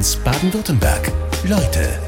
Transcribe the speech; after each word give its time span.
SW1 0.00 0.24
Baden-Württemberg. 0.24 1.12
Leute. 1.44 2.00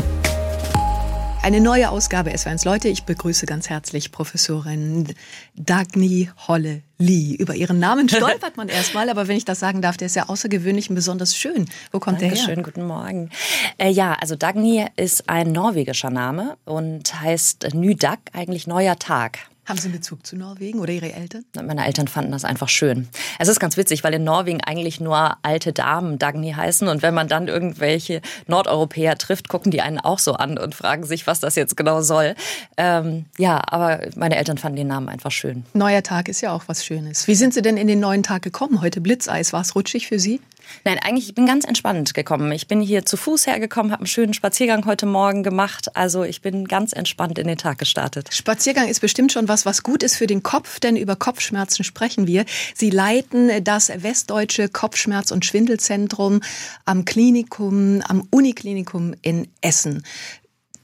Eine 1.43 1.61
neue 1.61 1.91
Ausgabe 1.91 2.31
SW1 2.31 2.65
Leute. 2.65 2.89
Ich 2.89 3.05
begrüße 3.05 3.45
ganz 3.45 3.69
herzlich 3.69 4.13
Professorin 4.13 5.13
Dagny 5.57 6.31
Holle-Lee. 6.49 7.35
Über 7.35 7.55
ihren 7.55 7.79
Namen 7.81 8.09
stolpert 8.09 8.57
man 8.57 8.69
erstmal, 8.71 9.11
aber 9.11 9.29
wenn 9.29 9.37
ich 9.37 9.45
das 9.45 9.61
sagen 9.61 9.83
darf, 9.83 9.99
der 9.99 10.07
ist 10.07 10.17
ja 10.17 10.31
außergewöhnlich 10.31 10.89
und 10.89 10.95
besonders 10.95 11.37
schön. 11.37 11.69
Wo 11.91 11.99
kommt 11.99 12.23
Dankeschön, 12.23 12.47
der 12.47 12.57
her? 12.57 12.65
guten 12.65 12.87
Morgen. 12.87 13.29
Äh, 13.77 13.91
ja, 13.91 14.15
also 14.15 14.37
Dagny 14.37 14.87
ist 14.97 15.29
ein 15.29 15.53
norwegischer 15.53 16.11
Name 16.11 16.57
und 16.65 17.21
heißt 17.21 17.75
Nydag, 17.75 18.21
eigentlich 18.33 18.67
neuer 18.67 18.99
Tag. 18.99 19.41
Haben 19.65 19.79
Sie 19.79 19.85
einen 19.85 19.95
Bezug 19.95 20.27
zu 20.27 20.37
Norwegen 20.37 20.81
oder 20.81 20.93
Ihre 20.93 21.13
Eltern? 21.13 21.45
Meine 21.55 21.87
Eltern 21.87 22.09
fanden 22.09 22.33
das 22.33 22.45
einfach 22.45 22.69
schön. 22.69 23.09
Es 23.39 23.47
ist 23.47 23.61
ganz 23.61 23.77
witzig, 23.77 24.03
weil 24.03 24.13
in 24.13 24.25
Norwegen 24.25 24.61
eigentlich 24.61 25.01
nur 25.01 25.37
alte 25.43 25.73
Damen 25.73 26.19
Dagny 26.19 26.53
heißen. 26.53 26.89
Und 26.89 27.03
wenn 27.03 27.15
man 27.15 27.29
dann 27.29 27.47
irgendwelche 27.47 28.23
Nordeuropäer 28.49 29.17
trifft, 29.19 29.49
gucken 29.49 29.71
die 29.71 29.81
einen 29.81 30.01
auch 30.01 30.19
so 30.19 30.33
an 30.33 30.59
und 30.59 30.75
fragen 30.75 31.05
sich, 31.05 31.29
was 31.29 31.39
das 31.39 31.55
jetzt 31.55 31.77
genau 31.77 32.03
soll. 32.03 32.35
Ähm, 32.77 33.27
ja, 33.39 33.63
aber 33.65 34.01
meine 34.17 34.35
Eltern 34.37 34.59
fanden 34.59 34.77
den 34.77 34.89
Namen 34.89 35.09
einfach 35.09 35.31
schön. 35.31 35.65
Neuer 35.75 36.03
Tag 36.03 36.29
ist 36.29 36.41
ja 36.41 36.53
auch 36.53 36.65
was 36.67 36.85
Schönes. 36.85 37.29
Wie 37.29 37.37
sind 37.37 37.55
Sie 37.55 37.63
denn 37.63 37.77
in 37.77 37.87
den 37.87 38.01
neuen 38.01 38.25
Tag 38.25 38.43
gekommen? 38.43 38.81
Heute 38.81 39.01
Blitzeis. 39.01 39.53
War 39.53 39.61
es 39.61 39.77
rutschig 39.77 40.09
für 40.09 40.19
Sie? 40.19 40.41
Nein, 40.85 40.99
eigentlich 41.03 41.29
ich 41.29 41.35
bin 41.35 41.47
ganz 41.47 41.65
entspannt 41.65 42.15
gekommen. 42.15 42.51
Ich 42.53 42.67
bin 42.67 42.81
hier 42.81 43.05
zu 43.05 43.17
Fuß 43.17 43.47
hergekommen, 43.47 43.93
habe 43.93 44.01
einen 44.01 44.07
schönen 44.07 44.35
Spaziergang 44.35 44.85
heute 44.87 45.07
Morgen 45.07 45.43
gemacht. 45.43 45.97
Also 45.97 46.25
ich 46.25 46.43
bin 46.43 46.67
ganz 46.67 46.93
entspannt 46.93 47.39
in 47.39 47.47
den 47.47 47.59
Tag 47.59 47.79
gestartet. 47.79 48.29
Spaziergang 48.33 48.89
ist 48.89 49.01
bestimmt 49.01 49.33
schon 49.33 49.49
was, 49.49 49.67
was 49.67 49.83
gut 49.83 50.03
ist 50.03 50.17
für 50.17 50.27
den 50.27 50.43
Kopf, 50.43 50.81
denn 50.81 50.97
über 50.97 51.17
Kopfschmerzen 51.17 51.85
sprechen 51.85 52.27
wir. 52.27 52.45
Sie 52.75 52.91
leiten 52.91 53.65
das 53.65 53.91
Westdeutsche 53.95 54.69
Kopfschmerz- 54.69 55.33
und 55.33 55.45
Schwindelzentrum 55.45 56.41
am 56.85 57.05
Klinikum, 57.05 58.03
am 58.03 58.27
Uniklinikum 58.31 59.15
in 59.23 59.49
Essen. 59.61 60.03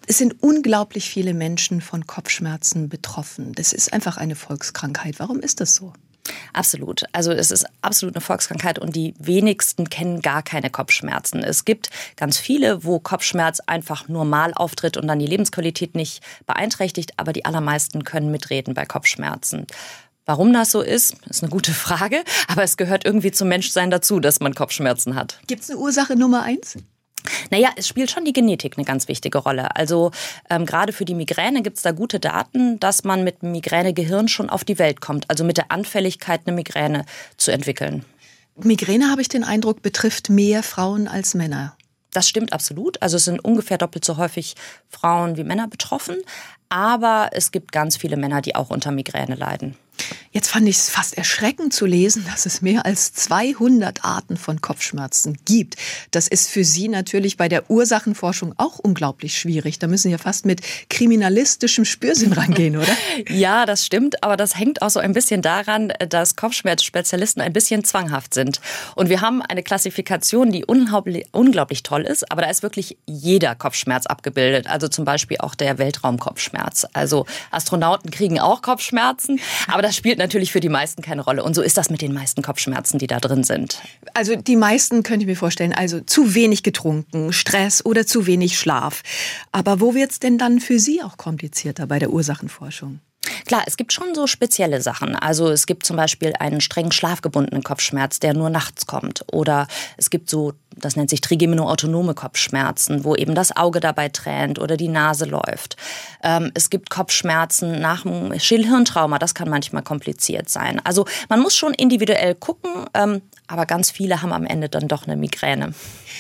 Es 0.07 0.17
sind 0.17 0.43
unglaublich 0.43 1.11
viele 1.11 1.35
Menschen 1.35 1.83
von 1.83 2.07
Kopfschmerzen 2.07 2.89
betroffen. 2.89 3.53
Das 3.53 3.75
ist 3.75 3.93
einfach 3.93 4.17
eine 4.17 4.37
Volkskrankheit. 4.37 5.17
Warum 5.19 5.41
ist 5.41 5.61
das 5.61 5.75
so? 5.75 5.93
Absolut. 6.53 7.05
Also 7.13 7.33
es 7.33 7.51
ist 7.51 7.67
absolut 7.83 8.15
eine 8.15 8.21
Volkskrankheit 8.21 8.79
und 8.79 8.97
die 8.97 9.15
wenigsten 9.19 9.89
kennen 9.89 10.21
gar 10.21 10.43
keine 10.43 10.71
Kopfschmerzen. 10.71 11.43
Es 11.43 11.65
gibt 11.65 11.91
ganz 12.17 12.39
viele, 12.39 12.85
wo 12.85 12.99
Kopfschmerz 12.99 13.61
einfach 13.61 14.09
normal 14.09 14.53
auftritt 14.55 14.97
und 14.97 15.07
dann 15.07 15.19
die 15.19 15.27
Lebensqualität 15.27 15.95
nicht 15.95 16.23
beeinträchtigt, 16.47 17.13
aber 17.17 17.33
die 17.33 17.45
allermeisten 17.45 18.05
können 18.05 18.31
mitreden 18.31 18.75
bei 18.75 18.85
Kopfschmerzen. 18.85 19.67
Warum 20.27 20.53
das 20.53 20.71
so 20.71 20.83
ist, 20.83 21.15
ist 21.27 21.43
eine 21.43 21.51
gute 21.51 21.73
Frage, 21.73 22.23
aber 22.49 22.63
es 22.63 22.77
gehört 22.77 23.07
irgendwie 23.07 23.31
zum 23.31 23.49
Menschsein 23.49 23.91
dazu, 23.91 24.21
dass 24.21 24.41
man 24.41 24.55
Kopfschmerzen 24.55 25.15
hat. 25.15 25.41
Gibt 25.47 25.63
es 25.63 25.71
eine 25.71 25.79
Ursache 25.79 26.17
Nummer 26.17 26.43
eins? 26.43 26.77
Naja, 27.51 27.71
es 27.77 27.89
spielt 27.89 28.11
schon 28.11 28.25
die 28.25 28.33
Genetik 28.33 28.77
eine 28.77 28.85
ganz 28.85 29.09
wichtige 29.09 29.39
Rolle. 29.39 29.75
Also 29.77 30.11
ähm, 30.51 30.67
gerade 30.67 30.93
für 30.93 31.05
die 31.05 31.15
Migräne 31.15 31.63
gibt 31.63 31.77
es 31.77 31.83
da 31.83 31.93
gute 31.93 32.21
Daten, 32.21 32.79
dass 32.81 33.05
man 33.05 33.25
mit 33.25 33.43
Migränegehirn 33.43 34.29
schon 34.29 34.51
auf 34.51 34.65
die 34.65 34.79
Welt 34.79 35.01
kommt, 35.01 35.29
also 35.29 35.45
mit 35.45 35.57
der 35.57 35.71
Anfälligkeit, 35.71 36.43
eine 36.47 36.55
Migräne 36.55 37.05
zu 37.37 37.51
entwickeln. 37.51 38.05
Migräne, 38.57 39.11
habe 39.11 39.23
ich 39.23 39.29
den 39.29 39.45
Eindruck, 39.45 39.83
betrifft 39.83 40.31
mehr 40.31 40.63
Frauen 40.63 41.07
als 41.07 41.35
Männer. 41.35 41.77
Das 42.13 42.29
stimmt 42.29 42.53
absolut. 42.53 43.01
Also 43.03 43.17
es 43.17 43.25
sind 43.25 43.45
ungefähr 43.45 43.79
doppelt 43.79 44.05
so 44.05 44.17
häufig 44.17 44.55
Frauen 44.89 45.37
wie 45.37 45.45
Männer 45.45 45.69
betroffen. 45.69 46.17
Aber 46.69 47.31
es 47.33 47.51
gibt 47.51 47.73
ganz 47.73 47.97
viele 47.97 48.17
Männer, 48.17 48.41
die 48.41 48.57
auch 48.57 48.71
unter 48.71 48.91
Migräne 48.91 49.35
leiden. 49.35 49.77
Jetzt 50.31 50.51
fand 50.51 50.69
ich 50.69 50.77
es 50.77 50.91
fast 50.91 51.17
erschreckend 51.17 51.73
zu 51.73 51.87
lesen, 51.87 52.25
dass 52.31 52.47
es 52.47 52.63
mehr 52.63 52.87
als 52.87 53.13
200 53.15 54.05
Arten 54.05 54.37
von 54.37 54.61
Kopfschmerzen 54.61 55.37
gibt. 55.45 55.77
Das 56.11 56.29
ist 56.29 56.51
für 56.51 56.65
Sie 56.65 56.89
natürlich 56.89 57.37
bei 57.37 57.49
der 57.49 57.71
Ursachenforschung 57.71 58.55
auch 58.57 58.79
unglaublich 58.79 59.39
schwierig. 59.39 59.79
Da 59.79 59.87
müssen 59.87 60.09
Sie 60.09 60.13
ja 60.13 60.19
fast 60.19 60.47
mit 60.47 60.61
kriminalistischem 60.91 61.85
Spürsinn 61.85 62.33
rangehen, 62.35 62.77
oder? 62.77 62.97
ja, 63.29 63.67
das 63.67 63.85
stimmt, 63.85 64.23
aber 64.23 64.37
das 64.37 64.57
hängt 64.57 64.83
auch 64.83 64.91
so 64.91 65.01
ein 65.01 65.13
bisschen 65.13 65.43
daran, 65.43 65.93
dass 66.09 66.37
Kopfschmerzspezialisten 66.37 67.43
ein 67.43 67.53
bisschen 67.53 67.83
zwanghaft 67.83 68.35
sind. 68.35 68.61
Und 68.95 69.09
wir 69.09 69.21
haben 69.21 69.43
eine 69.43 69.63
Klassifikation, 69.63 70.53
die 70.53 70.65
unglaublich, 70.65 71.83
toll 71.83 72.03
ist, 72.03 72.31
aber 72.31 72.43
da 72.43 72.51
ist 72.51 72.63
wirklich 72.63 72.97
jeder 73.07 73.55
Kopfschmerz 73.55 74.07
abgebildet. 74.07 74.69
Also 74.69 74.89
zum 74.89 75.05
Beispiel 75.05 75.39
auch 75.39 75.55
der 75.55 75.79
Weltraumkopfschmerz. 75.79 76.87
Also 76.93 77.27
Astronauten 77.51 78.11
kriegen 78.11 78.39
auch 78.39 78.63
Kopfschmerzen, 78.63 79.41
aber 79.67 79.83
das 79.89 79.97
spielt 79.97 80.19
natürlich 80.19 80.53
für 80.53 80.61
die 80.61 80.69
meisten 80.69 81.01
keine 81.01 81.23
Rolle. 81.23 81.43
Und 81.43 81.55
so 81.55 81.63
ist 81.63 81.79
das 81.79 81.89
mit 81.89 82.03
den 82.03 82.13
meisten 82.13 82.43
Kopfschmerzen, 82.43 82.99
die 82.99 83.07
da 83.07 83.21
drin 83.21 83.43
sind. 83.43 83.81
Also 84.13 84.37
die 84.37 84.57
meisten 84.57 85.03
könnte 85.03 85.23
ich 85.23 85.27
mir 85.27 85.35
vorstellen, 85.35 85.73
also 85.73 86.01
zu 86.01 86.35
wenig 86.35 86.63
getrunken, 86.63 87.33
Stress 87.33 87.83
oder 87.83 88.07
zu 88.07 88.27
wenig 88.27 88.59
Schlaf. 88.59 89.03
Aber 89.51 89.81
wo 89.81 89.95
wird 89.95 90.11
es 90.11 90.21
denn 90.21 90.37
dann 90.37 90.61
für 90.61 90.79
Sie 90.79 91.03
auch 91.03 91.17
komplizierter 91.17 91.87
bei 91.87 91.99
der 91.99 92.11
Ursachenforschung? 92.11 93.01
Klar, 93.47 93.63
es 93.67 93.77
gibt 93.77 93.93
schon 93.93 94.15
so 94.15 94.27
spezielle 94.27 94.81
Sachen. 94.81 95.17
Also 95.17 95.49
es 95.51 95.67
gibt 95.67 95.85
zum 95.87 95.97
Beispiel 95.97 96.33
einen 96.39 96.61
streng 96.61 96.91
schlafgebundenen 96.91 97.63
Kopfschmerz, 97.63 98.21
der 98.21 98.35
nur 98.35 98.51
nachts 98.51 98.87
kommt. 98.87 99.25
Oder 99.33 99.67
es 99.97 100.11
gibt 100.11 100.31
so, 100.31 100.53
das 100.77 100.97
nennt 100.97 101.11
sich 101.11 101.21
trigeminoautonome 101.21 102.15
Kopfschmerzen, 102.15 103.05
wo 103.05 103.15
eben 103.15 103.35
das 103.35 103.57
Auge 103.57 103.81
dabei 103.81 104.09
tränt 104.09 104.59
oder 104.59 104.77
die 104.77 104.89
Nase 104.89 105.25
läuft. 105.25 105.77
Ähm, 106.23 106.51
es 106.55 106.71
gibt 106.71 106.91
Kopfschmerzen 106.91 107.81
nach 107.81 108.05
einem 108.05 108.39
Schillhirntrauma, 108.39 109.19
das 109.19 109.35
kann 109.35 109.49
manchmal 109.49 109.83
kompliziert 109.83 110.49
sein. 110.49 110.81
Also 110.85 111.07
man 111.29 111.41
muss 111.41 111.57
schon 111.57 111.75
individuell 111.75 112.35
gucken, 112.35 112.71
ähm, 112.95 113.23
aber 113.49 113.67
ganz 113.67 113.91
viele 113.91 114.23
haben 114.23 114.33
am 114.33 114.47
Ende 114.47 114.69
dann 114.69 114.89
doch 114.89 115.07
eine 115.07 115.17
Migräne. 115.17 115.75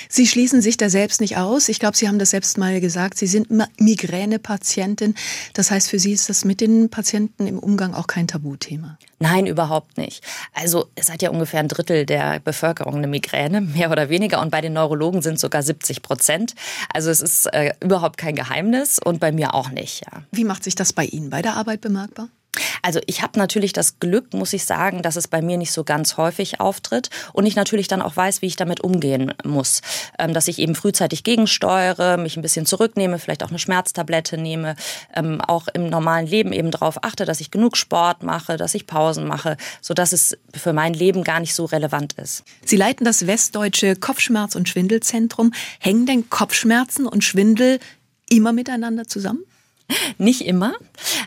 Sie 0.08 0.26
schließen 0.26 0.62
sich 0.62 0.76
da 0.76 0.90
selbst 0.90 1.20
nicht 1.20 1.36
aus. 1.36 1.68
Ich 1.68 1.78
glaube, 1.78 1.96
Sie 1.96 2.08
haben 2.08 2.18
das 2.18 2.30
selbst 2.30 2.58
mal 2.58 2.80
gesagt. 2.80 3.18
Sie 3.18 3.26
sind 3.26 3.48
Migränepatientin. 3.78 5.14
Das 5.52 5.70
heißt, 5.70 5.90
für 5.90 5.98
Sie 5.98 6.12
ist 6.12 6.28
das 6.28 6.44
mit 6.44 6.60
den 6.60 6.88
Patienten 6.88 7.46
im 7.46 7.58
Umgang 7.58 7.94
auch 7.94 8.06
kein 8.06 8.26
Tabuthema. 8.26 8.98
Nein, 9.18 9.46
überhaupt 9.46 9.98
nicht. 9.98 10.24
Also 10.54 10.86
es 10.94 11.10
hat 11.10 11.22
ja 11.22 11.30
ungefähr 11.30 11.60
ein 11.60 11.68
Drittel 11.68 12.06
der 12.06 12.40
Bevölkerung 12.40 12.96
eine 12.96 13.08
Migräne, 13.08 13.60
mehr 13.60 13.90
oder 13.90 14.08
weniger. 14.08 14.40
Und 14.40 14.50
bei 14.50 14.60
den 14.60 14.72
Neurologen 14.72 15.22
sind 15.22 15.34
es 15.34 15.40
sogar 15.40 15.62
70 15.62 16.02
Prozent. 16.02 16.54
Also 16.92 17.10
es 17.10 17.20
ist 17.20 17.46
äh, 17.52 17.72
überhaupt 17.80 18.16
kein 18.16 18.34
Geheimnis 18.34 18.98
und 18.98 19.20
bei 19.20 19.32
mir 19.32 19.54
auch 19.54 19.70
nicht. 19.70 20.02
Ja. 20.06 20.22
Wie 20.32 20.44
macht 20.44 20.64
sich 20.64 20.74
das 20.74 20.92
bei 20.92 21.04
Ihnen 21.04 21.30
bei 21.30 21.42
der 21.42 21.56
Arbeit 21.56 21.80
bemerkbar? 21.80 22.28
Also 22.82 23.00
ich 23.06 23.22
habe 23.22 23.38
natürlich 23.38 23.72
das 23.72 24.00
Glück, 24.00 24.34
muss 24.34 24.52
ich 24.52 24.64
sagen, 24.64 25.02
dass 25.02 25.16
es 25.16 25.28
bei 25.28 25.42
mir 25.42 25.56
nicht 25.58 25.72
so 25.72 25.84
ganz 25.84 26.16
häufig 26.16 26.60
auftritt 26.60 27.10
und 27.32 27.46
ich 27.46 27.56
natürlich 27.56 27.88
dann 27.88 28.02
auch 28.02 28.16
weiß, 28.16 28.42
wie 28.42 28.46
ich 28.46 28.56
damit 28.56 28.80
umgehen 28.80 29.32
muss. 29.44 29.80
Ähm, 30.18 30.34
dass 30.34 30.48
ich 30.48 30.58
eben 30.58 30.74
frühzeitig 30.74 31.24
gegensteuere, 31.24 32.16
mich 32.16 32.36
ein 32.36 32.42
bisschen 32.42 32.66
zurücknehme, 32.66 33.18
vielleicht 33.18 33.42
auch 33.42 33.50
eine 33.50 33.58
Schmerztablette 33.58 34.38
nehme, 34.38 34.76
ähm, 35.14 35.40
auch 35.40 35.68
im 35.68 35.88
normalen 35.88 36.26
Leben 36.26 36.52
eben 36.52 36.70
darauf 36.70 37.04
achte, 37.04 37.24
dass 37.24 37.40
ich 37.40 37.50
genug 37.50 37.76
Sport 37.76 38.22
mache, 38.22 38.56
dass 38.56 38.74
ich 38.74 38.86
Pausen 38.86 39.26
mache, 39.26 39.56
sodass 39.80 40.12
es 40.12 40.36
für 40.54 40.72
mein 40.72 40.94
Leben 40.94 41.24
gar 41.24 41.40
nicht 41.40 41.54
so 41.54 41.64
relevant 41.64 42.14
ist. 42.14 42.44
Sie 42.64 42.76
leiten 42.76 43.04
das 43.04 43.26
Westdeutsche 43.26 43.94
Kopfschmerz- 43.94 44.56
und 44.56 44.68
Schwindelzentrum. 44.68 45.52
Hängen 45.78 46.06
denn 46.06 46.30
Kopfschmerzen 46.30 47.06
und 47.06 47.24
Schwindel 47.24 47.78
immer 48.28 48.52
miteinander 48.52 49.06
zusammen? 49.06 49.44
Nicht 50.18 50.42
immer, 50.42 50.74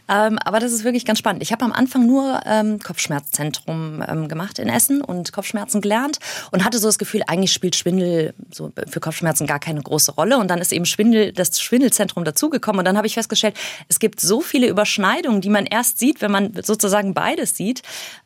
ähm, 0.08 0.38
aber 0.40 0.60
das 0.60 0.72
ist 0.72 0.84
wirklich 0.84 1.06
ganz 1.06 1.20
spannend. 1.20 1.42
Ich 1.42 1.52
habe 1.52 1.66
am 1.66 1.72
Anfang 1.72 2.06
nur 2.06 2.42
ähm, 2.46 2.80
Kopfschmerzzentrum 2.80 4.04
ähm, 4.08 4.28
gemacht 4.28 4.60
in 4.60 4.70
Essen 4.70 5.02
und 5.02 5.32
Kopfschmerzen 5.32 5.82
gelernt 5.82 6.20
und 6.52 6.64
hatte 6.64 6.78
so 6.78 6.88
das 6.88 7.00
Gefühl, 7.00 7.22
eigentlich 7.28 7.54
spielt 7.54 7.76
Schwindel 7.76 8.34
so 8.52 8.72
für 8.88 9.00
Kopfschmerzen 9.00 9.48
gar 9.48 9.60
keine 9.60 9.82
große 9.82 10.12
Rolle. 10.12 10.38
Und 10.38 10.50
dann 10.50 10.60
ist 10.60 10.74
eben 10.74 10.86
Schwindel, 10.86 11.32
das 11.32 11.60
Schwindelzentrum 11.60 12.24
dazugekommen 12.24 12.80
und 12.80 12.86
dann 12.86 12.98
habe 12.98 13.08
ich 13.08 13.16
festgestellt, 13.16 13.56
es 13.88 14.00
gibt 14.00 14.20
so 14.20 14.42
viele 14.42 14.68
Überschneidungen, 14.68 15.42
die 15.42 15.50
man 15.50 15.66
erst 15.66 15.98
sieht, 15.98 16.22
wenn 16.22 16.32
man 16.32 16.54
sozusagen 16.62 17.14
beides 17.14 17.56
sieht. 17.56 17.82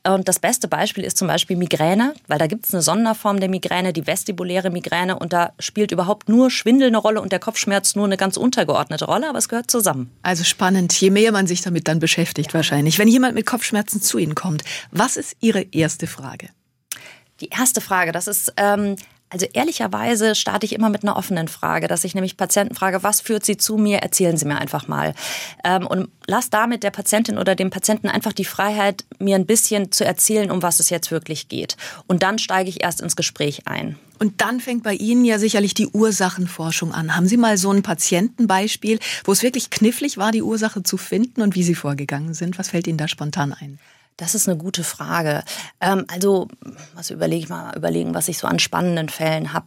Und 0.05 0.27
das 0.27 0.39
beste 0.39 0.67
Beispiel 0.67 1.03
ist 1.03 1.17
zum 1.17 1.27
Beispiel 1.27 1.55
Migräne, 1.55 2.13
weil 2.27 2.39
da 2.39 2.47
gibt 2.47 2.65
es 2.65 2.73
eine 2.73 2.81
Sonderform 2.81 3.39
der 3.39 3.49
Migräne, 3.49 3.93
die 3.93 4.05
vestibuläre 4.05 4.69
Migräne 4.69 5.17
und 5.17 5.33
da 5.33 5.53
spielt 5.59 5.91
überhaupt 5.91 6.29
nur 6.29 6.51
Schwindel 6.51 6.89
eine 6.89 6.97
Rolle 6.97 7.21
und 7.21 7.31
der 7.31 7.39
Kopfschmerz 7.39 7.95
nur 7.95 8.05
eine 8.05 8.17
ganz 8.17 8.37
untergeordnete 8.37 9.05
Rolle, 9.05 9.29
aber 9.29 9.37
es 9.37 9.49
gehört 9.49 9.71
zusammen. 9.71 10.11
Also 10.25 10.43
spannend, 10.43 10.91
je 10.99 11.11
mehr 11.11 11.31
man 11.31 11.45
sich 11.45 11.61
damit 11.61 11.87
dann 11.87 11.99
beschäftigt 11.99 12.49
ja. 12.49 12.55
wahrscheinlich. 12.55 12.97
Wenn 12.97 13.07
jemand 13.07 13.35
mit 13.35 13.45
Kopfschmerzen 13.45 14.01
zu 14.01 14.17
Ihnen 14.17 14.33
kommt, 14.33 14.63
was 14.89 15.17
ist 15.17 15.35
Ihre 15.39 15.61
erste 15.71 16.07
Frage? 16.07 16.49
Die 17.41 17.49
erste 17.49 17.79
Frage, 17.79 18.11
das 18.11 18.25
ist, 18.27 18.51
ähm, 18.57 18.95
also 19.29 19.45
ehrlicherweise 19.53 20.33
starte 20.33 20.65
ich 20.65 20.73
immer 20.73 20.89
mit 20.89 21.03
einer 21.03 21.15
offenen 21.15 21.47
Frage, 21.47 21.87
dass 21.87 22.03
ich 22.03 22.15
nämlich 22.15 22.37
Patienten 22.37 22.73
frage, 22.73 23.03
was 23.03 23.21
führt 23.21 23.45
Sie 23.45 23.57
zu 23.57 23.77
mir? 23.77 23.99
Erzählen 23.99 24.35
Sie 24.35 24.47
mir 24.47 24.57
einfach 24.57 24.87
mal. 24.87 25.13
Ähm, 25.63 25.85
und 25.85 26.09
lass 26.25 26.49
damit 26.49 26.81
der 26.81 26.91
Patientin 26.91 27.37
oder 27.37 27.53
dem 27.53 27.69
Patienten 27.69 28.07
einfach 28.09 28.33
die 28.33 28.45
Freiheit, 28.45 29.05
mir 29.19 29.35
ein 29.35 29.45
bisschen 29.45 29.91
zu 29.91 30.05
erzählen, 30.05 30.49
um 30.49 30.63
was 30.63 30.79
es 30.79 30.89
jetzt 30.89 31.11
wirklich 31.11 31.49
geht. 31.49 31.77
Und 32.07 32.23
dann 32.23 32.39
steige 32.39 32.69
ich 32.71 32.81
erst 32.81 32.99
ins 32.99 33.15
Gespräch 33.15 33.67
ein. 33.67 33.99
Und 34.19 34.41
dann 34.41 34.59
fängt 34.59 34.83
bei 34.83 34.93
Ihnen 34.93 35.25
ja 35.25 35.39
sicherlich 35.39 35.73
die 35.73 35.87
Ursachenforschung 35.87 36.93
an. 36.93 37.15
Haben 37.15 37.27
Sie 37.27 37.37
mal 37.37 37.57
so 37.57 37.71
ein 37.71 37.83
Patientenbeispiel, 37.83 38.99
wo 39.23 39.31
es 39.31 39.43
wirklich 39.43 39.69
knifflig 39.69 40.17
war, 40.17 40.31
die 40.31 40.41
Ursache 40.41 40.83
zu 40.83 40.97
finden 40.97 41.41
und 41.41 41.55
wie 41.55 41.63
Sie 41.63 41.75
vorgegangen 41.75 42.33
sind? 42.33 42.57
Was 42.57 42.69
fällt 42.69 42.87
Ihnen 42.87 42.97
da 42.97 43.07
spontan 43.07 43.53
ein? 43.53 43.79
Das 44.17 44.33
ist 44.33 44.47
eine 44.47 44.57
gute 44.57 44.85
Frage. 44.85 45.43
Ähm, 45.81 46.05
also, 46.07 46.47
was 46.93 47.09
überlege 47.09 47.43
ich 47.43 47.49
mal 47.49 47.75
überlegen, 47.75 48.13
was 48.13 48.29
ich 48.29 48.37
so 48.37 48.47
an 48.47 48.59
spannenden 48.59 49.09
Fällen 49.09 49.51
habe. 49.51 49.65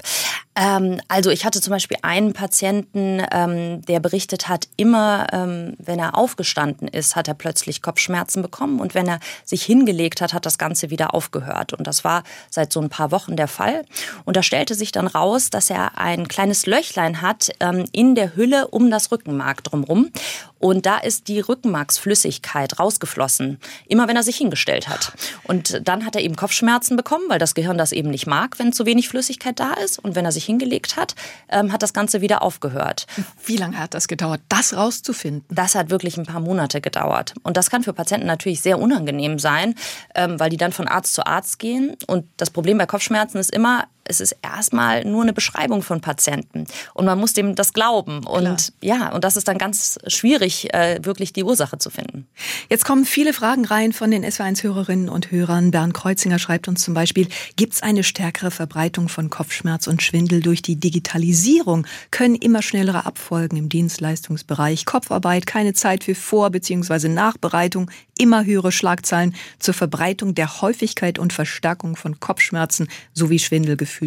Ähm, 0.59 1.01
also 1.07 1.31
ich 1.31 1.45
hatte 1.45 1.61
zum 1.61 1.71
Beispiel 1.71 1.99
einen 2.03 2.33
Patienten, 2.33 3.23
ähm, 3.31 3.83
der 3.83 4.01
berichtet 4.01 4.49
hat, 4.49 4.67
immer 4.77 5.29
ähm, 5.33 5.75
wenn 5.79 6.01
er 6.01 6.17
aufgestanden 6.17 6.89
ist, 6.89 7.15
hat 7.15 7.29
er 7.29 7.35
plötzlich 7.35 7.81
Kopfschmerzen 7.81 8.43
bekommen 8.43 8.81
und 8.81 8.95
wenn 8.95 9.07
er 9.07 9.21
sich 9.45 9.63
hingelegt 9.63 10.21
hat, 10.21 10.35
hat 10.35 10.47
das 10.47 10.59
Ganze 10.59 10.91
wieder 10.91 11.15
aufgehört. 11.15 11.73
Und 11.73 11.87
das 11.87 12.03
war 12.03 12.25
seit 12.51 12.73
so 12.73 12.81
ein 12.81 12.89
paar 12.89 13.13
Wochen 13.13 13.37
der 13.37 13.49
Fall. 13.49 13.85
Und 14.25 14.37
da 14.37 14.43
stellte 14.43 14.75
sich 14.75 14.91
dann 14.91 15.07
raus, 15.07 15.51
dass 15.51 15.71
er 15.71 15.97
ein 15.97 16.27
kleines 16.27 16.67
Löchlein 16.67 17.23
hat 17.23 17.51
ähm, 17.61 17.85
in 17.93 18.17
der 18.17 18.35
Hülle 18.35 18.69
um 18.69 18.91
das 18.91 19.13
Rückenmark 19.13 19.63
drumherum. 19.63 20.11
Und 20.59 20.87
da 20.87 20.99
ist 20.99 21.29
die 21.29 21.39
Rückenmarksflüssigkeit 21.39 22.81
rausgeflossen, 22.81 23.61
immer 23.87 24.09
wenn 24.09 24.17
er 24.17 24.25
sich 24.25 24.37
hingestellt 24.37 24.89
hat. 24.89 25.13
Und 25.45 25.81
dann 25.87 26.05
hat 26.05 26.17
er 26.17 26.23
eben 26.23 26.35
Kopfschmerzen 26.35 26.97
bekommen, 26.97 27.25
weil 27.29 27.39
das 27.39 27.55
Gehirn 27.55 27.79
das 27.79 27.93
eben 27.93 28.11
nicht 28.11 28.27
mag, 28.27 28.59
wenn 28.59 28.73
zu 28.73 28.85
wenig 28.85 29.09
Flüssigkeit 29.09 29.61
da 29.61 29.75
ist. 29.75 30.01
Und 30.01 30.17
wenn 30.17 30.25
er 30.25 30.33
sich 30.33 30.45
hingelegt 30.49 30.97
hat, 30.97 31.15
ähm, 31.49 31.73
hat 31.73 31.83
das 31.83 31.93
Ganze 31.93 32.21
wieder 32.21 32.43
aufgehört. 32.43 33.07
Wie 33.45 33.57
lange 33.57 33.79
hat 33.79 33.95
das 33.95 34.09
gedauert, 34.09 34.41
das 34.49 34.77
rauszufinden? 34.77 35.45
Das 35.49 35.75
hat 35.75 35.91
wirklich 35.91 36.17
ein 36.17 36.27
paar 36.27 36.41
Monate 36.41 36.81
gedauert. 36.81 37.35
Und 37.45 37.57
das 37.57 37.71
kann 37.71 37.85
für 37.85 37.93
Patienten 37.93 38.27
natürlich 38.27 38.61
sehr 38.61 38.81
unangenehm 38.81 39.39
sein, 39.39 39.75
ähm, 40.15 40.41
weil 40.41 40.51
die 40.51 40.57
dann 40.57 40.73
von 40.73 40.89
Arzt 40.89 41.15
zu 41.15 41.25
Arzt 41.27 41.59
gehen. 41.59 41.97
Und 42.07 42.27
das 42.39 42.51
Problem 42.51 42.79
bei 42.79 42.87
Kopfschmerzen 42.87 43.39
ist 43.39 43.53
immer, 43.53 43.85
es 44.09 44.21
ist 44.21 44.37
erstmal 44.43 45.05
nur 45.05 45.23
eine 45.23 45.33
Beschreibung 45.33 45.83
von 45.83 46.01
Patienten 46.01 46.67
und 46.95 47.05
man 47.05 47.19
muss 47.19 47.35
dem 47.35 47.55
das 47.55 47.73
glauben. 47.73 48.25
Und 48.27 48.43
Klar. 48.43 48.59
ja, 48.81 49.13
und 49.13 49.25
das 49.25 49.37
ist 49.37 49.49
dann 49.49 49.59
ganz 49.59 49.99
schwierig, 50.07 50.73
äh, 50.75 50.99
wirklich 51.03 51.33
die 51.33 51.45
Ursache 51.45 51.79
zu 51.79 51.91
finden. 51.91 52.27
Jetzt 52.69 52.85
kommen 52.85 53.05
viele 53.05 53.33
Fragen 53.33 53.65
rein 53.65 53.93
von 53.93 54.11
den 54.11 54.25
SW1-Hörerinnen 54.25 55.09
und 55.09 55.31
Hörern. 55.31 55.71
Bernd 55.71 55.95
Kreuzinger 55.95 56.39
schreibt 56.39 56.69
uns 56.69 56.83
zum 56.83 56.95
Beispiel, 56.95 57.29
gibt 57.57 57.75
es 57.75 57.83
eine 57.83 58.03
stärkere 58.03 58.51
Verbreitung 58.51 59.09
von 59.09 59.31
Kopfschmerz 59.31 59.87
und 59.87 60.03
Schwindel 60.03 60.41
durch 60.41 60.63
die 60.63 60.77
Digitalisierung? 60.77 61.87
Können 62.11 62.35
immer 62.35 62.63
schnellere 62.63 63.07
Abfolgen 63.07 63.57
im 63.57 63.69
Dienstleistungsbereich, 63.69 64.87
Kopfarbeit, 64.87 65.47
keine 65.47 65.75
Zeit 65.75 66.05
für 66.05 66.15
Vor- 66.15 66.51
bzw. 66.51 67.09
Nachbereitung, 67.09 67.91
immer 68.19 68.45
höhere 68.45 68.73
Schlagzeilen 68.73 69.35
zur 69.59 69.75
Verbreitung 69.75 70.35
der 70.35 70.61
Häufigkeit 70.61 71.19
und 71.19 71.33
Verstärkung 71.33 71.97
von 71.97 72.21
Kopfschmerzen 72.21 72.89
sowie 73.15 73.39
Schwindelgefühlen 73.39 73.98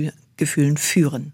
führen? 0.78 1.34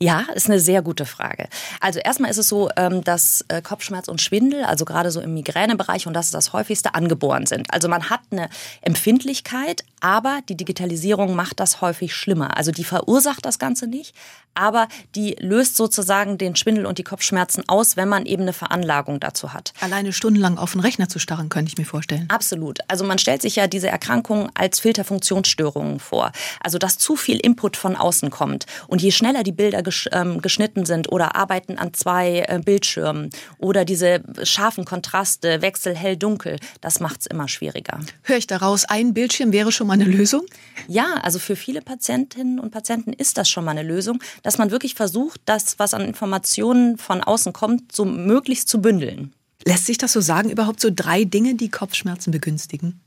Ja, 0.00 0.26
ist 0.34 0.50
eine 0.50 0.58
sehr 0.58 0.82
gute 0.82 1.06
Frage. 1.06 1.48
Also 1.80 2.00
erstmal 2.00 2.30
ist 2.30 2.38
es 2.38 2.48
so, 2.48 2.68
ähm, 2.76 3.04
dass 3.04 3.44
äh, 3.48 3.62
Kopfschmerz 3.62 4.08
und 4.08 4.20
Schwindel, 4.20 4.64
also 4.64 4.84
gerade 4.84 5.12
so 5.12 5.20
im 5.20 5.34
Migränebereich 5.34 6.08
und 6.08 6.14
das 6.14 6.26
ist 6.26 6.34
das 6.34 6.52
häufigste, 6.52 6.94
angeboren 6.96 7.46
sind. 7.46 7.72
Also 7.72 7.88
man 7.88 8.10
hat 8.10 8.20
eine 8.32 8.48
Empfindlichkeit, 8.82 9.84
aber 10.00 10.40
die 10.48 10.56
Digitalisierung 10.56 11.36
macht 11.36 11.60
das 11.60 11.80
häufig 11.80 12.12
schlimmer. 12.14 12.56
Also 12.56 12.72
die 12.72 12.82
verursacht 12.82 13.46
das 13.46 13.60
Ganze 13.60 13.86
nicht, 13.86 14.14
aber 14.54 14.88
die 15.14 15.36
löst 15.38 15.76
sozusagen 15.76 16.38
den 16.38 16.56
Schwindel 16.56 16.86
und 16.86 16.98
die 16.98 17.04
Kopfschmerzen 17.04 17.64
aus, 17.68 17.96
wenn 17.96 18.08
man 18.08 18.26
eben 18.26 18.42
eine 18.42 18.52
Veranlagung 18.52 19.20
dazu 19.20 19.52
hat. 19.52 19.72
Alleine 19.80 20.12
stundenlang 20.12 20.58
auf 20.58 20.72
den 20.72 20.80
Rechner 20.80 21.08
zu 21.08 21.20
starren, 21.20 21.48
könnte 21.48 21.70
ich 21.70 21.78
mir 21.78 21.84
vorstellen. 21.84 22.26
Absolut. 22.28 22.80
Also 22.88 23.04
man 23.04 23.18
stellt 23.18 23.42
sich 23.42 23.56
ja 23.56 23.68
diese 23.68 23.88
Erkrankung 23.88 24.50
als 24.54 24.80
Filterfunktionsstörungen 24.80 26.00
vor. 26.00 26.32
Also 26.60 26.78
dass 26.78 26.98
zu 26.98 27.14
viel 27.14 27.38
Input 27.38 27.76
von 27.76 27.94
außen 27.94 28.30
kommt 28.30 28.66
und 28.88 29.00
je 29.00 29.12
schneller 29.12 29.44
die 29.44 29.52
Bilder 29.52 29.83
ähm, 30.12 30.40
geschnitten 30.40 30.84
sind 30.84 31.10
oder 31.10 31.36
arbeiten 31.36 31.78
an 31.78 31.94
zwei 31.94 32.44
äh, 32.48 32.60
Bildschirmen 32.64 33.30
oder 33.58 33.84
diese 33.84 34.22
scharfen 34.42 34.84
Kontraste, 34.84 35.62
Wechsel 35.62 35.94
hell-dunkel, 35.94 36.58
das 36.80 37.00
macht 37.00 37.20
es 37.20 37.26
immer 37.26 37.48
schwieriger. 37.48 38.00
Höre 38.22 38.36
ich 38.36 38.46
daraus, 38.46 38.84
ein 38.84 39.14
Bildschirm 39.14 39.52
wäre 39.52 39.72
schon 39.72 39.86
mal 39.86 39.94
eine 39.94 40.04
Lösung? 40.04 40.42
Ja, 40.88 41.14
also 41.22 41.38
für 41.38 41.56
viele 41.56 41.82
Patientinnen 41.82 42.58
und 42.58 42.70
Patienten 42.70 43.12
ist 43.12 43.38
das 43.38 43.48
schon 43.48 43.64
mal 43.64 43.72
eine 43.72 43.82
Lösung, 43.82 44.20
dass 44.42 44.58
man 44.58 44.70
wirklich 44.70 44.94
versucht, 44.94 45.40
das, 45.44 45.78
was 45.78 45.94
an 45.94 46.02
Informationen 46.02 46.98
von 46.98 47.22
außen 47.22 47.52
kommt, 47.52 47.92
so 47.92 48.04
möglichst 48.04 48.68
zu 48.68 48.80
bündeln. 48.80 49.32
Lässt 49.66 49.86
sich 49.86 49.98
das 49.98 50.12
so 50.12 50.20
sagen, 50.20 50.50
überhaupt 50.50 50.80
so 50.80 50.90
drei 50.94 51.24
Dinge, 51.24 51.54
die 51.54 51.70
Kopfschmerzen 51.70 52.30
begünstigen? 52.30 53.00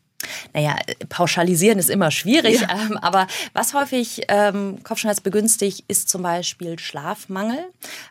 Naja, 0.53 0.75
pauschalisieren 1.09 1.79
ist 1.79 1.89
immer 1.89 2.11
schwierig, 2.11 2.61
ja. 2.61 2.69
ähm, 2.71 2.97
aber 2.97 3.27
was 3.53 3.73
häufig 3.73 4.23
ähm, 4.27 4.83
Kopfschmerz 4.83 5.21
begünstigt, 5.21 5.83
ist 5.87 6.09
zum 6.09 6.23
Beispiel 6.23 6.79
Schlafmangel. 6.79 7.65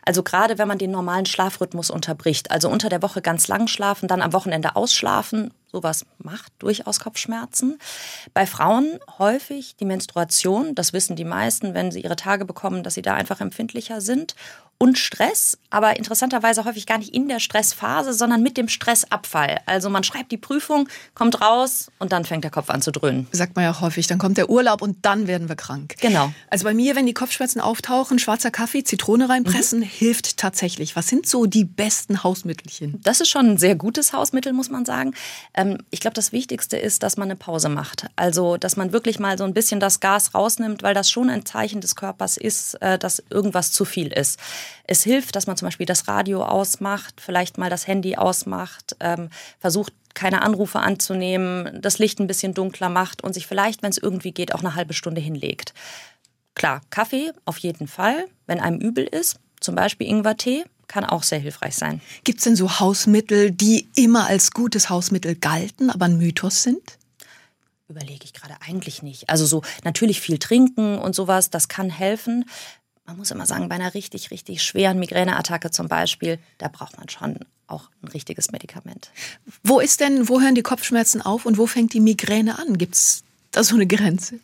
Also 0.05 0.23
gerade 0.23 0.57
wenn 0.57 0.67
man 0.67 0.77
den 0.77 0.91
normalen 0.91 1.25
Schlafrhythmus 1.25 1.89
unterbricht, 1.89 2.51
also 2.51 2.69
unter 2.69 2.89
der 2.89 3.01
Woche 3.01 3.21
ganz 3.21 3.47
lang 3.47 3.67
schlafen, 3.67 4.07
dann 4.07 4.21
am 4.21 4.33
Wochenende 4.33 4.75
ausschlafen, 4.75 5.51
sowas 5.71 6.05
macht 6.17 6.51
durchaus 6.59 6.99
Kopfschmerzen. 6.99 7.77
Bei 8.33 8.45
Frauen 8.45 8.99
häufig 9.19 9.75
die 9.75 9.85
Menstruation, 9.85 10.75
das 10.75 10.93
wissen 10.93 11.15
die 11.15 11.25
meisten, 11.25 11.73
wenn 11.73 11.91
sie 11.91 12.01
ihre 12.01 12.15
Tage 12.15 12.45
bekommen, 12.45 12.83
dass 12.83 12.93
sie 12.93 13.01
da 13.01 13.13
einfach 13.13 13.41
empfindlicher 13.41 14.01
sind 14.01 14.35
und 14.79 14.97
Stress, 14.97 15.57
aber 15.69 15.97
interessanterweise 15.97 16.63
häufig 16.65 16.85
gar 16.85 16.99
nicht 16.99 17.13
in 17.13 17.27
der 17.27 17.39
Stressphase, 17.39 18.13
sondern 18.13 18.43
mit 18.43 18.57
dem 18.57 18.67
Stressabfall. 18.67 19.59
Also 19.65 19.89
man 19.89 20.03
schreibt 20.03 20.31
die 20.31 20.37
Prüfung, 20.37 20.87
kommt 21.15 21.41
raus 21.41 21.91
und 21.97 22.11
dann 22.11 22.25
fängt 22.25 22.43
der 22.43 22.51
Kopf 22.51 22.69
an 22.69 22.81
zu 22.81 22.91
dröhnen. 22.91 23.27
Sagt 23.31 23.55
man 23.55 23.65
ja 23.65 23.71
auch 23.71 23.81
häufig, 23.81 24.05
dann 24.05 24.19
kommt 24.19 24.37
der 24.37 24.49
Urlaub 24.49 24.81
und 24.81 24.97
dann 25.03 25.27
werden 25.27 25.49
wir 25.49 25.55
krank. 25.55 25.95
Genau. 25.99 26.31
Also 26.49 26.63
bei 26.63 26.75
mir, 26.75 26.95
wenn 26.95 27.07
die 27.07 27.13
Kopfschmerzen 27.13 27.59
auftauchen, 27.59 28.19
schwarzer 28.19 28.51
Kaffee, 28.51 28.83
Zitrone 28.83 29.29
reinpressen, 29.29 29.79
mhm. 29.79 29.83
hilft 29.83 30.37
tatsächlich. 30.37 30.95
Was 30.95 31.07
sind 31.07 31.27
so 31.27 31.47
die 31.47 31.65
besten 31.65 32.23
Hausmittelchen? 32.23 33.01
Das 33.01 33.19
ist 33.19 33.29
schon 33.29 33.47
ein 33.47 33.57
sehr 33.57 33.75
gutes 33.75 34.13
Hausmittel, 34.13 34.53
muss 34.53 34.69
man 34.69 34.85
sagen. 34.85 35.13
Ähm, 35.55 35.79
ich 35.89 36.01
glaube, 36.01 36.13
das 36.13 36.31
Wichtigste 36.31 36.77
ist, 36.77 37.01
dass 37.01 37.17
man 37.17 37.27
eine 37.27 37.35
Pause 37.35 37.69
macht. 37.69 38.05
Also, 38.15 38.57
dass 38.57 38.77
man 38.77 38.93
wirklich 38.93 39.17
mal 39.17 39.37
so 39.39 39.43
ein 39.43 39.53
bisschen 39.53 39.79
das 39.79 39.99
Gas 39.99 40.35
rausnimmt, 40.35 40.83
weil 40.83 40.93
das 40.93 41.09
schon 41.09 41.31
ein 41.31 41.45
Zeichen 41.45 41.81
des 41.81 41.95
Körpers 41.95 42.37
ist, 42.37 42.75
äh, 42.75 42.99
dass 42.99 43.23
irgendwas 43.31 43.71
zu 43.71 43.83
viel 43.83 44.07
ist. 44.07 44.39
Es 44.83 45.03
hilft, 45.03 45.35
dass 45.35 45.47
man 45.47 45.57
zum 45.57 45.67
Beispiel 45.67 45.85
das 45.85 46.07
Radio 46.07 46.43
ausmacht, 46.43 47.21
vielleicht 47.21 47.57
mal 47.57 47.69
das 47.69 47.87
Handy 47.87 48.15
ausmacht, 48.15 48.95
ähm, 48.99 49.29
versucht 49.59 49.93
keine 50.13 50.41
Anrufe 50.41 50.79
anzunehmen, 50.79 51.79
das 51.81 51.99
Licht 51.99 52.19
ein 52.19 52.27
bisschen 52.27 52.53
dunkler 52.53 52.89
macht 52.89 53.23
und 53.23 53.33
sich 53.33 53.45
vielleicht, 53.45 53.83
wenn 53.83 53.91
es 53.91 53.99
irgendwie 53.99 54.31
geht, 54.31 54.53
auch 54.53 54.61
eine 54.61 54.73
halbe 54.73 54.93
Stunde 54.93 55.21
hinlegt. 55.21 55.73
Klar, 56.55 56.81
Kaffee 56.89 57.31
auf 57.45 57.59
jeden 57.59 57.87
Fall, 57.87 58.25
wenn 58.47 58.59
einem 58.59 58.79
übel 58.79 59.05
ist, 59.05 59.39
zum 59.59 59.75
Beispiel 59.75 60.07
Ingwertee, 60.07 60.63
kann 60.87 61.05
auch 61.05 61.23
sehr 61.23 61.39
hilfreich 61.39 61.75
sein. 61.75 62.01
Gibt 62.23 62.39
es 62.39 62.45
denn 62.45 62.55
so 62.55 62.79
Hausmittel, 62.79 63.51
die 63.51 63.89
immer 63.95 64.27
als 64.27 64.51
gutes 64.51 64.89
Hausmittel 64.89 65.35
galten, 65.35 65.89
aber 65.89 66.05
ein 66.05 66.17
Mythos 66.17 66.63
sind? 66.63 66.97
Überlege 67.89 68.25
ich 68.25 68.33
gerade 68.33 68.55
eigentlich 68.67 69.03
nicht. 69.03 69.29
Also 69.29 69.45
so 69.45 69.61
natürlich 69.83 70.19
viel 70.19 70.39
trinken 70.39 70.97
und 70.97 71.13
sowas, 71.13 71.49
das 71.49 71.67
kann 71.67 71.89
helfen 71.89 72.45
man 73.07 73.17
muss 73.17 73.31
immer 73.31 73.45
sagen, 73.45 73.69
bei 73.69 73.75
einer 73.75 73.93
richtig, 73.93 74.31
richtig 74.31 74.61
schweren 74.61 74.99
Migräneattacke 74.99 75.71
zum 75.71 75.87
Beispiel, 75.87 76.39
da 76.57 76.67
braucht 76.67 76.97
man 76.97 77.09
schon 77.09 77.39
auch 77.65 77.89
ein 78.03 78.09
richtiges 78.09 78.51
Medikament. 78.51 79.11
Wo 79.63 79.79
ist 79.79 80.01
denn, 80.01 80.29
wo 80.29 80.41
hören 80.41 80.55
die 80.55 80.61
Kopfschmerzen 80.61 81.21
auf 81.21 81.45
und 81.45 81.57
wo 81.57 81.67
fängt 81.67 81.93
die 81.93 81.99
Migräne 82.01 82.59
an? 82.59 82.77
Gibt 82.77 82.95
es 82.95 83.23
da 83.51 83.63
so 83.63 83.75
eine 83.75 83.87
Grenze? 83.87 84.39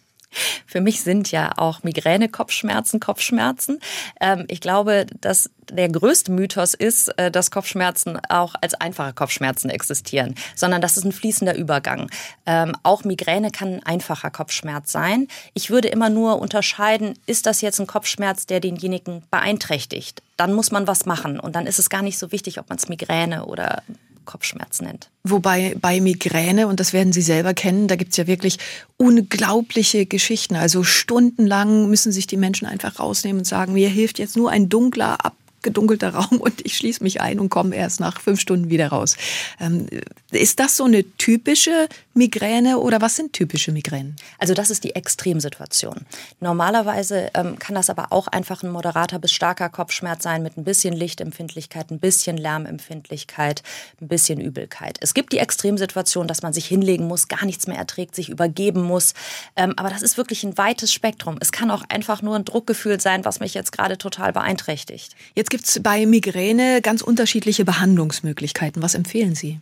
Für 0.65 0.81
mich 0.81 1.01
sind 1.01 1.31
ja 1.31 1.51
auch 1.57 1.83
Migräne 1.83 2.29
Kopfschmerzen 2.29 2.99
Kopfschmerzen. 2.99 3.79
Ähm, 4.19 4.45
ich 4.47 4.61
glaube, 4.61 5.05
dass 5.21 5.49
der 5.69 5.89
größte 5.89 6.31
Mythos 6.31 6.73
ist, 6.73 7.07
äh, 7.17 7.31
dass 7.31 7.51
Kopfschmerzen 7.51 8.19
auch 8.29 8.55
als 8.61 8.73
einfache 8.73 9.13
Kopfschmerzen 9.13 9.69
existieren, 9.69 10.35
sondern 10.55 10.81
das 10.81 10.97
ist 10.97 11.05
ein 11.05 11.11
fließender 11.11 11.55
Übergang. 11.55 12.09
Ähm, 12.45 12.75
auch 12.83 13.03
Migräne 13.03 13.51
kann 13.51 13.75
ein 13.75 13.83
einfacher 13.83 14.31
Kopfschmerz 14.31 14.91
sein. 14.91 15.27
Ich 15.53 15.69
würde 15.69 15.87
immer 15.87 16.09
nur 16.09 16.39
unterscheiden, 16.39 17.17
ist 17.25 17.45
das 17.45 17.61
jetzt 17.61 17.79
ein 17.79 17.87
Kopfschmerz, 17.87 18.45
der 18.45 18.59
denjenigen 18.59 19.23
beeinträchtigt? 19.31 20.21
Dann 20.37 20.53
muss 20.53 20.71
man 20.71 20.87
was 20.87 21.05
machen 21.05 21.39
und 21.39 21.55
dann 21.55 21.67
ist 21.67 21.79
es 21.79 21.89
gar 21.89 22.01
nicht 22.01 22.17
so 22.17 22.31
wichtig, 22.31 22.59
ob 22.59 22.69
man 22.69 22.77
es 22.77 22.89
Migräne 22.89 23.45
oder 23.45 23.83
Kopfschmerz 24.25 24.81
nennt. 24.81 25.09
Wobei 25.23 25.75
bei 25.79 26.01
Migräne, 26.01 26.67
und 26.67 26.79
das 26.79 26.93
werden 26.93 27.13
Sie 27.13 27.21
selber 27.21 27.53
kennen, 27.53 27.87
da 27.87 27.95
gibt 27.95 28.11
es 28.11 28.17
ja 28.17 28.27
wirklich 28.27 28.57
unglaubliche 28.97 30.05
Geschichten. 30.05 30.55
Also 30.55 30.83
stundenlang 30.83 31.89
müssen 31.89 32.11
sich 32.11 32.27
die 32.27 32.37
Menschen 32.37 32.67
einfach 32.67 32.99
rausnehmen 32.99 33.39
und 33.39 33.45
sagen, 33.45 33.73
mir 33.73 33.89
hilft 33.89 34.19
jetzt 34.19 34.37
nur 34.37 34.49
ein 34.51 34.69
dunkler, 34.69 35.25
ab 35.25 35.35
gedunkelter 35.63 36.09
Raum 36.13 36.39
und 36.39 36.65
ich 36.65 36.77
schließe 36.77 37.01
mich 37.01 37.21
ein 37.21 37.39
und 37.39 37.49
komme 37.49 37.75
erst 37.75 37.99
nach 37.99 38.21
fünf 38.21 38.39
Stunden 38.39 38.69
wieder 38.69 38.89
raus. 38.89 39.17
Ähm, 39.59 39.87
ist 40.39 40.59
das 40.59 40.77
so 40.77 40.85
eine 40.85 41.03
typische 41.17 41.87
Migräne 42.13 42.79
oder 42.79 43.01
was 43.01 43.15
sind 43.15 43.33
typische 43.33 43.71
Migränen? 43.71 44.15
Also 44.37 44.53
das 44.53 44.69
ist 44.69 44.83
die 44.83 44.95
Extremsituation. 44.95 46.05
Normalerweise 46.39 47.31
ähm, 47.33 47.57
kann 47.57 47.75
das 47.75 47.89
aber 47.89 48.11
auch 48.11 48.27
einfach 48.27 48.63
ein 48.63 48.71
moderater 48.71 49.19
bis 49.19 49.31
starker 49.31 49.69
Kopfschmerz 49.69 50.23
sein 50.23 50.43
mit 50.43 50.57
ein 50.57 50.63
bisschen 50.63 50.93
Lichtempfindlichkeit, 50.93 51.91
ein 51.91 51.99
bisschen 51.99 52.37
Lärmempfindlichkeit, 52.37 53.63
ein 54.01 54.07
bisschen 54.07 54.39
Übelkeit. 54.39 54.97
Es 55.01 55.13
gibt 55.13 55.33
die 55.33 55.39
Extremsituation, 55.39 56.27
dass 56.27 56.41
man 56.41 56.53
sich 56.53 56.65
hinlegen 56.65 57.07
muss, 57.07 57.27
gar 57.27 57.45
nichts 57.45 57.67
mehr 57.67 57.77
erträgt, 57.77 58.15
sich 58.15 58.29
übergeben 58.29 58.83
muss. 58.83 59.13
Ähm, 59.55 59.73
aber 59.77 59.89
das 59.89 60.01
ist 60.01 60.17
wirklich 60.17 60.43
ein 60.43 60.57
weites 60.57 60.93
Spektrum. 60.93 61.37
Es 61.39 61.51
kann 61.51 61.71
auch 61.71 61.83
einfach 61.89 62.21
nur 62.21 62.35
ein 62.35 62.45
Druckgefühl 62.45 63.01
sein, 63.01 63.25
was 63.25 63.39
mich 63.39 63.53
jetzt 63.53 63.71
gerade 63.71 63.97
total 63.97 64.33
beeinträchtigt. 64.33 65.15
Jetzt 65.35 65.49
gibt 65.49 65.67
es 65.67 65.81
bei 65.81 66.05
Migräne 66.05 66.81
ganz 66.81 67.01
unterschiedliche 67.01 67.65
Behandlungsmöglichkeiten. 67.65 68.81
Was 68.81 68.93
empfehlen 68.93 69.35
Sie? 69.35 69.59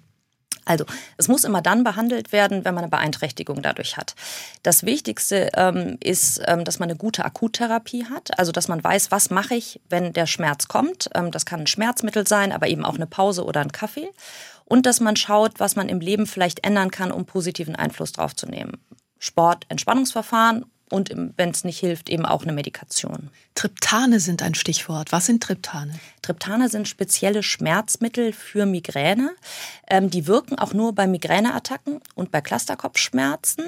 Also 0.66 0.86
es 1.18 1.28
muss 1.28 1.44
immer 1.44 1.62
dann 1.62 1.84
behandelt 1.84 2.32
werden, 2.32 2.66
wenn 2.66 2.76
man 2.76 2.84
eine 2.84 2.92
Beeinträchtigung 2.92 3.62
dadurch 3.62 3.98
hat. 3.98 4.16
Das 4.64 4.84
Wichtigste 4.84 5.50
ähm, 5.56 5.98
ist, 6.00 6.42
ähm, 6.46 6.66
dass 6.66 6.80
man 6.80 6.90
eine 6.90 6.98
gute 6.98 7.26
Akuttherapie 7.26 8.06
hat, 8.06 8.38
also 8.38 8.52
dass 8.52 8.68
man 8.68 8.84
weiß, 8.84 9.12
was 9.12 9.30
mache 9.30 9.56
ich, 9.56 9.82
wenn 9.90 10.14
der 10.14 10.28
Schmerz 10.28 10.68
kommt. 10.68 11.10
Ähm, 11.16 11.32
das 11.32 11.46
kann 11.46 11.62
ein 11.62 11.68
Schmerzmittel 11.68 12.28
sein, 12.28 12.52
aber 12.52 12.68
eben 12.68 12.86
auch 12.86 12.96
eine 12.96 13.08
Pause 13.08 13.44
oder 13.46 13.62
ein 13.62 13.72
Kaffee. 13.72 14.10
Und 14.66 14.86
dass 14.86 15.00
man 15.00 15.16
schaut, 15.16 15.60
was 15.60 15.76
man 15.76 15.90
im 15.90 16.00
Leben 16.00 16.28
vielleicht 16.28 16.64
ändern 16.64 16.92
kann, 16.92 17.12
um 17.12 17.26
positiven 17.26 17.76
Einfluss 17.76 18.14
drauf 18.14 18.36
zu 18.36 18.46
nehmen. 18.46 18.78
Sport, 19.20 19.66
Entspannungsverfahren 19.70 20.66
und 20.92 21.16
wenn 21.38 21.50
es 21.50 21.64
nicht 21.64 21.80
hilft, 21.80 22.10
eben 22.10 22.26
auch 22.26 22.44
eine 22.44 22.54
Medikation. 22.54 23.30
Triptane 23.56 24.20
sind 24.20 24.44
ein 24.44 24.56
Stichwort. 24.56 25.12
Was 25.12 25.26
sind 25.26 25.44
Triptane? 25.44 25.94
Triptane 26.22 26.70
sind 26.70 26.88
spezielle 26.88 27.44
Schmerzmittel 27.44 28.34
für 28.34 28.66
Migräne. 28.66 29.32
Ähm, 29.88 30.10
die 30.10 30.28
wirken 30.28 30.60
auch 30.60 30.74
nur 30.74 30.94
bei 30.94 31.08
Migräneattacken 31.08 32.02
und 32.16 32.32
bei 32.32 32.42
Clusterkopfschmerzen 32.42 33.66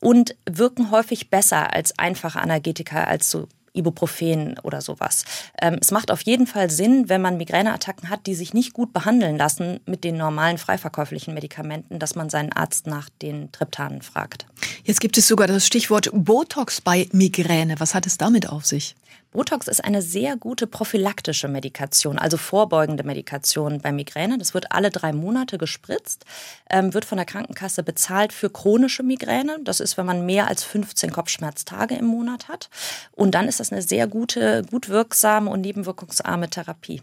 und 0.00 0.34
wirken 0.48 0.90
häufig 0.90 1.30
besser 1.30 1.72
als 1.72 1.98
einfache 1.98 2.40
Analgetika, 2.40 3.04
als 3.04 3.30
so 3.30 3.48
Ibuprofen 3.74 4.58
oder 4.62 4.80
sowas. 4.80 5.24
Ähm, 5.60 5.78
es 5.80 5.90
macht 5.90 6.10
auf 6.10 6.22
jeden 6.22 6.46
Fall 6.46 6.70
Sinn, 6.70 7.08
wenn 7.08 7.22
man 7.22 7.36
Migräneattacken 7.36 8.10
hat, 8.10 8.26
die 8.26 8.34
sich 8.34 8.54
nicht 8.54 8.72
gut 8.72 8.92
behandeln 8.92 9.36
lassen 9.36 9.80
mit 9.86 10.04
den 10.04 10.16
normalen 10.16 10.58
freiverkäuflichen 10.58 11.34
Medikamenten, 11.34 11.98
dass 11.98 12.14
man 12.14 12.30
seinen 12.30 12.52
Arzt 12.52 12.86
nach 12.86 13.08
den 13.22 13.50
Triptanen 13.52 14.02
fragt. 14.02 14.46
Jetzt 14.84 15.00
gibt 15.00 15.16
es 15.18 15.26
sogar 15.26 15.46
das 15.46 15.66
Stichwort 15.66 16.10
Botox 16.12 16.80
bei 16.80 17.08
Migräne. 17.12 17.78
Was 17.78 17.94
hat 17.94 18.06
es 18.06 18.18
damit 18.18 18.48
auf 18.48 18.66
sich? 18.66 18.94
Botox 19.32 19.66
ist 19.66 19.82
eine 19.82 20.02
sehr 20.02 20.36
gute 20.36 20.66
prophylaktische 20.66 21.48
Medikation, 21.48 22.18
also 22.18 22.36
vorbeugende 22.36 23.02
Medikation 23.02 23.80
bei 23.80 23.90
Migräne. 23.90 24.36
Das 24.36 24.52
wird 24.52 24.72
alle 24.72 24.90
drei 24.90 25.12
Monate 25.14 25.56
gespritzt, 25.56 26.26
ähm, 26.70 26.92
wird 26.92 27.06
von 27.06 27.16
der 27.16 27.24
Krankenkasse 27.24 27.82
bezahlt 27.82 28.34
für 28.34 28.50
chronische 28.50 29.02
Migräne. 29.02 29.58
Das 29.64 29.80
ist, 29.80 29.96
wenn 29.96 30.04
man 30.04 30.26
mehr 30.26 30.48
als 30.48 30.64
15 30.64 31.12
Kopfschmerztage 31.12 31.94
im 31.94 32.04
Monat 32.04 32.48
hat. 32.48 32.68
Und 33.12 33.34
dann 33.34 33.48
ist 33.48 33.58
das 33.58 33.72
eine 33.72 33.80
sehr 33.80 34.06
gute, 34.06 34.64
gut 34.70 34.90
wirksame 34.90 35.50
und 35.50 35.62
nebenwirkungsarme 35.62 36.50
Therapie. 36.50 37.00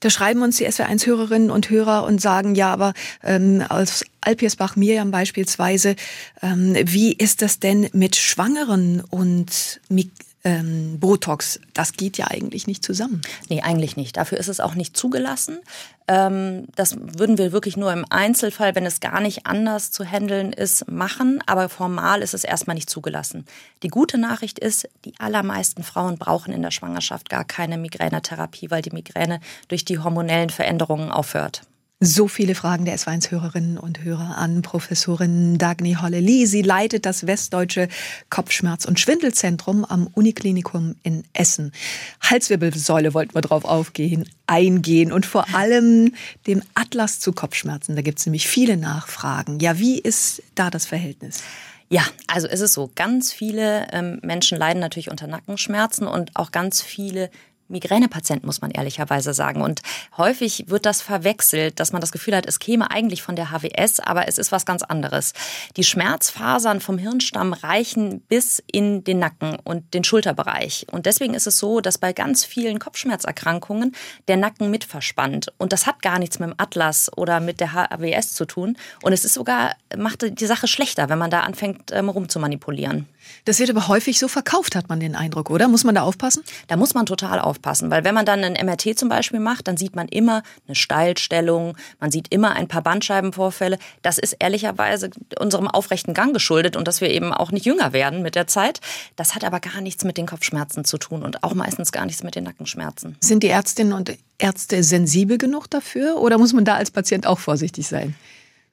Da 0.00 0.08
schreiben 0.08 0.42
uns 0.42 0.56
die 0.56 0.66
SW1-Hörerinnen 0.66 1.50
und 1.50 1.68
Hörer 1.68 2.04
und 2.04 2.22
sagen, 2.22 2.54
ja, 2.54 2.72
aber 2.72 2.94
ähm, 3.22 3.62
aus 3.68 4.04
Alpiersbach 4.22 4.76
Mirjam 4.76 5.10
beispielsweise, 5.10 5.96
ähm, 6.40 6.74
wie 6.84 7.12
ist 7.12 7.42
das 7.42 7.58
denn 7.58 7.90
mit 7.92 8.16
Schwangeren 8.16 9.02
und 9.02 9.80
ähm, 10.46 11.00
Botox, 11.00 11.58
das 11.74 11.94
geht 11.94 12.18
ja 12.18 12.28
eigentlich 12.28 12.68
nicht 12.68 12.84
zusammen. 12.84 13.20
Nee, 13.48 13.62
eigentlich 13.62 13.96
nicht. 13.96 14.16
Dafür 14.16 14.38
ist 14.38 14.46
es 14.46 14.60
auch 14.60 14.76
nicht 14.76 14.96
zugelassen. 14.96 15.58
Ähm, 16.06 16.68
das 16.76 16.96
würden 17.00 17.36
wir 17.36 17.50
wirklich 17.50 17.76
nur 17.76 17.92
im 17.92 18.04
Einzelfall, 18.10 18.76
wenn 18.76 18.86
es 18.86 19.00
gar 19.00 19.20
nicht 19.20 19.44
anders 19.46 19.90
zu 19.90 20.04
handeln 20.04 20.52
ist, 20.52 20.88
machen. 20.88 21.42
Aber 21.46 21.68
formal 21.68 22.22
ist 22.22 22.32
es 22.32 22.44
erstmal 22.44 22.74
nicht 22.74 22.88
zugelassen. 22.88 23.44
Die 23.82 23.88
gute 23.88 24.18
Nachricht 24.18 24.60
ist, 24.60 24.88
die 25.04 25.14
allermeisten 25.18 25.82
Frauen 25.82 26.16
brauchen 26.16 26.52
in 26.52 26.62
der 26.62 26.70
Schwangerschaft 26.70 27.28
gar 27.28 27.44
keine 27.44 27.76
Migränetherapie, 27.76 28.70
weil 28.70 28.82
die 28.82 28.92
Migräne 28.92 29.40
durch 29.66 29.84
die 29.84 29.98
hormonellen 29.98 30.50
Veränderungen 30.50 31.10
aufhört. 31.10 31.62
So 31.98 32.28
viele 32.28 32.54
Fragen 32.54 32.84
der 32.84 32.98
S1-Hörerinnen 32.98 33.78
und 33.78 34.04
Hörer 34.04 34.36
an 34.36 34.60
Professorin 34.60 35.56
Dagny 35.56 35.94
Hollely. 35.94 36.44
Sie 36.44 36.60
leitet 36.60 37.06
das 37.06 37.26
Westdeutsche 37.26 37.88
Kopfschmerz- 38.28 38.84
und 38.84 39.00
Schwindelzentrum 39.00 39.82
am 39.86 40.06
Uniklinikum 40.08 40.96
in 41.02 41.24
Essen. 41.32 41.72
Halswirbelsäule 42.20 43.14
wollten 43.14 43.34
wir 43.34 43.40
drauf 43.40 43.64
aufgehen, 43.64 44.28
eingehen 44.46 45.10
und 45.10 45.24
vor 45.24 45.54
allem 45.54 46.12
dem 46.46 46.62
Atlas 46.74 47.18
zu 47.18 47.32
Kopfschmerzen. 47.32 47.96
Da 47.96 48.02
gibt 48.02 48.18
es 48.18 48.26
nämlich 48.26 48.46
viele 48.46 48.76
Nachfragen. 48.76 49.58
Ja, 49.60 49.78
wie 49.78 49.98
ist 49.98 50.42
da 50.54 50.68
das 50.68 50.84
Verhältnis? 50.84 51.42
Ja, 51.88 52.02
also 52.26 52.46
es 52.46 52.60
ist 52.60 52.74
so, 52.74 52.90
ganz 52.94 53.32
viele 53.32 53.86
ähm, 53.92 54.18
Menschen 54.22 54.58
leiden 54.58 54.80
natürlich 54.80 55.10
unter 55.10 55.28
Nackenschmerzen 55.28 56.06
und 56.06 56.36
auch 56.36 56.52
ganz 56.52 56.82
viele 56.82 57.30
Migränepatient, 57.68 58.44
muss 58.44 58.60
man 58.60 58.70
ehrlicherweise 58.70 59.34
sagen. 59.34 59.62
Und 59.62 59.82
häufig 60.16 60.64
wird 60.68 60.86
das 60.86 61.02
verwechselt, 61.02 61.80
dass 61.80 61.92
man 61.92 62.00
das 62.00 62.12
Gefühl 62.12 62.36
hat, 62.36 62.46
es 62.46 62.58
käme 62.58 62.90
eigentlich 62.90 63.22
von 63.22 63.36
der 63.36 63.50
HWS, 63.50 64.00
aber 64.00 64.28
es 64.28 64.38
ist 64.38 64.52
was 64.52 64.66
ganz 64.66 64.82
anderes. 64.82 65.32
Die 65.76 65.84
Schmerzfasern 65.84 66.80
vom 66.80 66.98
Hirnstamm 66.98 67.52
reichen 67.52 68.20
bis 68.20 68.62
in 68.70 69.04
den 69.04 69.18
Nacken 69.18 69.56
und 69.64 69.94
den 69.94 70.04
Schulterbereich. 70.04 70.86
Und 70.90 71.06
deswegen 71.06 71.34
ist 71.34 71.46
es 71.46 71.58
so, 71.58 71.80
dass 71.80 71.98
bei 71.98 72.12
ganz 72.12 72.44
vielen 72.44 72.78
Kopfschmerzerkrankungen 72.78 73.94
der 74.28 74.36
Nacken 74.36 74.70
mit 74.70 74.84
verspannt. 74.84 75.52
Und 75.58 75.72
das 75.72 75.86
hat 75.86 76.02
gar 76.02 76.18
nichts 76.18 76.38
mit 76.38 76.50
dem 76.50 76.54
Atlas 76.58 77.10
oder 77.16 77.40
mit 77.40 77.60
der 77.60 77.72
HWS 77.72 78.34
zu 78.34 78.44
tun. 78.44 78.76
Und 79.02 79.12
es 79.12 79.24
ist 79.24 79.34
sogar, 79.34 79.74
macht 79.96 80.40
die 80.40 80.46
Sache 80.46 80.68
schlechter, 80.68 81.08
wenn 81.08 81.18
man 81.18 81.30
da 81.30 81.40
anfängt, 81.40 81.90
ähm, 81.92 82.08
rumzumanipulieren. 82.08 83.08
Das 83.44 83.58
wird 83.58 83.70
aber 83.70 83.88
häufig 83.88 84.18
so 84.18 84.28
verkauft, 84.28 84.76
hat 84.76 84.88
man 84.88 85.00
den 85.00 85.16
Eindruck, 85.16 85.50
oder? 85.50 85.68
Muss 85.68 85.84
man 85.84 85.94
da 85.94 86.02
aufpassen? 86.02 86.42
Da 86.68 86.76
muss 86.76 86.94
man 86.94 87.06
total 87.06 87.40
aufpassen 87.40 87.90
weil 87.90 88.04
wenn 88.04 88.14
man 88.14 88.26
dann 88.26 88.44
ein 88.44 88.66
MRT 88.66 88.98
zum 88.98 89.08
Beispiel 89.08 89.40
macht, 89.40 89.68
dann 89.68 89.76
sieht 89.76 89.96
man 89.96 90.08
immer 90.08 90.42
eine 90.66 90.74
Steilstellung, 90.74 91.76
man 92.00 92.10
sieht 92.10 92.32
immer 92.32 92.52
ein 92.52 92.68
paar 92.68 92.82
Bandscheibenvorfälle. 92.82 93.78
Das 94.02 94.18
ist 94.18 94.36
ehrlicherweise 94.38 95.10
unserem 95.38 95.68
aufrechten 95.68 96.14
Gang 96.14 96.32
geschuldet 96.32 96.76
und 96.76 96.86
dass 96.86 97.00
wir 97.00 97.10
eben 97.10 97.32
auch 97.32 97.50
nicht 97.52 97.66
jünger 97.66 97.92
werden 97.92 98.22
mit 98.22 98.34
der 98.34 98.46
Zeit. 98.46 98.80
Das 99.16 99.34
hat 99.34 99.44
aber 99.44 99.60
gar 99.60 99.80
nichts 99.80 100.04
mit 100.04 100.16
den 100.16 100.26
Kopfschmerzen 100.26 100.84
zu 100.84 100.98
tun 100.98 101.22
und 101.22 101.42
auch 101.42 101.54
meistens 101.54 101.92
gar 101.92 102.06
nichts 102.06 102.22
mit 102.22 102.34
den 102.34 102.44
Nackenschmerzen. 102.44 103.16
Sind 103.20 103.42
die 103.42 103.48
Ärztinnen 103.48 103.92
und 103.92 104.16
Ärzte 104.38 104.82
sensibel 104.82 105.38
genug 105.38 105.68
dafür 105.70 106.18
oder 106.18 106.38
muss 106.38 106.52
man 106.52 106.64
da 106.64 106.74
als 106.74 106.90
Patient 106.90 107.26
auch 107.26 107.38
vorsichtig 107.38 107.88
sein? 107.88 108.14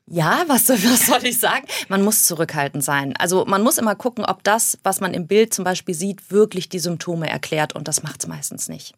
Ja, 0.06 0.44
was, 0.48 0.68
was 0.70 1.06
soll 1.06 1.26
ich 1.26 1.40
sagen? 1.40 1.66
Man 1.88 2.04
muss 2.04 2.24
zurückhaltend 2.24 2.84
sein. 2.84 3.16
Also 3.18 3.46
man 3.46 3.62
muss 3.64 3.78
immer 3.78 3.96
gucken, 3.96 4.26
ob 4.26 4.44
das, 4.44 4.78
was 4.84 5.00
man 5.00 5.14
im 5.14 5.28
Bild 5.28 5.54
zum 5.54 5.64
Beispiel 5.64 5.96
sieht, 5.96 6.30
wirklich 6.30 6.68
die 6.70 6.80
Symptome 6.80 7.30
erklärt 7.30 7.74
und 7.74 7.88
das 7.88 8.04
macht 8.04 8.22
es 8.22 8.28
meistens 8.28 8.68
nicht. 8.68 8.96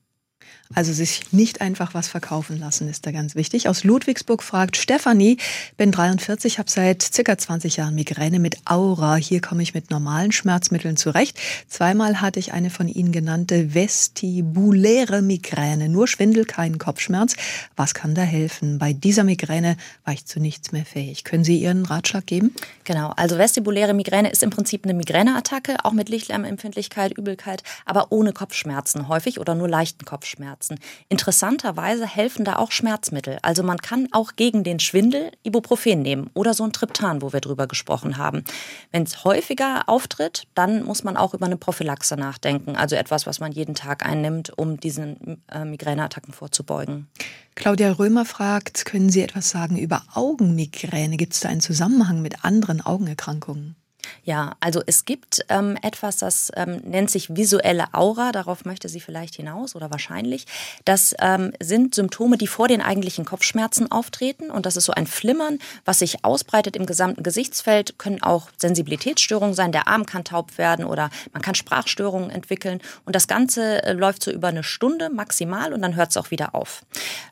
Also 0.73 0.93
sich 0.93 1.31
nicht 1.31 1.61
einfach 1.61 1.93
was 1.93 2.07
verkaufen 2.07 2.59
lassen, 2.59 2.89
ist 2.89 3.05
da 3.05 3.11
ganz 3.11 3.35
wichtig. 3.35 3.69
Aus 3.69 3.83
Ludwigsburg 3.83 4.41
fragt 4.41 4.77
Stefanie, 4.77 5.37
bin 5.77 5.91
43, 5.91 6.57
habe 6.57 6.71
seit 6.71 7.03
circa 7.03 7.37
20 7.37 7.77
Jahren 7.77 7.93
Migräne 7.93 8.39
mit 8.39 8.57
Aura. 8.65 9.15
Hier 9.15 9.41
komme 9.41 9.61
ich 9.61 9.75
mit 9.75 9.91
normalen 9.91 10.31
Schmerzmitteln 10.31 10.97
zurecht. 10.97 11.37
Zweimal 11.67 12.19
hatte 12.19 12.39
ich 12.39 12.51
eine 12.51 12.71
von 12.71 12.87
Ihnen 12.87 13.11
genannte 13.11 13.75
vestibuläre 13.75 15.21
Migräne. 15.21 15.87
Nur 15.87 16.07
Schwindel, 16.07 16.45
keinen 16.45 16.79
Kopfschmerz. 16.79 17.35
Was 17.75 17.93
kann 17.93 18.15
da 18.15 18.23
helfen? 18.23 18.79
Bei 18.79 18.91
dieser 18.91 19.23
Migräne 19.23 19.77
war 20.03 20.15
ich 20.15 20.25
zu 20.25 20.39
nichts 20.39 20.71
mehr 20.71 20.85
fähig. 20.85 21.23
Können 21.23 21.43
Sie 21.43 21.59
Ihren 21.59 21.85
Ratschlag 21.85 22.25
geben? 22.25 22.55
Genau, 22.85 23.13
also 23.15 23.37
vestibuläre 23.37 23.93
Migräne 23.93 24.31
ist 24.31 24.41
im 24.41 24.49
Prinzip 24.49 24.83
eine 24.83 24.95
Migräneattacke, 24.95 25.77
auch 25.83 25.93
mit 25.93 26.09
Lichtlärmempfindlichkeit, 26.09 27.15
Übelkeit, 27.15 27.61
aber 27.85 28.11
ohne 28.11 28.33
Kopfschmerzen 28.33 29.07
häufig 29.07 29.39
oder 29.39 29.53
nur 29.53 29.69
leichten 29.69 30.05
Kopfschmerzen. 30.05 30.54
Kopfschmerzen. 30.55 30.79
Interessanterweise 31.09 32.07
helfen 32.07 32.45
da 32.45 32.55
auch 32.57 32.71
Schmerzmittel. 32.71 33.37
Also 33.41 33.63
man 33.63 33.77
kann 33.77 34.07
auch 34.11 34.35
gegen 34.35 34.63
den 34.63 34.79
Schwindel 34.79 35.31
Ibuprofen 35.43 36.01
nehmen 36.01 36.29
oder 36.33 36.53
so 36.53 36.63
ein 36.63 36.71
Triptan, 36.71 37.21
wo 37.21 37.33
wir 37.33 37.41
drüber 37.41 37.67
gesprochen 37.67 38.17
haben. 38.17 38.43
Wenn 38.91 39.03
es 39.03 39.23
häufiger 39.23 39.87
auftritt, 39.87 40.47
dann 40.55 40.83
muss 40.83 41.03
man 41.03 41.17
auch 41.17 41.33
über 41.33 41.45
eine 41.45 41.57
Prophylaxe 41.57 42.15
nachdenken. 42.15 42.75
Also 42.75 42.95
etwas, 42.95 43.25
was 43.25 43.39
man 43.39 43.51
jeden 43.51 43.75
Tag 43.75 44.05
einnimmt, 44.05 44.57
um 44.57 44.79
diesen 44.79 45.41
äh, 45.51 45.65
Migräneattacken 45.65 46.33
vorzubeugen. 46.33 47.07
Claudia 47.55 47.91
Römer 47.91 48.25
fragt, 48.25 48.85
können 48.85 49.09
Sie 49.09 49.21
etwas 49.21 49.49
sagen 49.49 49.77
über 49.77 50.03
Augenmigräne? 50.13 51.17
Gibt 51.17 51.33
es 51.33 51.39
da 51.39 51.49
einen 51.49 51.61
Zusammenhang 51.61 52.21
mit 52.21 52.43
anderen 52.43 52.81
Augenerkrankungen? 52.81 53.75
Ja, 54.23 54.55
also 54.59 54.81
es 54.85 55.05
gibt 55.05 55.45
ähm, 55.49 55.77
etwas, 55.81 56.17
das 56.17 56.51
ähm, 56.55 56.81
nennt 56.83 57.11
sich 57.11 57.35
visuelle 57.35 57.93
Aura, 57.93 58.31
darauf 58.31 58.65
möchte 58.65 58.89
sie 58.89 58.99
vielleicht 58.99 59.35
hinaus 59.35 59.75
oder 59.75 59.91
wahrscheinlich. 59.91 60.45
Das 60.83 61.15
ähm, 61.19 61.53
sind 61.61 61.95
Symptome, 61.95 62.37
die 62.37 62.47
vor 62.47 62.67
den 62.67 62.81
eigentlichen 62.81 63.25
Kopfschmerzen 63.25 63.91
auftreten. 63.91 64.49
Und 64.51 64.65
das 64.65 64.77
ist 64.77 64.85
so 64.85 64.93
ein 64.93 65.07
Flimmern, 65.07 65.59
was 65.85 65.99
sich 65.99 66.23
ausbreitet 66.25 66.75
im 66.75 66.85
gesamten 66.85 67.23
Gesichtsfeld, 67.23 67.97
können 67.97 68.21
auch 68.21 68.49
Sensibilitätsstörungen 68.57 69.53
sein, 69.53 69.71
der 69.71 69.87
Arm 69.87 70.05
kann 70.05 70.23
taub 70.23 70.57
werden 70.57 70.85
oder 70.85 71.09
man 71.33 71.41
kann 71.41 71.55
Sprachstörungen 71.55 72.29
entwickeln. 72.29 72.81
Und 73.05 73.15
das 73.15 73.27
Ganze 73.27 73.83
äh, 73.83 73.93
läuft 73.93 74.23
so 74.23 74.31
über 74.31 74.47
eine 74.47 74.63
Stunde 74.63 75.09
maximal 75.09 75.73
und 75.73 75.81
dann 75.81 75.95
hört 75.95 76.11
es 76.11 76.17
auch 76.17 76.31
wieder 76.31 76.55
auf. 76.55 76.83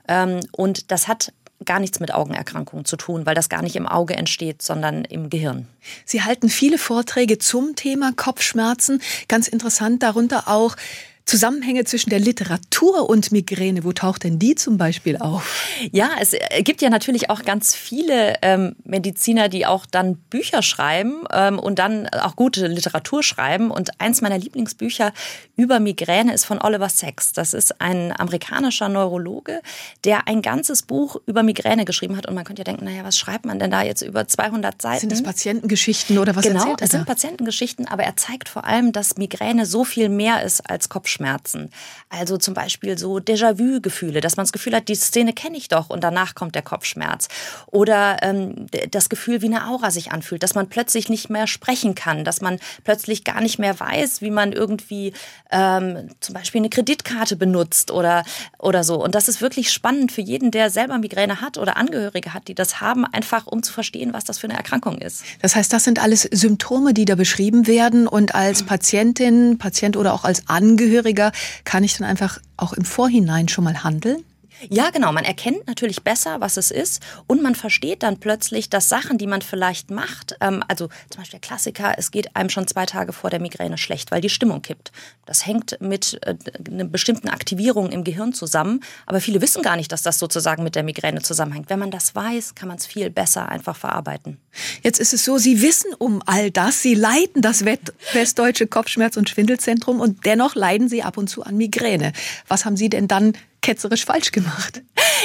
Ähm, 0.08 0.40
und 0.52 0.92
das 0.92 1.08
hat 1.08 1.34
gar 1.66 1.80
nichts 1.80 2.00
mit 2.00 2.14
Augenerkrankungen 2.14 2.86
zu 2.86 2.98
tun, 2.98 3.26
weil 3.26 3.36
das 3.36 3.50
gar 3.50 3.62
nicht 3.62 3.76
im 3.76 3.88
Auge 3.88 4.16
entsteht, 4.16 4.62
sondern 4.62 5.06
im 5.06 5.30
Gehirn. 5.30 5.68
Sie 6.06 6.22
halten 6.22 6.50
viele 6.50 6.78
Vorträge 6.78 7.38
zum 7.38 7.76
Thema 7.76 8.12
Kopfschmerzen. 8.16 9.02
Ganz 9.28 9.48
interessant 9.48 10.04
darunter 10.04 10.48
auch 10.48 10.76
Zusammenhänge 11.26 11.86
zwischen 11.86 12.10
der 12.10 12.20
Literatur 12.20 13.10
und 13.10 13.32
Migräne, 13.32 13.86
wo 13.86 13.94
taucht 13.94 14.26
denn 14.26 14.40
die 14.40 14.56
zum 14.56 14.78
Beispiel 14.78 15.18
auf? 15.18 15.66
Ja, 15.92 16.12
es 16.20 16.34
äh, 16.34 16.62
gibt 16.64 16.82
ja 16.82 16.90
natürlich 16.90 17.30
auch 17.30 17.44
ganz 17.44 17.76
viele 17.76 18.36
ähm, 18.42 18.76
Mediziner, 18.84 19.48
die 19.48 19.66
auch 19.66 19.86
dann 19.86 20.18
Bücher 20.18 20.62
schreiben 20.62 21.24
ähm, 21.32 21.60
und 21.60 21.80
dann 21.80 22.08
auch 22.10 22.36
gute 22.36 22.68
Literatur 22.68 23.24
schreiben. 23.24 23.72
Und 23.72 24.02
eins 24.02 24.22
meiner 24.22 24.38
Lieblingsbücher 24.38 25.14
über 25.56 25.80
Migräne 25.80 26.34
ist 26.34 26.44
von 26.44 26.62
Oliver 26.62 26.90
Sacks. 26.90 27.32
Das 27.32 27.54
ist 27.54 27.80
ein 27.80 28.12
amerikanischer 28.12 28.90
Neurologe, 28.90 29.62
der 30.04 30.28
ein 30.28 30.42
ganzes 30.42 30.82
Buch 30.82 31.16
über 31.26 31.42
Migräne 31.42 31.86
geschrieben 31.86 32.18
hat. 32.18 32.28
Und 32.28 32.36
man 32.36 32.44
könnte 32.44 32.60
ja 32.60 32.66
denken, 32.66 32.84
naja, 32.84 33.06
was 33.06 33.18
schreibt 33.18 33.46
man 33.46 33.60
denn 33.60 33.72
da 33.72 33.82
jetzt 33.82 34.02
über 34.02 34.28
200 34.28 34.82
Seiten? 34.82 35.00
Sind 35.00 35.12
das 35.14 35.24
Patientengeschichten 35.24 36.18
oder 36.18 36.36
was 36.36 36.44
genau, 36.44 36.60
erzählt 36.60 36.82
er 36.82 36.86
es 36.86 36.92
sind 36.92 37.06
Patientengeschichten, 37.06 37.88
aber 37.88 38.04
er 38.04 38.18
zeigt 38.18 38.50
vor 38.50 38.66
allem, 38.66 38.92
dass 38.92 39.18
Migräne 39.18 39.66
so 39.66 39.86
viel 39.86 40.10
mehr 40.10 40.44
ist 40.44 40.70
als 40.70 40.90
Kopfschmerzen. 40.90 41.13
Also 42.10 42.38
zum 42.38 42.54
Beispiel 42.54 42.98
so 42.98 43.18
Déjà-vu-Gefühle, 43.18 44.22
dass 44.22 44.38
man 44.38 44.46
das 44.46 44.52
Gefühl 44.52 44.76
hat, 44.76 44.88
die 44.88 44.96
Szene 44.96 45.34
kenne 45.34 45.58
ich 45.58 45.68
doch 45.68 45.90
und 45.90 46.04
danach 46.04 46.36
kommt 46.36 46.56
der 46.56 46.62
Kopfschmerz. 46.62 47.28
Oder 47.68 48.18
ähm, 48.22 48.68
das 48.92 49.10
Gefühl, 49.10 49.42
wie 49.42 49.48
eine 49.48 49.68
Aura 49.68 49.92
sich 49.92 50.12
anfühlt, 50.12 50.44
dass 50.44 50.56
man 50.56 50.70
plötzlich 50.70 51.10
nicht 51.10 51.30
mehr 51.30 51.48
sprechen 51.48 51.96
kann, 51.96 52.24
dass 52.24 52.42
man 52.42 52.60
plötzlich 52.84 53.24
gar 53.24 53.42
nicht 53.42 53.60
mehr 53.60 53.80
weiß, 53.80 54.22
wie 54.22 54.32
man 54.32 54.52
irgendwie 54.52 55.14
ähm, 55.52 56.10
zum 56.20 56.34
Beispiel 56.34 56.62
eine 56.62 56.70
Kreditkarte 56.70 57.36
benutzt 57.36 57.92
oder, 57.92 58.24
oder 58.60 58.84
so. 58.84 59.04
Und 59.04 59.16
das 59.16 59.28
ist 59.28 59.42
wirklich 59.42 59.72
spannend 59.72 60.12
für 60.12 60.22
jeden, 60.22 60.52
der 60.52 60.70
selber 60.70 60.98
Migräne 60.98 61.42
hat 61.42 61.58
oder 61.58 61.78
Angehörige 61.78 62.34
hat, 62.34 62.48
die 62.48 62.56
das 62.56 62.82
haben, 62.82 63.06
einfach 63.06 63.48
um 63.48 63.64
zu 63.64 63.74
verstehen, 63.74 64.14
was 64.14 64.24
das 64.24 64.40
für 64.40 64.48
eine 64.48 64.58
Erkrankung 64.58 64.98
ist. 64.98 65.24
Das 65.42 65.56
heißt, 65.56 65.72
das 65.72 65.84
sind 65.84 66.02
alles 66.02 66.24
Symptome, 66.24 66.94
die 66.94 67.06
da 67.06 67.16
beschrieben 67.16 67.68
werden 67.68 68.08
und 68.08 68.36
als 68.36 68.64
Patientin, 68.64 69.58
Patient 69.58 69.98
oder 69.98 70.14
auch 70.14 70.24
als 70.24 70.48
Angehöriger 71.04 71.32
kann 71.66 71.84
ich 71.84 71.98
dann 71.98 72.08
einfach 72.08 72.40
auch 72.58 72.74
im 72.74 72.86
Vorhinein 72.86 73.50
schon 73.50 73.66
mal 73.66 73.84
handeln? 73.84 74.24
Ja, 74.70 74.90
genau. 74.90 75.12
Man 75.12 75.26
erkennt 75.26 75.68
natürlich 75.68 76.04
besser, 76.04 76.42
was 76.42 76.58
es 76.58 76.72
ist 76.72 77.02
und 77.28 77.42
man 77.42 77.56
versteht 77.56 78.04
dann 78.04 78.20
plötzlich, 78.20 78.70
dass 78.70 78.90
Sachen, 78.90 79.18
die 79.18 79.28
man 79.28 79.42
vielleicht 79.42 79.92
macht, 79.92 80.36
ähm, 80.42 80.64
also 80.68 80.88
zum 81.10 81.22
Beispiel 81.22 81.40
der 81.40 81.48
Klassiker, 81.48 81.94
es 81.98 82.12
geht 82.12 82.36
einem 82.36 82.50
schon 82.50 82.68
zwei 82.68 82.86
Tage 82.86 83.14
vor 83.14 83.30
der 83.30 83.40
Migräne 83.40 83.78
schlecht, 83.78 84.12
weil 84.12 84.22
die 84.22 84.30
Stimmung 84.30 84.62
kippt. 84.62 84.92
Das 85.26 85.46
hängt 85.46 85.80
mit 85.82 86.20
äh, 86.24 86.36
einer 86.70 86.86
bestimmten 86.86 87.30
Aktivierung 87.30 87.92
im 87.92 88.04
Gehirn 88.04 88.34
zusammen, 88.34 88.82
aber 89.06 89.22
viele 89.22 89.42
wissen 89.42 89.62
gar 89.62 89.76
nicht, 89.76 89.92
dass 89.92 90.04
das 90.04 90.20
sozusagen 90.20 90.64
mit 90.64 90.76
der 90.76 90.84
Migräne 90.84 91.22
zusammenhängt. 91.22 91.70
Wenn 91.70 91.80
man 91.80 91.92
das 91.92 92.16
weiß, 92.16 92.56
kann 92.56 92.68
man 92.68 92.78
es 92.78 92.86
viel 92.86 93.10
besser 93.10 93.50
einfach 93.50 93.76
verarbeiten. 93.76 94.38
Jetzt 94.82 95.00
ist 95.00 95.14
es 95.14 95.26
so, 95.26 95.38
Sie 95.38 95.62
wissen 95.62 95.94
um 95.98 96.22
all 96.26 96.52
das, 96.52 96.82
Sie 96.82 96.96
leiten 96.96 97.42
das 97.42 97.66
Westdeutsche 97.66 98.66
Kopfschmerz- 98.66 99.18
und 99.18 99.30
Schwindelzentrum 99.30 100.00
und 100.00 100.26
dennoch 100.26 100.56
leiden 100.56 100.90
Sie 100.90 101.04
ab 101.04 101.18
und 101.18 101.30
zu 101.30 101.44
an 101.44 101.58
Migräne. 101.58 102.14
Was 102.48 102.66
haben 102.66 102.78
Sie 102.78 102.90
denn 102.90 103.08
dann 103.08 103.34
ketzerisch 103.64 104.06
falsch 104.06 104.32
gemacht? 104.32 104.84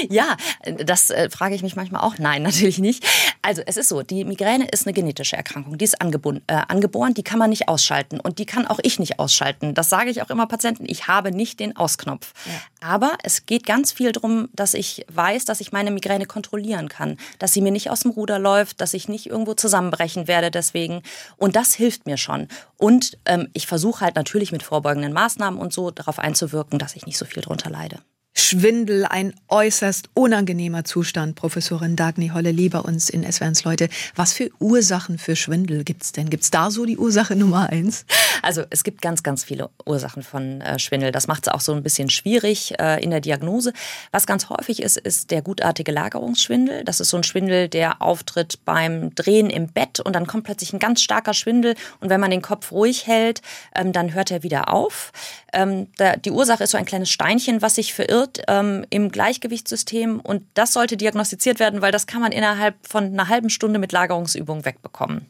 Ja, 0.09 0.37
das 0.79 1.11
äh, 1.11 1.29
frage 1.29 1.55
ich 1.55 1.63
mich 1.63 1.77
manchmal 1.77 2.03
auch. 2.03 2.19
Nein, 2.19 2.43
natürlich 2.45 2.79
nicht. 2.79 3.05
Also 3.43 3.63
es 3.67 3.77
ist 3.77 3.89
so, 3.89 4.03
die 4.03 4.25
Migräne 4.25 4.67
ist 4.69 4.87
eine 4.87 4.95
genetische 4.95 5.37
Erkrankung. 5.37 5.77
Die 5.77 5.85
ist 5.85 5.97
äh, 6.01 6.55
angeboren, 6.69 7.15
die 7.15 7.23
kann 7.23 7.39
man 7.39 7.51
nicht 7.51 7.69
ausschalten 7.69 8.21
und 8.21 8.39
die 8.39 8.47
kann 8.47 8.67
auch 8.67 8.79
ich 8.83 8.99
nicht 8.99 9.19
ausschalten. 9.19 9.75
Das 9.75 9.91
sage 9.91 10.11
ich 10.11 10.23
auch 10.23 10.31
immer 10.31 10.47
Patienten. 10.47 10.85
Ich 10.87 11.09
habe 11.09 11.33
nicht 11.33 11.61
den 11.61 11.77
Ausknopf. 11.77 12.33
Ja. 12.47 12.89
Aber 12.89 13.19
es 13.23 13.47
geht 13.47 13.67
ganz 13.67 13.93
viel 13.93 14.13
darum, 14.13 14.49
dass 14.53 14.75
ich 14.75 15.05
weiß, 15.13 15.45
dass 15.45 15.61
ich 15.61 15.73
meine 15.73 15.91
Migräne 15.91 16.27
kontrollieren 16.27 16.89
kann, 16.89 17.17
dass 17.39 17.53
sie 17.53 17.61
mir 17.61 17.73
nicht 17.73 17.91
aus 17.91 18.01
dem 18.01 18.13
Ruder 18.13 18.39
läuft, 18.39 18.81
dass 18.81 18.95
ich 18.95 19.09
nicht 19.09 19.27
irgendwo 19.27 19.55
zusammenbrechen 19.55 20.29
werde 20.29 20.51
deswegen. 20.51 21.03
Und 21.37 21.57
das 21.57 21.75
hilft 21.75 22.07
mir 22.07 22.17
schon. 22.17 22.49
Und 22.77 23.19
ähm, 23.25 23.49
ich 23.53 23.67
versuche 23.67 24.05
halt 24.05 24.17
natürlich 24.17 24.53
mit 24.53 24.63
vorbeugenden 24.63 25.13
Maßnahmen 25.13 25.59
und 25.59 25.73
so 25.73 25.91
darauf 25.91 26.19
einzuwirken, 26.19 26.79
dass 26.79 26.95
ich 26.95 27.07
nicht 27.07 27.19
so 27.19 27.25
viel 27.25 27.43
drunter 27.43 27.71
leide. 27.71 28.01
Schwindel, 28.35 29.05
ein 29.05 29.35
äußerst 29.49 30.11
unangenehmer 30.15 30.85
Zustand. 30.85 31.35
Professorin 31.35 31.97
Dagny 31.97 32.29
Holle, 32.29 32.51
lieber 32.51 32.85
uns 32.85 33.11
in 33.11 33.31
SWRs 33.31 33.65
Leute. 33.65 33.89
Was 34.15 34.33
für 34.33 34.51
Ursachen 34.59 35.19
für 35.19 35.37
Schwindel 35.37 35.85
gibt's 35.85 36.13
denn? 36.13 36.31
Gibt's 36.31 36.51
da 36.51 36.71
so 36.71 36.87
die 36.87 36.97
Ursache 36.97 37.37
Nummer 37.37 37.69
eins? 37.69 38.07
Also 38.41 38.63
es 38.71 38.85
gibt 38.85 39.03
ganz, 39.03 39.23
ganz 39.23 39.45
viele 39.45 39.71
Ursachen 39.85 40.23
von 40.23 40.61
äh, 40.61 40.79
Schwindel. 40.79 41.11
Das 41.11 41.27
macht 41.27 41.47
es 41.47 41.53
auch 41.53 41.61
so 41.61 41.73
ein 41.75 41.83
bisschen 41.83 42.09
schwierig 42.11 42.79
äh, 42.79 43.03
in 43.03 43.11
der 43.11 43.21
Diagnose. 43.21 43.73
Was 44.13 44.27
ganz 44.27 44.49
häufig 44.49 44.81
ist, 44.81 44.97
ist 44.97 45.31
der 45.31 45.43
gutartige 45.43 45.93
Lagerungsschwindel. 45.93 46.85
Das 46.85 47.01
ist 47.01 47.11
so 47.11 47.17
ein 47.17 47.25
Schwindel, 47.25 47.69
der 47.69 48.01
auftritt 48.01 48.65
beim 48.65 49.15
Drehen 49.15 49.51
im 49.51 49.67
Bett 49.67 50.01
und 50.01 50.15
dann 50.15 50.27
kommt 50.27 50.45
plötzlich 50.45 50.73
ein 50.73 50.79
ganz 50.79 51.03
starker 51.03 51.35
Schwindel 51.35 51.75
und 52.01 52.09
wenn 52.09 52.21
man 52.21 52.31
den 52.31 52.43
Kopf 52.43 52.73
ruhig 52.73 53.07
hält, 53.07 53.43
ähm, 53.75 53.93
dann 53.93 54.15
hört 54.15 54.31
er 54.31 54.43
wieder 54.43 54.73
auf. 54.73 55.13
Ähm, 55.53 55.89
da, 55.97 56.17
die 56.17 56.31
Ursache 56.31 56.65
ist 56.65 56.71
so 56.71 56.79
ein 56.79 56.85
kleines 56.85 57.11
Steinchen, 57.11 57.61
was 57.63 57.75
sich 57.75 57.93
verirrt 57.93 58.28
ähm, 58.49 58.85
im 58.91 59.11
Gleichgewichtssystem 59.11 60.21
und 60.21 60.45
das 60.55 60.73
sollte 60.73 60.97
diagnostiziert 60.97 61.59
werden, 61.61 61.83
weil 61.83 61.93
das 61.93 62.07
kann 62.07 62.21
man 62.21 62.33
innerhalb 62.33 62.75
von 62.87 63.05
einer 63.05 63.29
halben 63.29 63.51
Stunde 63.51 63.79
mit 63.79 63.93
Lagerungsübung 63.93 64.65
wegbekommen. 64.65 65.27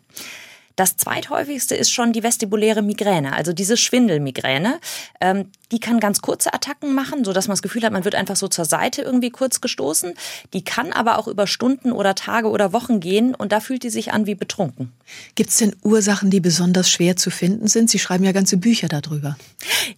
Das 0.78 0.96
zweithäufigste 0.96 1.74
ist 1.74 1.90
schon 1.90 2.12
die 2.12 2.22
vestibuläre 2.22 2.82
Migräne, 2.82 3.32
also 3.32 3.52
diese 3.52 3.76
Schwindelmigräne. 3.76 4.78
Ähm, 5.20 5.50
die 5.72 5.80
kann 5.80 5.98
ganz 5.98 6.22
kurze 6.22 6.54
Attacken 6.54 6.94
machen, 6.94 7.24
so 7.24 7.32
dass 7.32 7.48
man 7.48 7.56
das 7.56 7.62
Gefühl 7.62 7.82
hat, 7.82 7.92
man 7.92 8.04
wird 8.04 8.14
einfach 8.14 8.36
so 8.36 8.46
zur 8.46 8.64
Seite 8.64 9.02
irgendwie 9.02 9.30
kurz 9.30 9.60
gestoßen. 9.60 10.14
Die 10.52 10.62
kann 10.62 10.92
aber 10.92 11.18
auch 11.18 11.26
über 11.26 11.48
Stunden 11.48 11.90
oder 11.90 12.14
Tage 12.14 12.48
oder 12.48 12.72
Wochen 12.72 13.00
gehen 13.00 13.34
und 13.34 13.50
da 13.50 13.58
fühlt 13.58 13.82
die 13.82 13.90
sich 13.90 14.12
an 14.12 14.26
wie 14.26 14.36
betrunken. 14.36 14.92
Gibt 15.34 15.50
es 15.50 15.56
denn 15.56 15.74
Ursachen, 15.82 16.30
die 16.30 16.40
besonders 16.40 16.90
schwer 16.90 17.16
zu 17.16 17.30
finden 17.30 17.66
sind? 17.66 17.90
Sie 17.90 17.98
schreiben 17.98 18.24
ja 18.24 18.32
ganze 18.32 18.56
Bücher 18.56 18.88
darüber. 18.88 19.36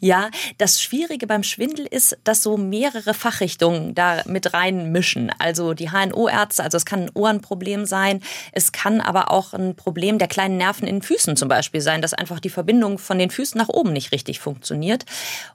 Ja, 0.01 0.31
das 0.59 0.81
Schwierige 0.81 1.27
beim 1.27 1.43
Schwindel 1.43 1.87
ist, 1.87 2.17
dass 2.25 2.43
so 2.43 2.57
mehrere 2.57 3.13
Fachrichtungen 3.13 3.95
da 3.95 4.23
mit 4.27 4.55
reinmischen. 4.55 5.31
Also 5.39 5.75
die 5.75 5.91
HNO-Ärzte, 5.91 6.65
also 6.65 6.77
es 6.77 6.87
kann 6.87 7.03
ein 7.03 7.11
Ohrenproblem 7.13 7.85
sein, 7.85 8.23
es 8.53 8.73
kann 8.73 9.01
aber 9.01 9.31
auch 9.31 9.53
ein 9.53 9.77
Problem 9.77 10.19
der 10.19 10.29
kleinen 10.29 10.57
Nerven 10.57 10.70
in 10.79 10.87
den 10.87 11.03
Füßen 11.03 11.37
zum 11.37 11.49
Beispiel 11.49 11.81
sein, 11.81 12.01
dass 12.01 12.15
einfach 12.15 12.39
die 12.39 12.51
Verbindung 12.51 12.99
von 12.99 13.19
den 13.19 13.31
Füßen 13.31 13.59
nach 13.59 13.69
oben 13.69 13.93
nicht 13.93 14.13
richtig 14.13 14.39
funktioniert. 14.39 15.05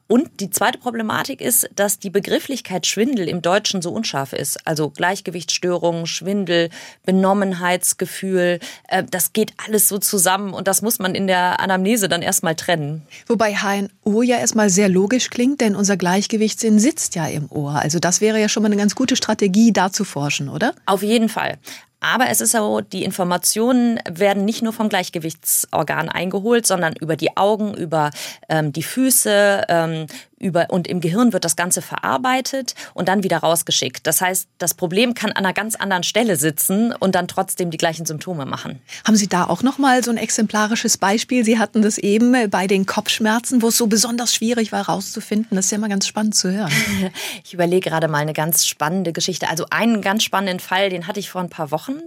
Und 0.07 0.39
die 0.39 0.51
zweite 0.51 0.77
Problematik 0.77 1.41
ist, 1.41 1.67
dass 1.75 1.97
die 1.97 2.11
Begrifflichkeit 2.11 2.85
Schwindel 2.85 3.27
im 3.27 3.41
Deutschen 3.41 3.81
so 3.81 3.91
unscharf 3.91 4.33
ist. 4.33 4.67
Also 4.67 4.89
Gleichgewichtsstörungen, 4.89 6.05
Schwindel, 6.05 6.69
Benommenheitsgefühl, 7.05 8.59
äh, 8.87 9.03
das 9.09 9.33
geht 9.33 9.53
alles 9.65 9.87
so 9.87 9.97
zusammen 9.97 10.53
und 10.53 10.67
das 10.67 10.81
muss 10.81 10.99
man 10.99 11.15
in 11.15 11.25
der 11.25 11.59
Anamnese 11.59 12.07
dann 12.07 12.21
erstmal 12.21 12.55
trennen. 12.55 13.01
Wobei 13.27 13.55
HNO 13.55 14.21
ja 14.21 14.37
erstmal 14.37 14.69
sehr 14.69 14.89
logisch 14.89 15.29
klingt, 15.29 15.61
denn 15.61 15.75
unser 15.75 15.97
Gleichgewichtssinn 15.97 16.77
sitzt 16.77 17.15
ja 17.15 17.25
im 17.27 17.51
Ohr. 17.51 17.75
Also 17.75 17.97
das 17.99 18.21
wäre 18.21 18.39
ja 18.39 18.49
schon 18.49 18.61
mal 18.61 18.67
eine 18.67 18.77
ganz 18.77 18.95
gute 18.95 19.15
Strategie, 19.15 19.73
da 19.73 19.91
zu 19.91 20.03
forschen, 20.03 20.49
oder? 20.49 20.73
Auf 20.85 21.01
jeden 21.01 21.29
Fall. 21.29 21.57
Aber 21.99 22.29
es 22.29 22.41
ist 22.41 22.51
so, 22.51 22.81
die 22.81 23.03
Informationen 23.03 23.99
werden 24.09 24.45
nicht 24.45 24.61
nur 24.61 24.73
vom 24.73 24.89
Gleichgewichtsorgan 24.89 26.09
eingeholt, 26.09 26.67
sondern 26.67 26.95
über 26.95 27.15
die 27.15 27.35
Augen, 27.37 27.73
über 27.73 28.11
ähm, 28.49 28.71
die 28.73 28.83
Füße, 28.83 29.65
ähm, 29.69 30.07
über, 30.37 30.67
und 30.69 30.87
im 30.87 30.99
Gehirn 30.99 31.33
wird 31.33 31.45
das 31.45 31.55
Ganze 31.55 31.81
verarbeitet 31.81 32.75
und 32.93 33.07
dann 33.07 33.23
wieder 33.23 33.37
rausgeschickt. 33.37 34.05
Das 34.05 34.21
heißt, 34.21 34.47
das 34.57 34.73
Problem 34.73 35.13
kann 35.13 35.31
an 35.31 35.45
einer 35.45 35.53
ganz 35.53 35.75
anderen 35.75 36.03
Stelle 36.03 36.35
sitzen 36.35 36.93
und 36.93 37.15
dann 37.15 37.27
trotzdem 37.27 37.71
die 37.71 37.77
gleichen 37.77 38.05
Symptome 38.05 38.45
machen. 38.45 38.81
Haben 39.05 39.15
Sie 39.15 39.27
da 39.27 39.45
auch 39.45 39.63
noch 39.63 39.77
mal 39.77 40.03
so 40.03 40.11
ein 40.11 40.17
exemplarisches 40.17 40.97
Beispiel? 40.97 41.45
Sie 41.45 41.57
hatten 41.57 41.81
das 41.81 41.97
eben 41.97 42.49
bei 42.49 42.67
den 42.67 42.85
Kopfschmerzen, 42.85 43.61
wo 43.61 43.69
es 43.69 43.77
so 43.77 43.87
besonders 43.87 44.33
schwierig 44.33 44.71
war 44.71 44.87
herauszufinden. 44.87 45.55
Das 45.55 45.65
ist 45.65 45.71
ja 45.71 45.77
immer 45.77 45.89
ganz 45.89 46.07
spannend 46.07 46.35
zu 46.35 46.51
hören. 46.51 46.71
Ich 47.43 47.53
überlege 47.53 47.89
gerade 47.89 48.07
mal 48.07 48.19
eine 48.19 48.33
ganz 48.33 48.65
spannende 48.65 49.13
Geschichte. 49.13 49.49
Also 49.49 49.65
einen 49.69 50.01
ganz 50.01 50.23
spannenden 50.23 50.59
Fall, 50.59 50.89
den 50.89 51.07
hatte 51.07 51.19
ich 51.19 51.29
vor 51.29 51.41
ein 51.41 51.49
paar 51.49 51.71
Wochen. 51.71 51.99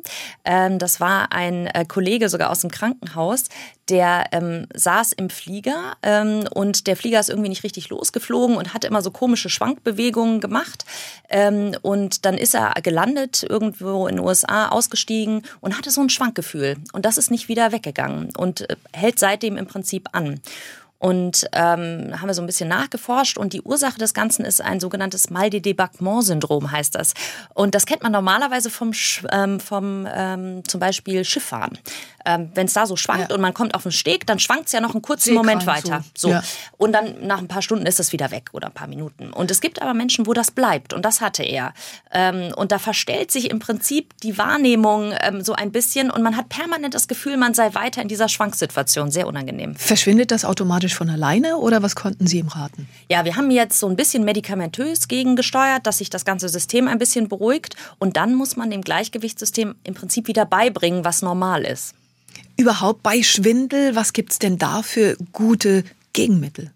Ähm, 0.44 0.78
das 0.78 1.00
war 1.00 1.32
ein 1.32 1.66
äh, 1.66 1.84
Kollege 1.86 2.28
sogar 2.28 2.50
aus 2.50 2.60
dem 2.60 2.70
Krankenhaus, 2.70 3.44
der 3.88 4.26
ähm, 4.32 4.66
saß 4.74 5.12
im 5.12 5.30
Flieger 5.30 5.96
ähm, 6.02 6.44
und 6.52 6.86
der 6.86 6.96
Flieger 6.96 7.20
ist 7.20 7.30
irgendwie 7.30 7.48
nicht 7.48 7.64
richtig 7.64 7.88
losgeflogen 8.18 8.56
und 8.56 8.74
hat 8.74 8.84
immer 8.84 9.02
so 9.02 9.10
komische 9.10 9.48
Schwankbewegungen 9.48 10.40
gemacht. 10.40 10.84
Ähm, 11.28 11.76
und 11.82 12.24
dann 12.24 12.36
ist 12.36 12.54
er 12.54 12.74
gelandet, 12.82 13.44
irgendwo 13.48 14.06
in 14.06 14.16
den 14.16 14.24
USA, 14.24 14.68
ausgestiegen 14.68 15.42
und 15.60 15.76
hatte 15.76 15.90
so 15.90 16.00
ein 16.00 16.10
Schwankgefühl. 16.10 16.76
Und 16.92 17.04
das 17.04 17.18
ist 17.18 17.30
nicht 17.30 17.48
wieder 17.48 17.72
weggegangen 17.72 18.30
und 18.36 18.68
äh, 18.68 18.76
hält 18.92 19.18
seitdem 19.18 19.56
im 19.56 19.66
Prinzip 19.66 20.08
an. 20.12 20.40
Und 20.98 21.48
ähm, 21.52 22.12
haben 22.20 22.26
wir 22.26 22.34
so 22.34 22.42
ein 22.42 22.46
bisschen 22.46 22.68
nachgeforscht 22.68 23.38
und 23.38 23.52
die 23.52 23.62
Ursache 23.62 23.98
des 23.98 24.14
Ganzen 24.14 24.44
ist 24.44 24.60
ein 24.60 24.80
sogenanntes 24.80 25.30
Mal 25.30 25.48
de 25.48 25.60
Débarquement-Syndrom, 25.60 26.72
heißt 26.72 26.96
das. 26.96 27.14
Und 27.54 27.76
das 27.76 27.86
kennt 27.86 28.02
man 28.02 28.10
normalerweise 28.10 28.68
vom, 28.68 28.92
ähm, 29.30 29.60
vom 29.60 30.08
ähm, 30.12 30.64
zum 30.64 30.80
Beispiel 30.80 31.24
Schifffahren 31.24 31.78
ähm, 32.28 32.50
wenn 32.54 32.66
es 32.66 32.74
da 32.74 32.86
so 32.86 32.96
schwankt 32.96 33.30
ja. 33.30 33.34
und 33.34 33.40
man 33.40 33.54
kommt 33.54 33.74
auf 33.74 33.84
den 33.84 33.92
Steg, 33.92 34.26
dann 34.26 34.38
schwankt 34.38 34.66
es 34.66 34.72
ja 34.72 34.80
noch 34.80 34.92
einen 34.92 35.02
kurzen 35.02 35.34
Moment 35.34 35.66
weiter. 35.66 36.04
So. 36.14 36.28
Ja. 36.28 36.42
Und 36.76 36.92
dann 36.92 37.26
nach 37.26 37.38
ein 37.38 37.48
paar 37.48 37.62
Stunden 37.62 37.86
ist 37.86 38.00
es 38.00 38.12
wieder 38.12 38.30
weg 38.30 38.50
oder 38.52 38.68
ein 38.68 38.74
paar 38.74 38.86
Minuten. 38.86 39.32
Und 39.32 39.50
es 39.50 39.60
gibt 39.60 39.80
aber 39.80 39.94
Menschen, 39.94 40.26
wo 40.26 40.34
das 40.34 40.50
bleibt 40.50 40.92
und 40.92 41.04
das 41.04 41.20
hatte 41.20 41.42
er. 41.42 41.72
Ähm, 42.12 42.52
und 42.54 42.70
da 42.70 42.78
verstellt 42.78 43.30
sich 43.30 43.50
im 43.50 43.58
Prinzip 43.58 44.14
die 44.22 44.36
Wahrnehmung 44.36 45.14
ähm, 45.22 45.42
so 45.42 45.54
ein 45.54 45.72
bisschen 45.72 46.10
und 46.10 46.22
man 46.22 46.36
hat 46.36 46.50
permanent 46.50 46.94
das 46.94 47.08
Gefühl, 47.08 47.36
man 47.36 47.54
sei 47.54 47.74
weiter 47.74 48.02
in 48.02 48.08
dieser 48.08 48.28
Schwanksituation. 48.28 49.10
Sehr 49.10 49.26
unangenehm. 49.26 49.74
Verschwindet 49.76 50.30
das 50.30 50.44
automatisch 50.44 50.87
automatisch 50.88 50.94
von 50.94 51.10
alleine 51.10 51.56
oder 51.58 51.82
was 51.82 51.94
konnten 51.94 52.26
Sie 52.26 52.38
ihm 52.38 52.48
raten? 52.48 52.88
Ja, 53.10 53.24
wir 53.24 53.36
haben 53.36 53.50
jetzt 53.50 53.78
so 53.78 53.88
ein 53.88 53.96
bisschen 53.96 54.24
medikamentös 54.24 55.08
gegengesteuert, 55.08 55.86
dass 55.86 55.98
sich 55.98 56.10
das 56.10 56.24
ganze 56.24 56.48
System 56.48 56.88
ein 56.88 56.98
bisschen 56.98 57.28
beruhigt 57.28 57.76
und 57.98 58.16
dann 58.16 58.34
muss 58.34 58.56
man 58.56 58.70
dem 58.70 58.82
Gleichgewichtssystem 58.82 59.74
im 59.84 59.94
Prinzip 59.94 60.28
wieder 60.28 60.44
beibringen, 60.44 61.04
was 61.04 61.22
normal 61.22 61.64
ist. 61.64 61.94
Überhaupt 62.56 63.02
bei 63.02 63.22
Schwindel, 63.22 63.94
was 63.94 64.12
gibt 64.12 64.32
es 64.32 64.38
denn 64.38 64.58
da 64.58 64.82
für 64.82 65.16
gute 65.32 65.84
Gegenmittel? 66.12 66.72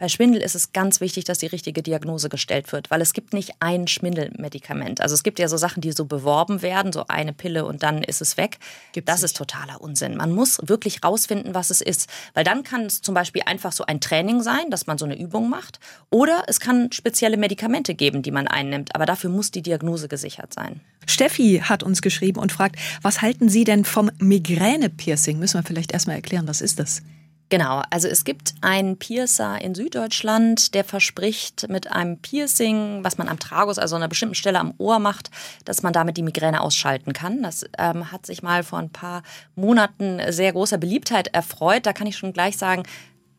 Bei 0.00 0.08
Schwindel 0.08 0.40
ist 0.40 0.54
es 0.54 0.72
ganz 0.72 1.00
wichtig, 1.00 1.24
dass 1.24 1.38
die 1.38 1.46
richtige 1.46 1.82
Diagnose 1.82 2.28
gestellt 2.28 2.70
wird, 2.70 2.88
weil 2.88 3.00
es 3.00 3.12
gibt 3.12 3.32
nicht 3.32 3.54
ein 3.58 3.88
Schwindelmedikament. 3.88 5.00
Also 5.00 5.16
es 5.16 5.24
gibt 5.24 5.40
ja 5.40 5.48
so 5.48 5.56
Sachen, 5.56 5.80
die 5.80 5.90
so 5.90 6.04
beworben 6.04 6.62
werden, 6.62 6.92
so 6.92 7.06
eine 7.08 7.32
Pille 7.32 7.64
und 7.64 7.82
dann 7.82 8.04
ist 8.04 8.20
es 8.20 8.36
weg. 8.36 8.58
Gibt's 8.92 9.10
das 9.10 9.22
nicht. 9.22 9.32
ist 9.32 9.36
totaler 9.36 9.80
Unsinn. 9.80 10.16
Man 10.16 10.32
muss 10.32 10.60
wirklich 10.62 11.02
rausfinden, 11.02 11.52
was 11.52 11.70
es 11.70 11.80
ist, 11.80 12.08
weil 12.32 12.44
dann 12.44 12.62
kann 12.62 12.82
es 12.82 13.02
zum 13.02 13.12
Beispiel 13.12 13.42
einfach 13.44 13.72
so 13.72 13.86
ein 13.86 14.00
Training 14.00 14.40
sein, 14.40 14.70
dass 14.70 14.86
man 14.86 14.98
so 14.98 15.04
eine 15.04 15.18
Übung 15.18 15.50
macht, 15.50 15.80
oder 16.10 16.44
es 16.46 16.60
kann 16.60 16.92
spezielle 16.92 17.36
Medikamente 17.36 17.96
geben, 17.96 18.22
die 18.22 18.30
man 18.30 18.46
einnimmt, 18.46 18.94
aber 18.94 19.04
dafür 19.04 19.30
muss 19.30 19.50
die 19.50 19.62
Diagnose 19.62 20.06
gesichert 20.06 20.54
sein. 20.54 20.80
Steffi 21.06 21.62
hat 21.64 21.82
uns 21.82 22.02
geschrieben 22.02 22.38
und 22.38 22.52
fragt, 22.52 22.76
was 23.02 23.20
halten 23.20 23.48
Sie 23.48 23.64
denn 23.64 23.84
vom 23.84 24.12
Migräne-Piercing? 24.20 25.40
Müssen 25.40 25.58
wir 25.58 25.64
vielleicht 25.64 25.90
erstmal 25.90 26.14
erklären, 26.14 26.46
was 26.46 26.60
ist 26.60 26.78
das? 26.78 27.02
Genau, 27.50 27.82
also 27.90 28.08
es 28.08 28.24
gibt 28.24 28.54
einen 28.60 28.98
Piercer 28.98 29.60
in 29.60 29.74
Süddeutschland, 29.74 30.74
der 30.74 30.84
verspricht 30.84 31.66
mit 31.68 31.90
einem 31.90 32.18
Piercing, 32.18 33.02
was 33.02 33.16
man 33.16 33.28
am 33.28 33.38
Tragus, 33.38 33.78
also 33.78 33.96
an 33.96 34.02
einer 34.02 34.08
bestimmten 34.08 34.34
Stelle 34.34 34.58
am 34.58 34.74
Ohr 34.76 34.98
macht, 34.98 35.30
dass 35.64 35.82
man 35.82 35.94
damit 35.94 36.18
die 36.18 36.22
Migräne 36.22 36.60
ausschalten 36.60 37.14
kann. 37.14 37.42
Das 37.42 37.64
ähm, 37.78 38.12
hat 38.12 38.26
sich 38.26 38.42
mal 38.42 38.62
vor 38.64 38.78
ein 38.78 38.90
paar 38.90 39.22
Monaten 39.54 40.20
sehr 40.28 40.52
großer 40.52 40.76
Beliebtheit 40.76 41.28
erfreut. 41.28 41.86
Da 41.86 41.94
kann 41.94 42.06
ich 42.06 42.18
schon 42.18 42.34
gleich 42.34 42.58
sagen, 42.58 42.82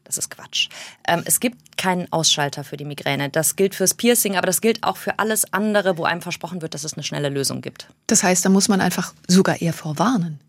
das 0.05 0.17
ist 0.17 0.31
Quatsch. 0.31 0.69
Ähm, 1.07 1.21
es 1.25 1.39
gibt 1.39 1.77
keinen 1.77 2.11
Ausschalter 2.11 2.63
für 2.63 2.77
die 2.77 2.85
Migräne. 2.85 3.29
Das 3.29 3.55
gilt 3.55 3.75
fürs 3.75 3.93
Piercing, 3.93 4.37
aber 4.37 4.47
das 4.47 4.59
gilt 4.59 4.83
auch 4.83 4.97
für 4.97 5.19
alles 5.19 5.53
andere, 5.53 5.99
wo 5.99 6.03
einem 6.03 6.23
versprochen 6.23 6.63
wird, 6.63 6.73
dass 6.73 6.83
es 6.83 6.95
eine 6.95 7.03
schnelle 7.03 7.29
Lösung 7.29 7.61
gibt. 7.61 7.87
Das 8.07 8.23
heißt, 8.23 8.43
da 8.43 8.49
muss 8.49 8.69
man 8.69 8.81
einfach 8.81 9.13
sogar 9.27 9.61
eher 9.61 9.73
vorwarnen. 9.73 10.39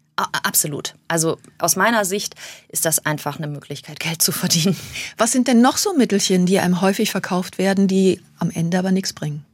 Absolut. 0.45 0.95
Also 1.09 1.39
aus 1.59 1.77
meiner 1.77 2.05
Sicht 2.05 2.35
ist 2.69 2.85
das 2.85 3.05
einfach 3.07 3.39
eine 3.39 3.47
Möglichkeit, 3.47 4.01
Geld 4.01 4.23
zu 4.23 4.33
verdienen. 4.33 4.77
Was 5.17 5.33
sind 5.33 5.49
denn 5.49 5.61
noch 5.61 5.77
so 5.77 5.95
Mittelchen, 5.95 6.47
die 6.47 6.59
einem 6.59 6.81
häufig 6.81 7.11
verkauft 7.11 7.59
werden, 7.59 7.89
die 7.89 8.21
am 8.39 8.51
Ende 8.51 8.79
aber 8.79 8.93
nichts 8.93 9.13
bringen? 9.13 9.45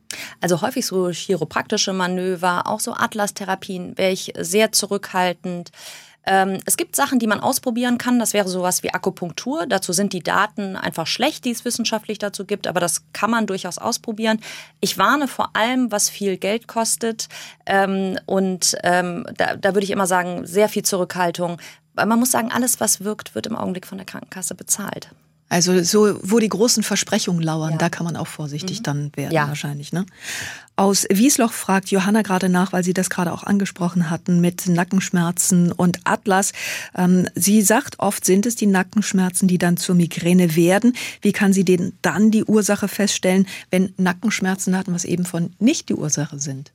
Also 0.41 0.63
häufig 0.63 0.87
so 0.87 1.11
chiropraktische 1.11 1.93
Manöver, 1.93 2.67
auch 2.67 2.81
so 2.81 2.95
Atlas-Therapien 2.95 3.99
wäre 3.99 4.13
ich 4.13 4.33
sehr 4.39 4.73
zurückhaltend. 4.73 5.71
Ähm, 6.27 6.59
es 6.67 6.77
gibt 6.77 6.97
Sachen, 6.97 7.19
die 7.19 7.27
man 7.27 7.41
ausprobieren 7.41 7.99
kann. 7.99 8.19
Das 8.19 8.35
wäre 8.35 8.49
sowas 8.49 8.83
wie 8.83 8.93
Akupunktur. 8.93 9.67
Dazu 9.67 9.93
sind 9.93 10.13
die 10.13 10.23
Daten 10.23 10.77
einfach 10.77 11.07
schlecht, 11.07 11.45
die 11.45 11.53
es 11.53 11.65
wissenschaftlich 11.65 12.19
dazu 12.19 12.45
gibt, 12.45 12.67
aber 12.67 12.81
das 12.81 13.05
kann 13.13 13.31
man 13.31 13.47
durchaus 13.47 13.79
ausprobieren. 13.79 14.41
Ich 14.81 14.99
warne 14.99 15.29
vor 15.29 15.51
allem, 15.55 15.93
was 15.93 16.09
viel 16.09 16.37
Geld 16.37 16.67
kostet. 16.67 17.29
Ähm, 17.65 18.19
und 18.27 18.77
ähm, 18.83 19.27
da, 19.37 19.57
da 19.57 19.75
würde 19.75 19.85
ich 19.85 19.91
immer 19.91 20.07
sagen, 20.07 20.47
sehr 20.47 20.69
viel 20.69 20.83
Zurückhaltung. 20.83 21.59
Weil 21.95 22.07
man 22.07 22.19
muss 22.19 22.33
sagen, 22.33 22.51
alles, 22.53 22.81
was 22.81 23.05
wirkt, 23.05 23.35
wird 23.35 23.47
im 23.47 23.57
Augenblick 23.57 23.87
von 23.87 23.97
der 23.97 24.07
Krankenkasse 24.07 24.55
bezahlt. 24.55 25.11
Also 25.49 25.83
so, 25.85 26.19
wo 26.23 26.41
die 26.41 26.49
großen 26.49 26.83
Versprechungen 26.83 27.41
lauern, 27.41 27.73
ja. 27.73 27.79
da 27.79 27.89
kann 27.89 28.05
man 28.05 28.17
auch 28.17 28.27
vorsichtig 28.27 28.81
mhm. 28.81 28.83
dann 28.83 29.11
werden 29.15 29.33
ja. 29.33 29.47
wahrscheinlich. 29.47 29.93
Ne? 29.93 30.05
Aus 30.75 31.07
Wiesloch 31.09 31.53
fragt 31.53 31.91
Johanna 31.91 32.23
gerade 32.23 32.49
nach, 32.49 32.73
weil 32.73 32.83
Sie 32.83 32.93
das 32.93 33.11
gerade 33.11 33.33
auch 33.33 33.45
angesprochen 33.45 34.11
hatten 34.11 34.41
mit 34.41 34.67
Nackenschmerzen 34.67 35.71
und 35.73 36.01
Atlas. 36.05 36.53
Ähm, 36.97 37.29
sie 37.35 37.63
sagt, 37.63 38.01
oft 38.01 38.25
sind 38.25 38.45
es 38.45 38.57
die 38.57 38.67
Nackenschmerzen, 38.67 39.47
die 39.47 39.59
dann 39.59 39.77
zur 39.77 39.95
Migräne 39.95 40.57
werden. 40.57 40.95
Wie 41.23 41.33
kann 41.33 41.53
sie 41.53 41.65
denn 41.65 41.93
dann 42.03 42.31
die 42.31 42.45
Ursache 42.45 42.89
feststellen, 42.89 43.47
wenn 43.71 43.95
Nackenschmerzen 43.97 44.77
hatten, 44.77 44.93
was 44.93 45.05
eben 45.05 45.25
von 45.25 45.55
nicht 45.59 45.89
die 45.89 45.95
Ursache 45.95 46.39
sind? 46.41 46.73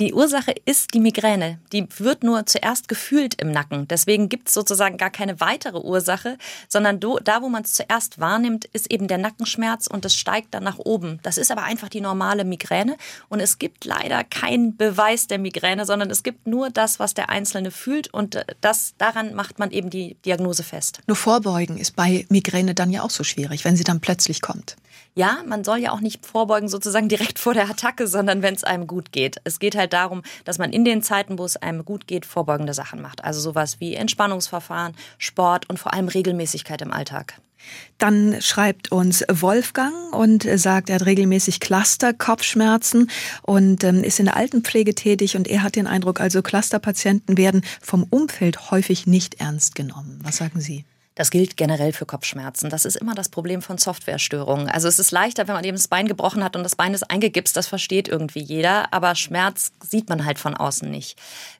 Die 0.00 0.12
Ursache 0.12 0.52
ist 0.64 0.92
die 0.92 0.98
Migräne. 0.98 1.60
Die 1.72 1.86
wird 1.98 2.24
nur 2.24 2.46
zuerst 2.46 2.88
gefühlt 2.88 3.40
im 3.40 3.52
Nacken. 3.52 3.86
Deswegen 3.86 4.28
gibt 4.28 4.48
es 4.48 4.54
sozusagen 4.54 4.96
gar 4.96 5.10
keine 5.10 5.38
weitere 5.40 5.78
Ursache, 5.78 6.36
sondern 6.68 6.98
da, 6.98 7.42
wo 7.42 7.48
man 7.48 7.62
es 7.62 7.74
zuerst 7.74 8.18
wahrnimmt, 8.18 8.64
ist 8.72 8.90
eben 8.90 9.06
der 9.06 9.18
Nackenschmerz 9.18 9.86
und 9.86 10.04
es 10.04 10.16
steigt 10.16 10.52
dann 10.52 10.64
nach 10.64 10.78
oben. 10.78 11.20
Das 11.22 11.38
ist 11.38 11.52
aber 11.52 11.62
einfach 11.62 11.88
die 11.88 12.00
normale 12.00 12.44
Migräne 12.44 12.96
und 13.28 13.38
es 13.38 13.58
gibt 13.58 13.84
leider 13.84 14.24
keinen 14.24 14.76
Beweis 14.76 15.28
der 15.28 15.38
Migräne, 15.38 15.86
sondern 15.86 16.10
es 16.10 16.24
gibt 16.24 16.48
nur 16.48 16.70
das, 16.70 16.98
was 16.98 17.14
der 17.14 17.30
Einzelne 17.30 17.70
fühlt 17.70 18.12
und 18.12 18.34
äh, 18.34 18.44
das, 18.60 18.94
daran 18.98 19.34
macht 19.34 19.60
man 19.60 19.70
eben 19.70 19.90
die 19.90 20.16
Diagnose 20.24 20.64
fest. 20.64 21.02
Nur 21.06 21.16
vorbeugen 21.16 21.78
ist 21.78 21.94
bei 21.94 22.26
Migräne 22.30 22.74
dann 22.74 22.90
ja 22.90 23.02
auch 23.02 23.10
so 23.10 23.22
schwierig, 23.22 23.64
wenn 23.64 23.76
sie 23.76 23.84
dann 23.84 24.00
plötzlich 24.00 24.42
kommt. 24.42 24.74
Ja, 25.14 25.38
man 25.46 25.62
soll 25.62 25.78
ja 25.78 25.92
auch 25.92 26.00
nicht 26.00 26.26
vorbeugen 26.26 26.68
sozusagen 26.68 27.08
direkt 27.08 27.38
vor 27.38 27.54
der 27.54 27.70
Attacke, 27.70 28.06
sondern 28.06 28.42
wenn 28.42 28.54
es 28.54 28.64
einem 28.64 28.86
gut 28.86 29.12
geht. 29.12 29.36
Es 29.44 29.58
geht 29.58 29.76
halt 29.76 29.92
darum, 29.92 30.22
dass 30.44 30.58
man 30.58 30.72
in 30.72 30.84
den 30.84 31.02
Zeiten, 31.02 31.38
wo 31.38 31.44
es 31.44 31.56
einem 31.56 31.84
gut 31.84 32.06
geht, 32.06 32.26
vorbeugende 32.26 32.74
Sachen 32.74 33.00
macht. 33.00 33.22
Also 33.22 33.40
sowas 33.40 33.78
wie 33.80 33.94
Entspannungsverfahren, 33.94 34.94
Sport 35.18 35.70
und 35.70 35.78
vor 35.78 35.94
allem 35.94 36.08
Regelmäßigkeit 36.08 36.82
im 36.82 36.92
Alltag. 36.92 37.40
Dann 37.98 38.40
schreibt 38.40 38.92
uns 38.92 39.24
Wolfgang 39.28 40.12
und 40.14 40.46
sagt, 40.58 40.90
er 40.90 40.96
hat 40.96 41.06
regelmäßig 41.06 41.60
Cluster-Kopfschmerzen 41.60 43.10
und 43.42 43.84
ähm, 43.84 44.02
ist 44.02 44.18
in 44.18 44.26
der 44.26 44.36
Altenpflege 44.36 44.94
tätig 44.94 45.36
und 45.36 45.48
er 45.48 45.62
hat 45.62 45.76
den 45.76 45.86
Eindruck, 45.86 46.20
also 46.20 46.42
Clusterpatienten 46.42 47.38
werden 47.38 47.64
vom 47.80 48.04
Umfeld 48.10 48.70
häufig 48.70 49.06
nicht 49.06 49.40
ernst 49.40 49.74
genommen. 49.74 50.18
Was 50.22 50.36
sagen 50.38 50.60
Sie? 50.60 50.84
Das 51.16 51.30
gilt 51.30 51.56
generell 51.56 51.92
für 51.92 52.06
Kopfschmerzen. 52.06 52.70
Das 52.70 52.84
ist 52.84 52.96
immer 52.96 53.14
das 53.14 53.28
Problem 53.28 53.62
von 53.62 53.78
Softwarestörungen. 53.78 54.68
Also 54.68 54.88
es 54.88 54.98
ist 54.98 55.12
leichter, 55.12 55.46
wenn 55.46 55.54
man 55.54 55.64
eben 55.64 55.76
das 55.76 55.86
Bein 55.86 56.08
gebrochen 56.08 56.42
hat 56.42 56.56
und 56.56 56.64
das 56.64 56.74
Bein 56.74 56.92
ist 56.92 57.08
eingegipst, 57.08 57.56
das 57.56 57.68
versteht 57.68 58.08
irgendwie 58.08 58.42
jeder, 58.42 58.92
aber 58.92 59.14
Schmerz 59.14 59.70
sieht 59.80 60.08
man 60.08 60.24
halt 60.24 60.40
von 60.40 60.56
außen 60.56 60.90
nicht. 60.90 61.16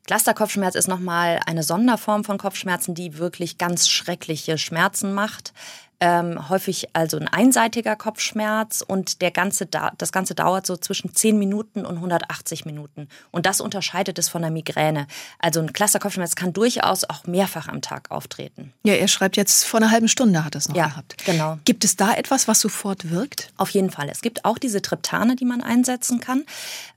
Clusterkopfschmerz 0.07 0.75
ist 0.75 0.89
nochmal 0.89 1.41
eine 1.47 1.63
Sonderform 1.63 2.25
von 2.25 2.37
Kopfschmerzen, 2.37 2.95
die 2.95 3.19
wirklich 3.19 3.57
ganz 3.57 3.89
schreckliche 3.89 4.59
Schmerzen 4.59 5.15
macht 5.15 5.53
ähm, 6.01 6.49
häufig 6.49 6.89
also 6.93 7.19
ein 7.19 7.29
einseitiger 7.29 7.97
Kopfschmerz 7.97 8.85
und 8.87 9.23
der 9.23 9.31
ganze 9.31 9.67
das 9.67 10.13
Ganze 10.13 10.35
dauert 10.35 10.67
so 10.67 10.77
zwischen 10.77 11.15
10 11.15 11.39
Minuten 11.39 11.87
und 11.87 11.97
180 11.97 12.65
Minuten. 12.65 13.09
Und 13.31 13.47
das 13.47 13.61
unterscheidet 13.61 14.19
es 14.19 14.29
von 14.29 14.43
der 14.43 14.51
Migräne. 14.51 15.07
Also 15.39 15.61
ein 15.61 15.73
Cluster-Kopfschmerz 15.73 16.35
kann 16.35 16.53
durchaus 16.53 17.05
auch 17.05 17.27
mehrfach 17.27 17.69
am 17.69 17.83
Tag 17.83 18.11
auftreten. 18.11 18.73
Ja, 18.83 18.95
er 18.95 19.09
schreibt 19.09 19.37
jetzt 19.37 19.65
vor 19.65 19.81
einer 19.81 19.91
halben 19.91 20.09
Stunde 20.09 20.45
hat 20.45 20.55
es 20.55 20.69
noch 20.69 20.77
ja, 20.77 20.87
gehabt. 20.87 21.25
Genau. 21.25 21.59
Gibt 21.65 21.85
es 21.85 21.97
da 21.97 22.15
etwas, 22.15 22.49
was 22.49 22.61
sofort 22.61 23.11
wirkt? 23.11 23.53
Auf 23.57 23.71
jeden 23.71 23.91
Fall. 23.91 24.09
Es 24.09 24.21
gibt 24.21 24.45
auch 24.45 24.59
diese 24.59 24.83
Triptane, 24.83 25.37
die 25.37 25.45
man 25.45 25.63
einsetzen 25.63 26.21
kann. 26.21 26.45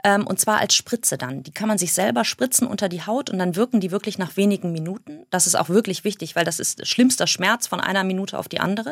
Ähm, 0.03 0.25
und 0.25 0.39
zwar 0.39 0.59
als 0.59 0.75
Spritze 0.75 1.17
dann. 1.17 1.43
Die 1.43 1.51
kann 1.51 1.67
man 1.67 1.77
sich 1.77 1.93
selber 1.93 2.23
spritzen 2.23 2.67
unter 2.67 2.89
die 2.89 3.05
Haut 3.05 3.29
und 3.29 3.39
dann 3.39 3.55
wirken 3.55 3.79
die 3.79 3.91
wirklich 3.91 4.17
nach 4.17 4.37
wenigen 4.37 4.71
Minuten. 4.71 5.25
Das 5.29 5.47
ist 5.47 5.55
auch 5.55 5.69
wirklich 5.69 6.03
wichtig, 6.03 6.35
weil 6.35 6.45
das 6.45 6.59
ist 6.59 6.85
schlimmster 6.87 7.27
Schmerz 7.27 7.67
von 7.67 7.79
einer 7.79 8.03
Minute 8.03 8.37
auf 8.37 8.47
die 8.47 8.59
andere. 8.59 8.86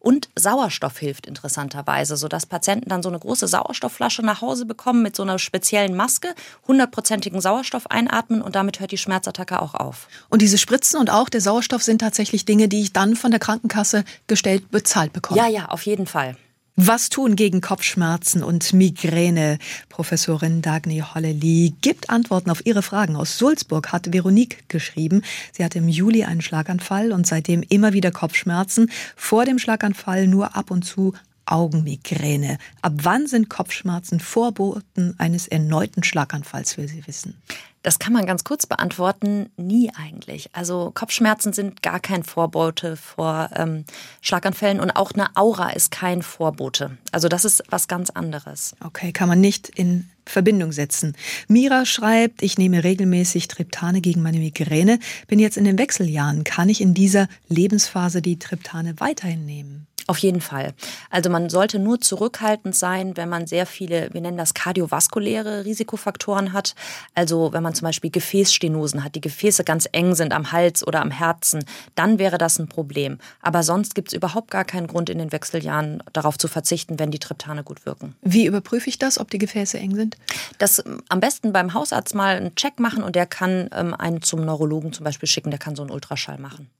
Und 0.00 0.28
Sauerstoff 0.34 0.98
hilft 0.98 1.26
interessanterweise, 1.26 2.16
sodass 2.16 2.46
Patienten 2.46 2.88
dann 2.88 3.02
so 3.02 3.08
eine 3.08 3.18
große 3.18 3.46
Sauerstoffflasche 3.46 4.22
nach 4.22 4.40
Hause 4.40 4.66
bekommen 4.66 5.02
mit 5.02 5.14
so 5.14 5.22
einer 5.22 5.38
speziellen 5.38 5.94
Maske, 5.94 6.34
hundertprozentigen 6.66 7.40
Sauerstoff 7.40 7.90
einatmen 7.90 8.42
und 8.42 8.56
damit 8.56 8.80
hört 8.80 8.92
die 8.92 8.98
Schmerzattacke 8.98 9.60
auch 9.60 9.74
auf. 9.74 10.08
Und 10.28 10.42
diese 10.42 10.58
Spritzen 10.58 10.98
und 10.98 11.10
auch 11.10 11.28
der 11.28 11.40
Sauerstoff 11.40 11.82
sind 11.82 12.00
tatsächlich 12.00 12.44
Dinge, 12.44 12.68
die 12.68 12.80
ich 12.80 12.92
dann 12.92 13.16
von 13.16 13.30
der 13.30 13.40
Krankenkasse 13.40 14.04
gestellt 14.26 14.70
bezahlt 14.70 15.12
bekomme. 15.12 15.40
Ja, 15.40 15.48
ja, 15.48 15.66
auf 15.66 15.82
jeden 15.82 16.06
Fall. 16.06 16.36
Was 16.80 17.08
tun 17.08 17.34
gegen 17.34 17.60
Kopfschmerzen 17.60 18.44
und 18.44 18.72
Migräne? 18.72 19.58
Professorin 19.88 20.62
Dagny 20.62 21.02
Hollely 21.02 21.74
gibt 21.80 22.08
Antworten 22.08 22.50
auf 22.50 22.64
ihre 22.66 22.82
Fragen. 22.82 23.16
Aus 23.16 23.36
Sulzburg 23.36 23.90
hat 23.90 24.12
Veronique 24.12 24.58
geschrieben. 24.68 25.22
Sie 25.50 25.64
hatte 25.64 25.78
im 25.78 25.88
Juli 25.88 26.22
einen 26.22 26.40
Schlaganfall 26.40 27.10
und 27.10 27.26
seitdem 27.26 27.64
immer 27.68 27.94
wieder 27.94 28.12
Kopfschmerzen. 28.12 28.92
Vor 29.16 29.44
dem 29.44 29.58
Schlaganfall 29.58 30.28
nur 30.28 30.54
ab 30.54 30.70
und 30.70 30.84
zu 30.84 31.14
Augenmigräne. 31.50 32.58
Ab 32.82 32.92
wann 33.02 33.26
sind 33.26 33.48
Kopfschmerzen 33.48 34.20
Vorboten 34.20 35.14
eines 35.18 35.48
erneuten 35.48 36.02
Schlaganfalls, 36.02 36.76
will 36.76 36.88
sie 36.88 37.06
wissen? 37.06 37.40
Das 37.82 37.98
kann 37.98 38.12
man 38.12 38.26
ganz 38.26 38.44
kurz 38.44 38.66
beantworten. 38.66 39.50
Nie 39.56 39.90
eigentlich. 39.94 40.50
Also 40.52 40.90
Kopfschmerzen 40.92 41.52
sind 41.52 41.82
gar 41.82 42.00
kein 42.00 42.24
Vorbote 42.24 42.96
vor 42.96 43.50
ähm, 43.54 43.84
Schlaganfällen 44.20 44.80
und 44.80 44.90
auch 44.90 45.12
eine 45.12 45.36
Aura 45.36 45.70
ist 45.70 45.90
kein 45.90 46.22
Vorbote. 46.22 46.98
Also 47.12 47.28
das 47.28 47.44
ist 47.44 47.62
was 47.70 47.88
ganz 47.88 48.10
anderes. 48.10 48.74
Okay, 48.84 49.12
kann 49.12 49.28
man 49.28 49.40
nicht 49.40 49.68
in 49.68 50.10
Verbindung 50.26 50.72
setzen. 50.72 51.16
Mira 51.48 51.86
schreibt, 51.86 52.42
ich 52.42 52.58
nehme 52.58 52.84
regelmäßig 52.84 53.48
Triptane 53.48 54.00
gegen 54.00 54.22
meine 54.22 54.38
Migräne, 54.38 54.98
bin 55.26 55.38
jetzt 55.38 55.56
in 55.56 55.64
den 55.64 55.78
Wechseljahren. 55.78 56.44
Kann 56.44 56.68
ich 56.68 56.80
in 56.80 56.94
dieser 56.94 57.28
Lebensphase 57.48 58.20
die 58.20 58.38
Triptane 58.38 59.00
weiterhin 59.00 59.46
nehmen? 59.46 59.87
Auf 60.08 60.18
jeden 60.20 60.40
Fall. 60.40 60.72
Also 61.10 61.28
man 61.28 61.50
sollte 61.50 61.78
nur 61.78 62.00
zurückhaltend 62.00 62.74
sein, 62.74 63.18
wenn 63.18 63.28
man 63.28 63.46
sehr 63.46 63.66
viele, 63.66 64.08
wir 64.14 64.22
nennen 64.22 64.38
das 64.38 64.54
kardiovaskuläre 64.54 65.66
Risikofaktoren 65.66 66.54
hat. 66.54 66.74
Also 67.14 67.52
wenn 67.52 67.62
man 67.62 67.74
zum 67.74 67.84
Beispiel 67.84 68.10
Gefäßstenosen 68.10 69.04
hat, 69.04 69.16
die 69.16 69.20
Gefäße 69.20 69.64
ganz 69.64 69.86
eng 69.92 70.14
sind 70.14 70.32
am 70.32 70.50
Hals 70.50 70.86
oder 70.86 71.02
am 71.02 71.10
Herzen, 71.10 71.62
dann 71.94 72.18
wäre 72.18 72.38
das 72.38 72.58
ein 72.58 72.68
Problem. 72.68 73.18
Aber 73.42 73.62
sonst 73.62 73.94
gibt 73.94 74.08
es 74.08 74.14
überhaupt 74.14 74.50
gar 74.50 74.64
keinen 74.64 74.86
Grund 74.86 75.10
in 75.10 75.18
den 75.18 75.30
Wechseljahren 75.30 76.02
darauf 76.14 76.38
zu 76.38 76.48
verzichten, 76.48 76.98
wenn 76.98 77.10
die 77.10 77.18
Triptane 77.18 77.62
gut 77.62 77.84
wirken. 77.84 78.16
Wie 78.22 78.46
überprüfe 78.46 78.88
ich 78.88 78.98
das, 78.98 79.18
ob 79.20 79.30
die 79.30 79.36
Gefäße 79.36 79.78
eng 79.78 79.94
sind? 79.94 80.16
Das 80.56 80.78
ähm, 80.78 81.02
am 81.10 81.20
besten 81.20 81.52
beim 81.52 81.74
Hausarzt 81.74 82.14
mal 82.14 82.36
einen 82.36 82.54
Check 82.54 82.80
machen 82.80 83.02
und 83.02 83.14
der 83.14 83.26
kann 83.26 83.68
ähm, 83.74 83.92
einen 83.92 84.22
zum 84.22 84.42
Neurologen 84.42 84.94
zum 84.94 85.04
Beispiel 85.04 85.28
schicken, 85.28 85.50
der 85.50 85.58
kann 85.58 85.76
so 85.76 85.82
einen 85.82 85.90
Ultraschall 85.90 86.38
machen. 86.38 86.70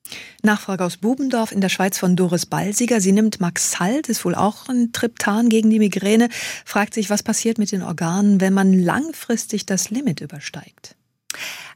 Nachfrage 0.43 0.85
aus 0.85 0.97
Bubendorf 0.97 1.53
in 1.53 1.61
der 1.61 1.69
Schweiz 1.69 1.99
von 1.99 2.17
Doris 2.17 2.47
Balsiger. 2.47 3.01
Sie 3.01 3.13
nimmt 3.19 3.41
Maxalt, 3.41 4.09
ist 4.09 4.25
wohl 4.25 4.37
auch 4.37 4.69
ein 4.69 4.93
Triptan 4.93 5.49
gegen 5.49 5.71
die 5.71 5.81
Migräne, 5.81 6.29
fragt 6.65 6.95
sich, 6.95 7.11
was 7.11 7.25
passiert 7.25 7.59
mit 7.59 7.73
den 7.73 7.83
Organen, 7.83 8.41
wenn 8.41 8.55
man 8.55 8.73
langfristig 8.73 9.67
das 9.67 9.91
Limit 9.91 10.21
übersteigt. 10.21 10.95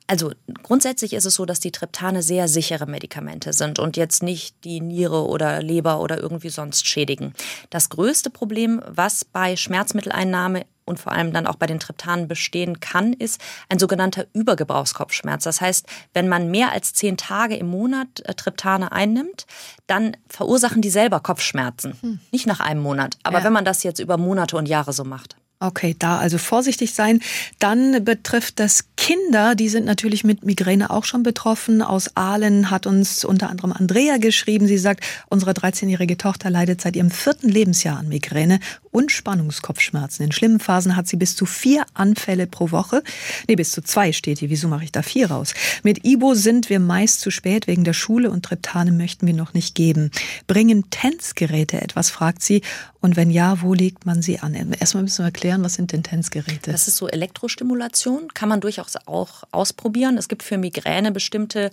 Also 0.06 0.32
grundsätzlich 0.62 1.14
ist 1.14 1.24
es 1.24 1.34
so, 1.34 1.44
dass 1.44 1.58
die 1.58 1.72
Triptane 1.72 2.22
sehr 2.22 2.46
sichere 2.46 2.86
Medikamente 2.86 3.52
sind 3.52 3.78
und 3.78 3.96
jetzt 3.96 4.22
nicht 4.22 4.54
die 4.64 4.80
Niere 4.80 5.26
oder 5.26 5.62
Leber 5.62 6.00
oder 6.00 6.20
irgendwie 6.20 6.50
sonst 6.50 6.86
schädigen. 6.86 7.32
Das 7.70 7.88
größte 7.88 8.30
Problem, 8.30 8.82
was 8.86 9.24
bei 9.24 9.56
Schmerzmitteleinnahme 9.56 10.64
und 10.84 10.98
vor 10.98 11.12
allem 11.12 11.32
dann 11.32 11.46
auch 11.46 11.56
bei 11.56 11.66
den 11.66 11.80
Triptanen 11.80 12.28
bestehen 12.28 12.80
kann, 12.80 13.12
ist 13.12 13.40
ein 13.68 13.78
sogenannter 13.78 14.26
Übergebrauchskopfschmerz. 14.32 15.44
Das 15.44 15.60
heißt, 15.60 15.86
wenn 16.14 16.28
man 16.28 16.50
mehr 16.50 16.72
als 16.72 16.92
zehn 16.94 17.16
Tage 17.16 17.56
im 17.56 17.68
Monat 17.68 18.20
äh, 18.24 18.34
Triptane 18.34 18.92
einnimmt, 18.92 19.46
dann 19.86 20.16
verursachen 20.28 20.82
die 20.82 20.90
selber 20.90 21.20
Kopfschmerzen. 21.20 21.96
Hm. 22.00 22.20
Nicht 22.30 22.46
nach 22.46 22.60
einem 22.60 22.82
Monat, 22.82 23.18
aber 23.22 23.38
ja. 23.38 23.44
wenn 23.44 23.52
man 23.52 23.64
das 23.64 23.82
jetzt 23.82 23.98
über 23.98 24.16
Monate 24.16 24.56
und 24.56 24.66
Jahre 24.66 24.92
so 24.92 25.04
macht. 25.04 25.36
Okay, 25.62 25.94
da 25.96 26.18
also 26.18 26.38
vorsichtig 26.38 26.92
sein. 26.92 27.20
Dann 27.60 28.04
betrifft 28.04 28.58
das 28.58 28.86
Kinder, 28.96 29.54
die 29.54 29.68
sind 29.68 29.84
natürlich 29.84 30.24
mit 30.24 30.44
Migräne 30.44 30.90
auch 30.90 31.04
schon 31.04 31.22
betroffen. 31.22 31.82
Aus 31.82 32.16
Aalen 32.16 32.68
hat 32.68 32.84
uns 32.84 33.24
unter 33.24 33.48
anderem 33.48 33.72
Andrea 33.72 34.16
geschrieben. 34.16 34.66
Sie 34.66 34.76
sagt, 34.76 35.04
unsere 35.28 35.52
13-jährige 35.52 36.16
Tochter 36.16 36.50
leidet 36.50 36.80
seit 36.80 36.96
ihrem 36.96 37.12
vierten 37.12 37.48
Lebensjahr 37.48 37.96
an 37.96 38.08
Migräne 38.08 38.58
und 38.92 39.10
Spannungskopfschmerzen. 39.10 40.24
In 40.24 40.32
schlimmen 40.32 40.60
Phasen 40.60 40.94
hat 40.94 41.08
sie 41.08 41.16
bis 41.16 41.34
zu 41.34 41.46
vier 41.46 41.84
Anfälle 41.94 42.46
pro 42.46 42.70
Woche. 42.70 43.02
Nee, 43.48 43.56
bis 43.56 43.72
zu 43.72 43.82
zwei 43.82 44.12
steht 44.12 44.38
hier. 44.38 44.50
Wieso 44.50 44.68
mache 44.68 44.84
ich 44.84 44.92
da 44.92 45.02
vier 45.02 45.30
raus? 45.30 45.54
Mit 45.82 46.04
Ibo 46.04 46.34
sind 46.34 46.70
wir 46.70 46.78
meist 46.78 47.20
zu 47.20 47.30
spät 47.30 47.66
wegen 47.66 47.82
der 47.82 47.94
Schule 47.94 48.30
und 48.30 48.44
Triptane 48.44 48.92
möchten 48.92 49.26
wir 49.26 49.34
noch 49.34 49.54
nicht 49.54 49.74
geben. 49.74 50.10
Bringen 50.46 50.90
Tänzgeräte 50.90 51.80
etwas, 51.80 52.10
fragt 52.10 52.42
sie. 52.42 52.62
Und 53.00 53.16
wenn 53.16 53.30
ja, 53.30 53.62
wo 53.62 53.74
legt 53.74 54.06
man 54.06 54.22
sie 54.22 54.38
an? 54.38 54.54
Erstmal 54.54 55.02
müssen 55.02 55.18
wir 55.18 55.26
erklären, 55.26 55.64
was 55.64 55.74
sind 55.74 55.90
denn 55.92 56.04
Tänzgeräte? 56.04 56.70
Das 56.70 56.86
ist 56.86 56.98
so 56.98 57.08
Elektrostimulation, 57.08 58.28
kann 58.32 58.48
man 58.48 58.60
durchaus 58.60 58.94
auch 59.06 59.42
ausprobieren. 59.50 60.18
Es 60.18 60.28
gibt 60.28 60.44
für 60.44 60.58
Migräne 60.58 61.10
bestimmte 61.10 61.72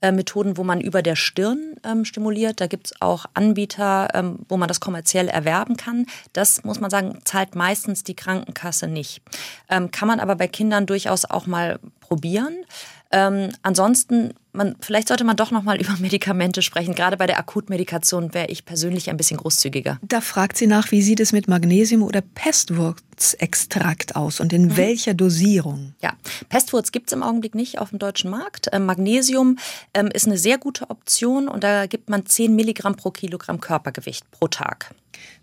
äh, 0.00 0.12
Methoden, 0.12 0.56
wo 0.56 0.64
man 0.64 0.80
über 0.80 1.02
der 1.02 1.16
Stirn 1.16 1.76
ähm, 1.84 2.04
stimuliert. 2.04 2.60
Da 2.60 2.66
gibt 2.66 2.86
es 2.86 3.00
auch 3.00 3.26
Anbieter, 3.34 4.08
ähm, 4.14 4.40
wo 4.48 4.56
man 4.56 4.68
das 4.68 4.80
kommerziell 4.80 5.28
erwerben 5.28 5.76
kann. 5.76 6.06
Das 6.32 6.64
muss 6.64 6.80
man 6.80 6.90
sagen, 6.90 7.18
zahlt 7.24 7.54
meistens 7.54 8.04
die 8.04 8.16
Krankenkasse 8.16 8.86
nicht. 8.86 9.22
Ähm, 9.68 9.90
kann 9.90 10.08
man 10.08 10.20
aber 10.20 10.36
bei 10.36 10.48
Kindern 10.48 10.86
durchaus 10.86 11.24
auch 11.24 11.46
mal 11.46 11.78
probieren. 12.00 12.64
Ähm, 13.10 13.50
ansonsten, 13.62 14.34
man, 14.52 14.76
vielleicht 14.80 15.08
sollte 15.08 15.24
man 15.24 15.36
doch 15.36 15.50
noch 15.50 15.62
mal 15.62 15.76
über 15.80 15.96
Medikamente 15.98 16.62
sprechen. 16.62 16.94
Gerade 16.94 17.16
bei 17.16 17.26
der 17.26 17.38
Akutmedikation 17.38 18.34
wäre 18.34 18.48
ich 18.48 18.64
persönlich 18.64 19.10
ein 19.10 19.16
bisschen 19.16 19.38
großzügiger. 19.38 19.98
Da 20.02 20.20
fragt 20.20 20.56
sie 20.56 20.66
nach, 20.66 20.90
wie 20.90 21.02
sieht 21.02 21.20
es 21.20 21.32
mit 21.32 21.48
Magnesium 21.48 22.02
oder 22.02 22.20
Pestwurzextrakt 22.20 24.16
aus 24.16 24.40
und 24.40 24.52
in 24.52 24.66
mhm. 24.66 24.76
welcher 24.76 25.14
Dosierung? 25.14 25.94
Ja, 26.02 26.14
Pestwurz 26.48 26.92
gibt 26.92 27.10
es 27.10 27.12
im 27.12 27.22
Augenblick 27.22 27.54
nicht 27.54 27.78
auf 27.78 27.90
dem 27.90 27.98
deutschen 27.98 28.30
Markt. 28.30 28.68
Ähm, 28.72 28.86
Magnesium 28.86 29.58
ähm, 29.94 30.08
ist 30.08 30.26
eine 30.26 30.38
sehr 30.38 30.58
gute 30.58 30.90
Option 30.90 31.48
und 31.48 31.64
da 31.64 31.86
gibt 31.86 32.08
man 32.08 32.26
10 32.26 32.54
Milligramm 32.54 32.96
pro 32.96 33.10
Kilogramm 33.10 33.60
Körpergewicht 33.60 34.30
pro 34.30 34.48
Tag. 34.48 34.94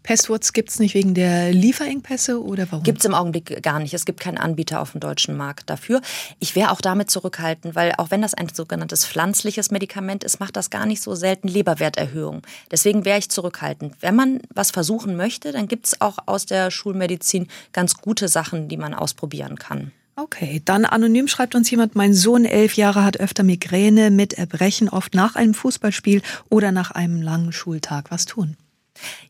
Passwords 0.03 0.53
gibt 0.53 0.69
es 0.69 0.79
nicht 0.79 0.93
wegen 0.93 1.15
der 1.15 1.51
Lieferengpässe 1.51 2.41
oder 2.41 2.67
warum? 2.69 2.83
Gibt 2.83 2.99
es 2.99 3.05
im 3.05 3.15
Augenblick 3.15 3.63
gar 3.63 3.79
nicht. 3.79 3.93
Es 3.93 4.05
gibt 4.05 4.19
keinen 4.19 4.37
Anbieter 4.37 4.79
auf 4.79 4.91
dem 4.91 4.99
deutschen 5.01 5.35
Markt 5.35 5.69
dafür. 5.69 5.99
Ich 6.39 6.55
wäre 6.55 6.71
auch 6.71 6.79
damit 6.79 7.09
zurückhaltend, 7.09 7.73
weil 7.73 7.91
auch 7.97 8.11
wenn 8.11 8.21
das 8.21 8.35
ein 8.35 8.47
sogenanntes 8.49 8.94
pflanzliches 9.03 9.71
Medikament 9.71 10.23
ist, 10.23 10.39
macht 10.39 10.55
das 10.55 10.69
gar 10.69 10.85
nicht 10.85 11.01
so 11.01 11.15
selten 11.15 11.47
Leberwerterhöhung. 11.47 12.43
Deswegen 12.69 13.03
wäre 13.03 13.17
ich 13.17 13.29
zurückhaltend. 13.29 13.95
Wenn 13.99 14.15
man 14.15 14.41
was 14.53 14.69
versuchen 14.69 15.17
möchte, 15.17 15.51
dann 15.51 15.67
gibt 15.67 15.87
es 15.87 16.01
auch 16.01 16.19
aus 16.27 16.45
der 16.45 16.69
Schulmedizin 16.69 17.47
ganz 17.73 17.97
gute 17.97 18.27
Sachen, 18.27 18.69
die 18.69 18.77
man 18.77 18.93
ausprobieren 18.93 19.57
kann. 19.57 19.91
Okay, 20.17 20.61
dann 20.63 20.85
anonym 20.85 21.27
schreibt 21.27 21.55
uns 21.55 21.69
jemand, 21.69 21.95
mein 21.95 22.13
Sohn 22.13 22.45
elf 22.45 22.75
Jahre 22.75 23.03
hat 23.03 23.19
öfter 23.19 23.43
Migräne 23.43 24.11
mit 24.11 24.33
Erbrechen, 24.33 24.87
oft 24.87 25.13
nach 25.13 25.35
einem 25.35 25.53
Fußballspiel 25.53 26.21
oder 26.49 26.71
nach 26.71 26.91
einem 26.91 27.21
langen 27.21 27.51
Schultag. 27.51 28.11
Was 28.11 28.25
tun? 28.25 28.55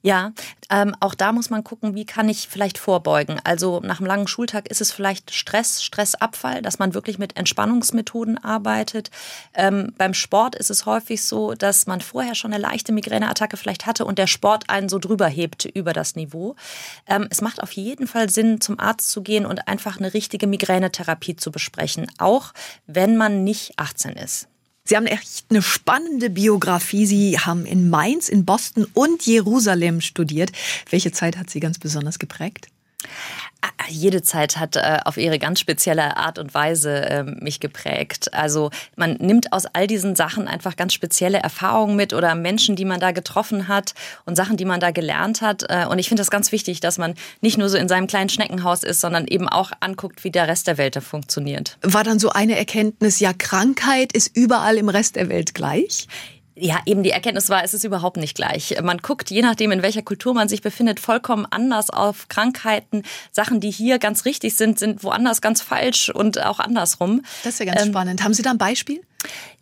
Ja, 0.01 0.31
ähm, 0.69 0.95
auch 0.99 1.15
da 1.15 1.31
muss 1.31 1.49
man 1.49 1.63
gucken, 1.63 1.95
wie 1.95 2.05
kann 2.05 2.29
ich 2.29 2.47
vielleicht 2.47 2.77
vorbeugen. 2.77 3.39
Also 3.43 3.79
nach 3.81 3.99
einem 3.99 4.07
langen 4.07 4.27
Schultag 4.27 4.67
ist 4.67 4.81
es 4.81 4.91
vielleicht 4.91 5.31
Stress, 5.31 5.83
Stressabfall, 5.83 6.61
dass 6.61 6.79
man 6.79 6.93
wirklich 6.93 7.17
mit 7.17 7.37
Entspannungsmethoden 7.37 8.43
arbeitet. 8.43 9.11
Ähm, 9.53 9.93
beim 9.97 10.13
Sport 10.13 10.55
ist 10.55 10.69
es 10.69 10.85
häufig 10.85 11.23
so, 11.23 11.53
dass 11.53 11.87
man 11.87 12.01
vorher 12.01 12.35
schon 12.35 12.53
eine 12.53 12.61
leichte 12.61 12.91
Migräneattacke 12.91 13.57
vielleicht 13.57 13.85
hatte 13.85 14.05
und 14.05 14.17
der 14.17 14.27
Sport 14.27 14.69
einen 14.69 14.89
so 14.89 14.99
drüber 14.99 15.27
hebt 15.27 15.65
über 15.65 15.93
das 15.93 16.15
Niveau. 16.15 16.55
Ähm, 17.07 17.27
es 17.29 17.41
macht 17.41 17.61
auf 17.61 17.71
jeden 17.73 18.07
Fall 18.07 18.29
Sinn, 18.29 18.61
zum 18.61 18.79
Arzt 18.79 19.11
zu 19.11 19.21
gehen 19.21 19.45
und 19.45 19.67
einfach 19.67 19.97
eine 19.97 20.13
richtige 20.13 20.47
Migränetherapie 20.47 21.35
zu 21.35 21.51
besprechen, 21.51 22.11
auch 22.17 22.53
wenn 22.87 23.17
man 23.17 23.43
nicht 23.43 23.77
18 23.77 24.13
ist. 24.13 24.47
Sie 24.87 24.95
haben 24.95 25.07
echt 25.07 25.45
eine 25.49 25.63
spannende 25.63 26.29
Biografie. 26.29 27.07
Sie 27.07 27.39
haben 27.39 27.65
in 27.65 27.89
Mainz, 27.89 28.29
in 28.29 28.45
Boston 28.45 28.85
und 28.93 29.25
Jerusalem 29.25 29.99
studiert. 29.99 30.51
Welche 30.91 31.11
Zeit 31.11 31.37
hat 31.37 31.49
Sie 31.49 31.59
ganz 31.59 31.79
besonders 31.79 32.19
geprägt? 32.19 32.67
Jede 33.89 34.21
Zeit 34.21 34.57
hat 34.57 34.75
äh, 34.75 34.99
auf 35.05 35.17
ihre 35.17 35.39
ganz 35.39 35.59
spezielle 35.59 36.17
Art 36.17 36.39
und 36.39 36.53
Weise 36.53 37.09
äh, 37.09 37.23
mich 37.23 37.59
geprägt. 37.59 38.33
Also 38.33 38.71
man 38.95 39.13
nimmt 39.13 39.53
aus 39.53 39.65
all 39.65 39.87
diesen 39.87 40.15
Sachen 40.15 40.47
einfach 40.47 40.75
ganz 40.75 40.93
spezielle 40.93 41.39
Erfahrungen 41.39 41.95
mit 41.95 42.13
oder 42.13 42.35
Menschen, 42.35 42.75
die 42.75 42.85
man 42.85 42.99
da 42.99 43.11
getroffen 43.11 43.67
hat 43.67 43.93
und 44.25 44.35
Sachen, 44.35 44.57
die 44.57 44.65
man 44.65 44.79
da 44.79 44.91
gelernt 44.91 45.41
hat. 45.41 45.65
Äh, 45.69 45.85
und 45.87 45.99
ich 45.99 46.07
finde 46.07 46.21
das 46.21 46.31
ganz 46.31 46.51
wichtig, 46.51 46.79
dass 46.79 46.97
man 46.97 47.15
nicht 47.41 47.57
nur 47.57 47.69
so 47.69 47.77
in 47.77 47.87
seinem 47.87 48.07
kleinen 48.07 48.29
Schneckenhaus 48.29 48.83
ist, 48.83 49.01
sondern 49.01 49.27
eben 49.27 49.47
auch 49.47 49.71
anguckt, 49.79 50.23
wie 50.23 50.31
der 50.31 50.47
Rest 50.47 50.67
der 50.67 50.77
Welt 50.77 50.95
da 50.95 51.01
funktioniert. 51.01 51.77
War 51.81 52.03
dann 52.03 52.19
so 52.19 52.29
eine 52.29 52.57
Erkenntnis, 52.57 53.19
ja, 53.19 53.33
Krankheit 53.33 54.13
ist 54.13 54.35
überall 54.35 54.77
im 54.77 54.89
Rest 54.89 55.15
der 55.15 55.29
Welt 55.29 55.53
gleich? 55.53 56.07
Ja, 56.55 56.79
eben 56.85 57.03
die 57.03 57.11
Erkenntnis 57.11 57.49
war, 57.49 57.63
es 57.63 57.73
ist 57.73 57.83
überhaupt 57.83 58.17
nicht 58.17 58.35
gleich. 58.35 58.75
Man 58.81 58.99
guckt, 58.99 59.29
je 59.29 59.41
nachdem, 59.41 59.71
in 59.71 59.81
welcher 59.81 60.01
Kultur 60.01 60.33
man 60.33 60.47
sich 60.47 60.61
befindet, 60.61 60.99
vollkommen 60.99 61.45
anders 61.49 61.89
auf 61.89 62.29
Krankheiten. 62.29 63.03
Sachen, 63.31 63.59
die 63.59 63.71
hier 63.71 63.99
ganz 63.99 64.25
richtig 64.25 64.55
sind, 64.55 64.79
sind 64.79 65.03
woanders 65.03 65.41
ganz 65.41 65.61
falsch 65.61 66.09
und 66.09 66.41
auch 66.41 66.59
andersrum. 66.59 67.23
Das 67.43 67.53
ist 67.53 67.59
ja 67.59 67.65
ganz 67.65 67.81
ähm, 67.81 67.89
spannend. 67.89 68.23
Haben 68.23 68.33
Sie 68.33 68.41
da 68.41 68.51
ein 68.51 68.57
Beispiel? 68.57 69.01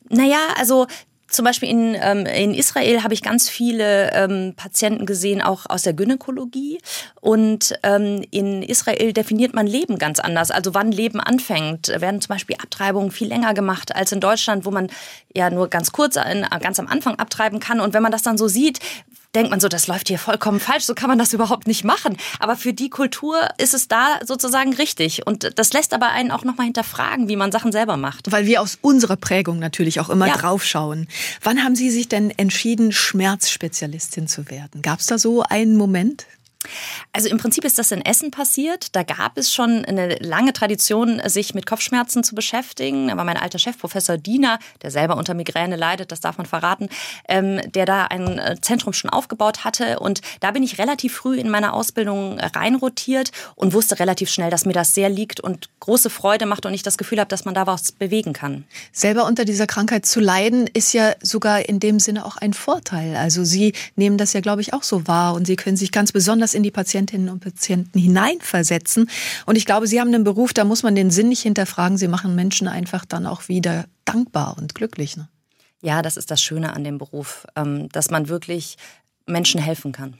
Naja, 0.09 0.39
also 0.57 0.85
zum 1.33 1.45
Beispiel 1.45 1.69
in, 1.69 1.95
ähm, 1.99 2.25
in 2.25 2.53
Israel 2.53 3.03
habe 3.03 3.13
ich 3.13 3.21
ganz 3.21 3.49
viele 3.49 4.11
ähm, 4.13 4.53
Patienten 4.55 5.05
gesehen, 5.05 5.41
auch 5.41 5.65
aus 5.67 5.83
der 5.83 5.93
Gynäkologie. 5.93 6.79
Und 7.19 7.73
ähm, 7.83 8.23
in 8.31 8.61
Israel 8.61 9.13
definiert 9.13 9.53
man 9.53 9.65
Leben 9.65 9.97
ganz 9.97 10.19
anders. 10.19 10.51
Also 10.51 10.73
wann 10.73 10.91
Leben 10.91 11.19
anfängt, 11.19 11.87
werden 11.87 12.21
zum 12.21 12.29
Beispiel 12.29 12.55
Abtreibungen 12.61 13.11
viel 13.11 13.27
länger 13.27 13.53
gemacht 13.53 13.95
als 13.95 14.11
in 14.11 14.19
Deutschland, 14.19 14.65
wo 14.65 14.71
man 14.71 14.87
ja 15.35 15.49
nur 15.49 15.67
ganz 15.67 15.91
kurz, 15.91 16.15
ganz 16.15 16.79
am 16.79 16.87
Anfang 16.87 17.15
abtreiben 17.15 17.59
kann. 17.59 17.79
Und 17.79 17.93
wenn 17.93 18.03
man 18.03 18.11
das 18.11 18.21
dann 18.21 18.37
so 18.37 18.47
sieht, 18.47 18.79
denkt 19.35 19.51
man 19.51 19.59
so, 19.59 19.67
das 19.67 19.87
läuft 19.87 20.07
hier 20.07 20.19
vollkommen 20.19 20.59
falsch, 20.59 20.85
so 20.85 20.93
kann 20.93 21.09
man 21.09 21.17
das 21.17 21.33
überhaupt 21.33 21.67
nicht 21.67 21.83
machen. 21.83 22.17
Aber 22.39 22.55
für 22.55 22.73
die 22.73 22.89
Kultur 22.89 23.47
ist 23.57 23.73
es 23.73 23.87
da 23.87 24.19
sozusagen 24.23 24.73
richtig. 24.73 25.25
Und 25.25 25.57
das 25.57 25.73
lässt 25.73 25.93
aber 25.93 26.09
einen 26.09 26.31
auch 26.31 26.43
nochmal 26.43 26.65
hinterfragen, 26.65 27.27
wie 27.27 27.35
man 27.35 27.51
Sachen 27.51 27.71
selber 27.71 27.97
macht. 27.97 28.31
Weil 28.31 28.45
wir 28.45 28.61
aus 28.61 28.77
unserer 28.81 29.15
Prägung 29.15 29.59
natürlich 29.59 29.99
auch 29.99 30.09
immer 30.09 30.27
ja. 30.27 30.37
draufschauen. 30.37 31.07
Wann 31.41 31.63
haben 31.63 31.75
Sie 31.75 31.89
sich 31.89 32.07
denn 32.07 32.31
entschieden, 32.31 32.91
Schmerzspezialistin 32.91 34.27
zu 34.27 34.49
werden? 34.49 34.81
Gab 34.81 34.99
es 34.99 35.07
da 35.07 35.17
so 35.17 35.43
einen 35.43 35.75
Moment? 35.77 36.25
Also 37.11 37.29
im 37.29 37.37
Prinzip 37.37 37.65
ist 37.65 37.77
das 37.77 37.91
in 37.91 38.03
Essen 38.03 38.31
passiert. 38.31 38.95
Da 38.95 39.03
gab 39.03 39.37
es 39.37 39.53
schon 39.53 39.85
eine 39.85 40.15
lange 40.15 40.53
Tradition, 40.53 41.21
sich 41.25 41.53
mit 41.53 41.65
Kopfschmerzen 41.65 42.23
zu 42.23 42.35
beschäftigen. 42.35 43.07
Da 43.07 43.17
war 43.17 43.25
mein 43.25 43.37
alter 43.37 43.59
Chef, 43.59 43.77
Professor 43.77 44.17
Diener, 44.17 44.59
der 44.81 44.91
selber 44.91 45.17
unter 45.17 45.33
Migräne 45.33 45.75
leidet, 45.75 46.11
das 46.11 46.19
darf 46.19 46.37
man 46.37 46.45
verraten, 46.45 46.89
ähm, 47.27 47.59
der 47.71 47.85
da 47.85 48.05
ein 48.05 48.39
äh, 48.39 48.55
Zentrum 48.61 48.93
schon 48.93 49.09
aufgebaut 49.09 49.63
hatte. 49.63 49.99
Und 49.99 50.21
da 50.39 50.51
bin 50.51 50.63
ich 50.63 50.77
relativ 50.77 51.13
früh 51.13 51.37
in 51.37 51.49
meiner 51.49 51.73
Ausbildung 51.73 52.39
reinrotiert 52.39 53.31
und 53.55 53.73
wusste 53.73 53.99
relativ 53.99 54.29
schnell, 54.29 54.49
dass 54.49 54.65
mir 54.65 54.73
das 54.73 54.93
sehr 54.93 55.09
liegt 55.09 55.39
und 55.39 55.69
große 55.79 56.09
Freude 56.09 56.45
macht 56.45 56.65
und 56.65 56.73
ich 56.73 56.83
das 56.83 56.97
Gefühl 56.97 57.19
habe, 57.19 57.27
dass 57.27 57.45
man 57.45 57.53
da 57.53 57.67
was 57.67 57.91
bewegen 57.91 58.33
kann. 58.33 58.63
Selber 58.91 59.25
unter 59.25 59.45
dieser 59.45 59.67
Krankheit 59.67 60.05
zu 60.05 60.19
leiden, 60.19 60.67
ist 60.73 60.93
ja 60.93 61.13
sogar 61.21 61.67
in 61.67 61.79
dem 61.79 61.99
Sinne 61.99 62.25
auch 62.25 62.37
ein 62.37 62.53
Vorteil. 62.53 63.15
Also 63.15 63.43
Sie 63.43 63.73
nehmen 63.95 64.17
das 64.17 64.33
ja, 64.33 64.41
glaube 64.41 64.61
ich, 64.61 64.73
auch 64.73 64.83
so 64.83 65.07
wahr 65.07 65.33
und 65.33 65.45
Sie 65.45 65.55
können 65.55 65.77
sich 65.77 65.91
ganz 65.91 66.11
besonders 66.11 66.52
in 66.53 66.63
die 66.63 66.71
Patientinnen 66.71 67.29
und 67.29 67.39
Patienten 67.39 67.99
hineinversetzen. 67.99 69.09
Und 69.45 69.55
ich 69.55 69.65
glaube, 69.65 69.87
Sie 69.87 69.99
haben 69.99 70.13
einen 70.13 70.23
Beruf, 70.23 70.53
da 70.53 70.63
muss 70.63 70.83
man 70.83 70.95
den 70.95 71.11
Sinn 71.11 71.29
nicht 71.29 71.41
hinterfragen. 71.41 71.97
Sie 71.97 72.07
machen 72.07 72.35
Menschen 72.35 72.67
einfach 72.67 73.05
dann 73.05 73.25
auch 73.25 73.47
wieder 73.47 73.85
dankbar 74.05 74.55
und 74.57 74.75
glücklich. 74.75 75.17
Ne? 75.17 75.27
Ja, 75.81 76.01
das 76.01 76.17
ist 76.17 76.31
das 76.31 76.41
Schöne 76.41 76.73
an 76.73 76.83
dem 76.83 76.97
Beruf, 76.97 77.45
ähm, 77.55 77.89
dass 77.89 78.09
man 78.09 78.29
wirklich 78.29 78.77
Menschen 79.25 79.61
helfen 79.61 79.91
kann. 79.91 80.17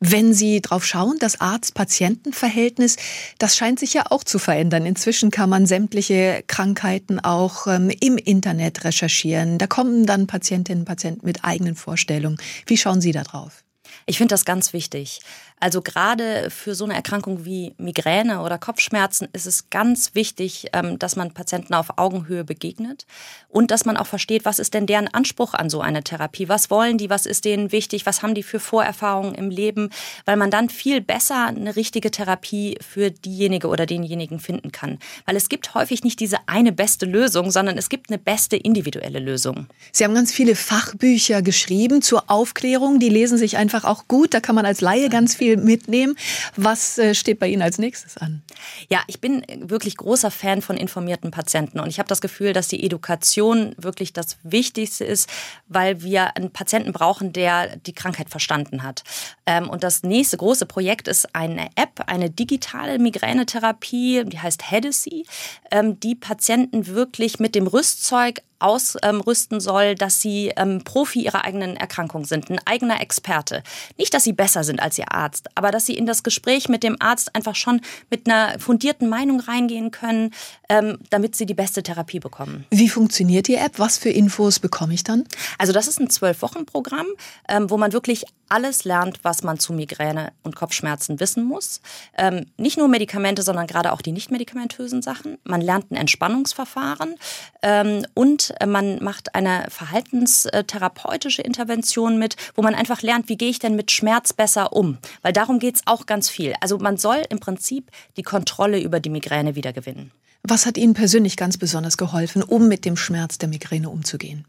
Wenn 0.00 0.32
Sie 0.32 0.60
drauf 0.60 0.84
schauen, 0.84 1.16
das 1.18 1.40
Arzt-Patienten-Verhältnis, 1.40 2.96
das 3.38 3.56
scheint 3.56 3.80
sich 3.80 3.94
ja 3.94 4.04
auch 4.10 4.22
zu 4.22 4.38
verändern. 4.38 4.86
Inzwischen 4.86 5.32
kann 5.32 5.50
man 5.50 5.66
sämtliche 5.66 6.44
Krankheiten 6.46 7.18
auch 7.18 7.66
ähm, 7.66 7.90
im 8.00 8.16
Internet 8.16 8.84
recherchieren. 8.84 9.58
Da 9.58 9.66
kommen 9.66 10.06
dann 10.06 10.28
Patientinnen 10.28 10.82
und 10.82 10.86
Patienten 10.86 11.26
mit 11.26 11.44
eigenen 11.44 11.74
Vorstellungen. 11.74 12.38
Wie 12.66 12.76
schauen 12.76 13.00
Sie 13.00 13.10
da 13.10 13.24
drauf? 13.24 13.64
Ich 14.08 14.16
finde 14.16 14.32
das 14.32 14.46
ganz 14.46 14.72
wichtig. 14.72 15.20
Also 15.60 15.82
gerade 15.82 16.50
für 16.50 16.74
so 16.74 16.84
eine 16.84 16.94
Erkrankung 16.94 17.44
wie 17.44 17.74
Migräne 17.78 18.42
oder 18.42 18.58
Kopfschmerzen 18.58 19.28
ist 19.32 19.46
es 19.46 19.70
ganz 19.70 20.14
wichtig, 20.14 20.68
ähm, 20.72 20.98
dass 20.98 21.16
man 21.16 21.32
Patienten 21.32 21.74
auf 21.74 21.98
Augenhöhe 21.98 22.44
begegnet 22.44 23.06
und 23.48 23.70
dass 23.70 23.84
man 23.84 23.96
auch 23.96 24.06
versteht, 24.06 24.44
was 24.44 24.58
ist 24.58 24.74
denn 24.74 24.86
deren 24.86 25.08
Anspruch 25.08 25.54
an 25.54 25.70
so 25.70 25.80
eine 25.80 26.04
Therapie? 26.04 26.48
Was 26.48 26.70
wollen 26.70 26.98
die? 26.98 27.10
Was 27.10 27.26
ist 27.26 27.44
denen 27.44 27.72
wichtig? 27.72 28.06
Was 28.06 28.22
haben 28.22 28.34
die 28.34 28.42
für 28.42 28.60
Vorerfahrungen 28.60 29.34
im 29.34 29.50
Leben? 29.50 29.90
Weil 30.24 30.36
man 30.36 30.50
dann 30.50 30.68
viel 30.68 31.00
besser 31.00 31.46
eine 31.46 31.74
richtige 31.76 32.10
Therapie 32.10 32.78
für 32.86 33.10
diejenige 33.10 33.68
oder 33.68 33.86
denjenigen 33.86 34.40
finden 34.40 34.70
kann. 34.70 34.98
Weil 35.26 35.36
es 35.36 35.48
gibt 35.48 35.74
häufig 35.74 36.04
nicht 36.04 36.20
diese 36.20 36.38
eine 36.46 36.72
beste 36.72 37.06
Lösung, 37.06 37.50
sondern 37.50 37.78
es 37.78 37.88
gibt 37.88 38.10
eine 38.10 38.18
beste 38.18 38.56
individuelle 38.56 39.18
Lösung. 39.18 39.66
Sie 39.92 40.04
haben 40.04 40.14
ganz 40.14 40.32
viele 40.32 40.54
Fachbücher 40.54 41.42
geschrieben 41.42 42.02
zur 42.02 42.30
Aufklärung. 42.30 42.98
Die 43.00 43.08
lesen 43.08 43.38
sich 43.38 43.56
einfach 43.56 43.84
auch 43.84 44.06
gut. 44.08 44.34
Da 44.34 44.40
kann 44.40 44.54
man 44.54 44.66
als 44.66 44.80
Laie 44.80 45.08
ganz 45.08 45.34
viel 45.34 45.47
viel 45.48 45.56
mitnehmen. 45.56 46.16
Was 46.56 46.98
äh, 46.98 47.14
steht 47.14 47.38
bei 47.38 47.48
Ihnen 47.48 47.62
als 47.62 47.78
nächstes 47.78 48.16
an? 48.18 48.42
Ja, 48.90 49.00
ich 49.06 49.20
bin 49.20 49.44
wirklich 49.60 49.96
großer 49.96 50.30
Fan 50.30 50.60
von 50.60 50.76
informierten 50.76 51.30
Patienten 51.30 51.80
und 51.80 51.88
ich 51.88 51.98
habe 51.98 52.08
das 52.08 52.20
Gefühl, 52.20 52.52
dass 52.52 52.68
die 52.68 52.84
Education 52.84 53.74
wirklich 53.78 54.12
das 54.12 54.36
Wichtigste 54.42 55.04
ist, 55.04 55.28
weil 55.68 56.02
wir 56.02 56.36
einen 56.36 56.50
Patienten 56.50 56.92
brauchen, 56.92 57.32
der 57.32 57.76
die 57.76 57.94
Krankheit 57.94 58.28
verstanden 58.28 58.82
hat. 58.82 59.04
Ähm, 59.46 59.70
und 59.70 59.82
das 59.84 60.02
nächste 60.02 60.36
große 60.36 60.66
Projekt 60.66 61.08
ist 61.08 61.34
eine 61.34 61.70
App, 61.76 62.02
eine 62.06 62.30
digitale 62.30 62.98
Migränetherapie, 62.98 64.24
die 64.26 64.38
heißt 64.38 64.70
Hedesy, 64.70 65.24
ähm, 65.70 65.98
die 66.00 66.14
Patienten 66.14 66.86
wirklich 66.88 67.38
mit 67.38 67.54
dem 67.54 67.66
Rüstzeug 67.66 68.42
ausrüsten 68.60 69.60
soll, 69.60 69.94
dass 69.94 70.20
sie 70.20 70.52
ähm, 70.56 70.82
Profi 70.84 71.24
ihrer 71.24 71.44
eigenen 71.44 71.76
Erkrankung 71.76 72.24
sind, 72.24 72.50
ein 72.50 72.60
eigener 72.64 73.00
Experte. 73.00 73.62
Nicht, 73.96 74.14
dass 74.14 74.24
sie 74.24 74.32
besser 74.32 74.64
sind 74.64 74.80
als 74.80 74.98
ihr 74.98 75.12
Arzt, 75.12 75.48
aber 75.54 75.70
dass 75.70 75.86
sie 75.86 75.94
in 75.94 76.06
das 76.06 76.22
Gespräch 76.22 76.68
mit 76.68 76.82
dem 76.82 76.96
Arzt 77.00 77.34
einfach 77.34 77.54
schon 77.54 77.80
mit 78.10 78.28
einer 78.28 78.58
fundierten 78.58 79.08
Meinung 79.08 79.40
reingehen 79.40 79.90
können, 79.90 80.32
ähm, 80.68 80.98
damit 81.10 81.36
sie 81.36 81.46
die 81.46 81.54
beste 81.54 81.82
Therapie 81.82 82.20
bekommen. 82.20 82.66
Wie 82.70 82.88
funktioniert 82.88 83.48
die 83.48 83.56
App? 83.56 83.78
Was 83.78 83.98
für 83.98 84.10
Infos 84.10 84.58
bekomme 84.58 84.94
ich 84.94 85.04
dann? 85.04 85.24
Also 85.58 85.72
das 85.72 85.88
ist 85.88 86.00
ein 86.00 86.10
Zwölf-Wochen-Programm, 86.10 87.06
ähm, 87.48 87.70
wo 87.70 87.76
man 87.76 87.92
wirklich 87.92 88.24
alles 88.48 88.84
lernt, 88.84 89.20
was 89.22 89.42
man 89.42 89.58
zu 89.58 89.72
Migräne 89.72 90.32
und 90.42 90.56
Kopfschmerzen 90.56 91.20
wissen 91.20 91.44
muss. 91.44 91.80
Ähm, 92.16 92.46
nicht 92.56 92.78
nur 92.78 92.88
Medikamente, 92.88 93.42
sondern 93.42 93.66
gerade 93.66 93.92
auch 93.92 94.00
die 94.00 94.12
nicht 94.12 94.30
medikamentösen 94.30 95.02
Sachen. 95.02 95.38
Man 95.44 95.60
lernt 95.60 95.90
ein 95.90 95.96
Entspannungsverfahren 95.96 97.16
ähm, 97.62 98.06
und 98.14 98.47
man 98.66 99.02
macht 99.02 99.34
eine 99.34 99.66
verhaltenstherapeutische 99.68 101.42
Intervention 101.42 102.18
mit, 102.18 102.36
wo 102.54 102.62
man 102.62 102.74
einfach 102.74 103.02
lernt, 103.02 103.28
wie 103.28 103.36
gehe 103.36 103.50
ich 103.50 103.58
denn 103.58 103.76
mit 103.76 103.90
Schmerz 103.90 104.32
besser 104.32 104.72
um. 104.72 104.98
Weil 105.22 105.32
darum 105.32 105.58
geht 105.58 105.76
es 105.76 105.82
auch 105.86 106.06
ganz 106.06 106.28
viel. 106.28 106.54
Also 106.60 106.78
man 106.78 106.96
soll 106.96 107.22
im 107.30 107.40
Prinzip 107.40 107.90
die 108.16 108.22
Kontrolle 108.22 108.80
über 108.80 109.00
die 109.00 109.10
Migräne 109.10 109.54
wiedergewinnen. 109.54 110.12
Was 110.42 110.66
hat 110.66 110.78
Ihnen 110.78 110.94
persönlich 110.94 111.36
ganz 111.36 111.58
besonders 111.58 111.96
geholfen, 111.96 112.42
um 112.42 112.68
mit 112.68 112.84
dem 112.84 112.96
Schmerz 112.96 113.38
der 113.38 113.48
Migräne 113.48 113.90
umzugehen? 113.90 114.46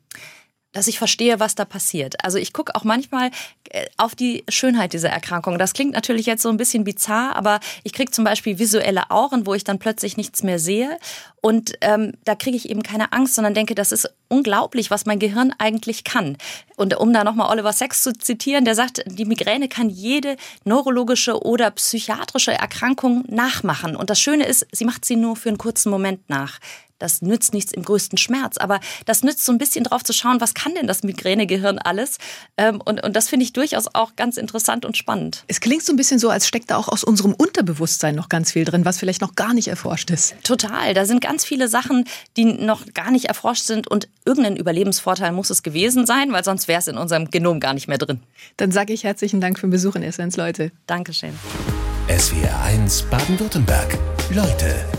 Dass 0.72 0.88
ich 0.88 1.00
verstehe, 1.00 1.40
was 1.40 1.56
da 1.56 1.66
passiert. 1.66 2.24
Also 2.24 2.38
ich 2.38 2.54
gucke 2.54 2.76
auch 2.76 2.84
manchmal 2.84 3.32
äh, 3.70 3.86
auf 3.98 4.14
die 4.14 4.44
Schönheit 4.50 4.94
dieser 4.94 5.10
Erkrankung. 5.10 5.58
Das 5.58 5.74
klingt 5.74 5.94
natürlich 5.94 6.26
jetzt 6.28 6.44
so 6.44 6.50
ein 6.50 6.58
bisschen 6.58 6.84
bizarr, 6.84 7.36
aber 7.36 7.60
ich 7.84 7.94
kriege 7.94 8.12
zum 8.12 8.24
Beispiel 8.24 8.60
visuelle 8.60 9.10
Auren, 9.10 9.48
wo 9.48 9.56
ich 9.56 9.64
dann 9.64 9.80
plötzlich 9.80 10.16
nichts 10.16 10.44
mehr 10.44 10.60
sehe. 10.60 10.98
Und 11.42 11.74
ähm, 11.82 12.14
da 12.24 12.36
kriege 12.36 12.58
ich 12.58 12.70
eben 12.70 12.84
keine 12.84 13.14
Angst, 13.14 13.36
sondern 13.36 13.54
denke, 13.54 13.74
das 13.74 13.92
ist 13.92 14.14
unglaublich, 14.28 14.92
was 14.92 15.06
mein 15.06 15.20
Gehirn 15.20 15.54
eigentlich 15.58 16.04
kann. 16.04 16.38
Und 16.76 16.96
um 16.98 17.12
da 17.14 17.24
nochmal 17.24 17.50
Oliver 17.52 17.74
Sacks 17.74 18.04
zu 18.04 18.14
zitieren, 18.14 18.66
der 18.66 18.76
sagt, 18.76 19.04
die 19.08 19.26
Migräne 19.26 19.70
kann 19.70 19.90
jede 19.90 20.36
neurologische 20.66 21.42
oder 21.44 21.72
psychiatrische 21.72 22.52
Erkrankung 22.52 23.24
nachmachen. 23.28 23.96
Und 23.96 24.10
das 24.10 24.20
Schöne 24.20 24.46
ist, 24.46 24.68
sie 24.72 24.86
macht 24.86 25.06
sie 25.06 25.16
nur 25.16 25.36
für 25.36 25.50
einen 25.50 25.58
kurzen 25.58 25.90
Moment 25.90 26.30
nach 26.30 26.60
das 27.00 27.22
nützt 27.22 27.54
nichts 27.54 27.72
im 27.72 27.84
größten 27.84 28.18
Schmerz. 28.18 28.58
Aber 28.58 28.80
das 29.06 29.24
nützt 29.24 29.46
so 29.46 29.52
ein 29.52 29.58
bisschen 29.58 29.84
drauf 29.84 30.04
zu 30.04 30.14
schauen, 30.14 30.40
was 30.42 30.54
kann 30.54 30.76
denn 30.76 30.88
das 30.88 31.04
Migränegehirn 31.04 31.80
alles? 31.80 32.18
Ähm, 32.58 32.82
und, 32.84 33.04
und 33.04 33.16
das 33.16 33.30
finde 33.30 33.46
ich 33.46 33.54
durchaus 33.54 33.88
auch 33.94 34.16
ganz 34.16 34.38
interessant 34.38 34.86
und 34.86 34.98
spannend. 34.98 35.44
Es 35.48 35.60
klingt 35.60 35.84
so 35.84 35.94
ein 35.94 35.96
bisschen 35.96 36.20
so, 36.20 36.30
als 36.30 36.48
steckt 36.48 36.70
da 36.72 36.78
auch 36.78 36.88
aus 36.88 37.04
unserem 37.04 37.34
Unterbewusstsein 37.34 38.16
noch 38.16 38.30
ganz 38.30 38.52
viel 38.52 38.66
drin, 38.66 38.86
was 38.86 39.00
vielleicht 39.00 39.22
noch 39.22 39.36
gar 39.36 39.54
nicht 39.54 39.70
erforscht 39.70 40.12
ist. 40.12 40.36
Total. 40.44 40.94
Da 40.94 41.06
sind 41.06 41.22
ganz 41.22 41.46
viele 41.46 41.68
Sachen, 41.68 42.06
die 42.38 42.46
noch 42.46 42.86
gar 42.94 43.12
nicht 43.12 43.26
erforscht 43.26 43.64
sind. 43.64 43.88
Und 43.88 44.08
irgendein 44.26 44.58
Überlebensvorteil 44.58 45.32
muss 45.32 45.50
es 45.50 45.64
gewesen 45.64 46.06
sein, 46.06 46.32
weil 46.32 46.44
sonst 46.44 46.68
wäre 46.68 46.80
es 46.80 46.88
in 46.88 46.98
unserem 46.98 47.30
Genom 47.30 47.60
gar 47.60 47.74
nicht 47.74 47.88
mehr 47.88 47.98
drin. 47.98 48.22
Dann 48.58 48.72
sage 48.72 48.94
ich 48.94 49.04
herzlichen 49.04 49.42
Dank 49.42 49.58
für 49.58 49.68
den 49.68 49.72
Besuch 49.72 49.96
in 49.96 50.04
Essenz, 50.04 50.38
Leute. 50.38 50.72
Dankeschön. 50.88 51.34
SWR 52.10 52.62
1 52.64 53.04
Baden-Württemberg. 53.04 53.98
Leute 54.32 54.99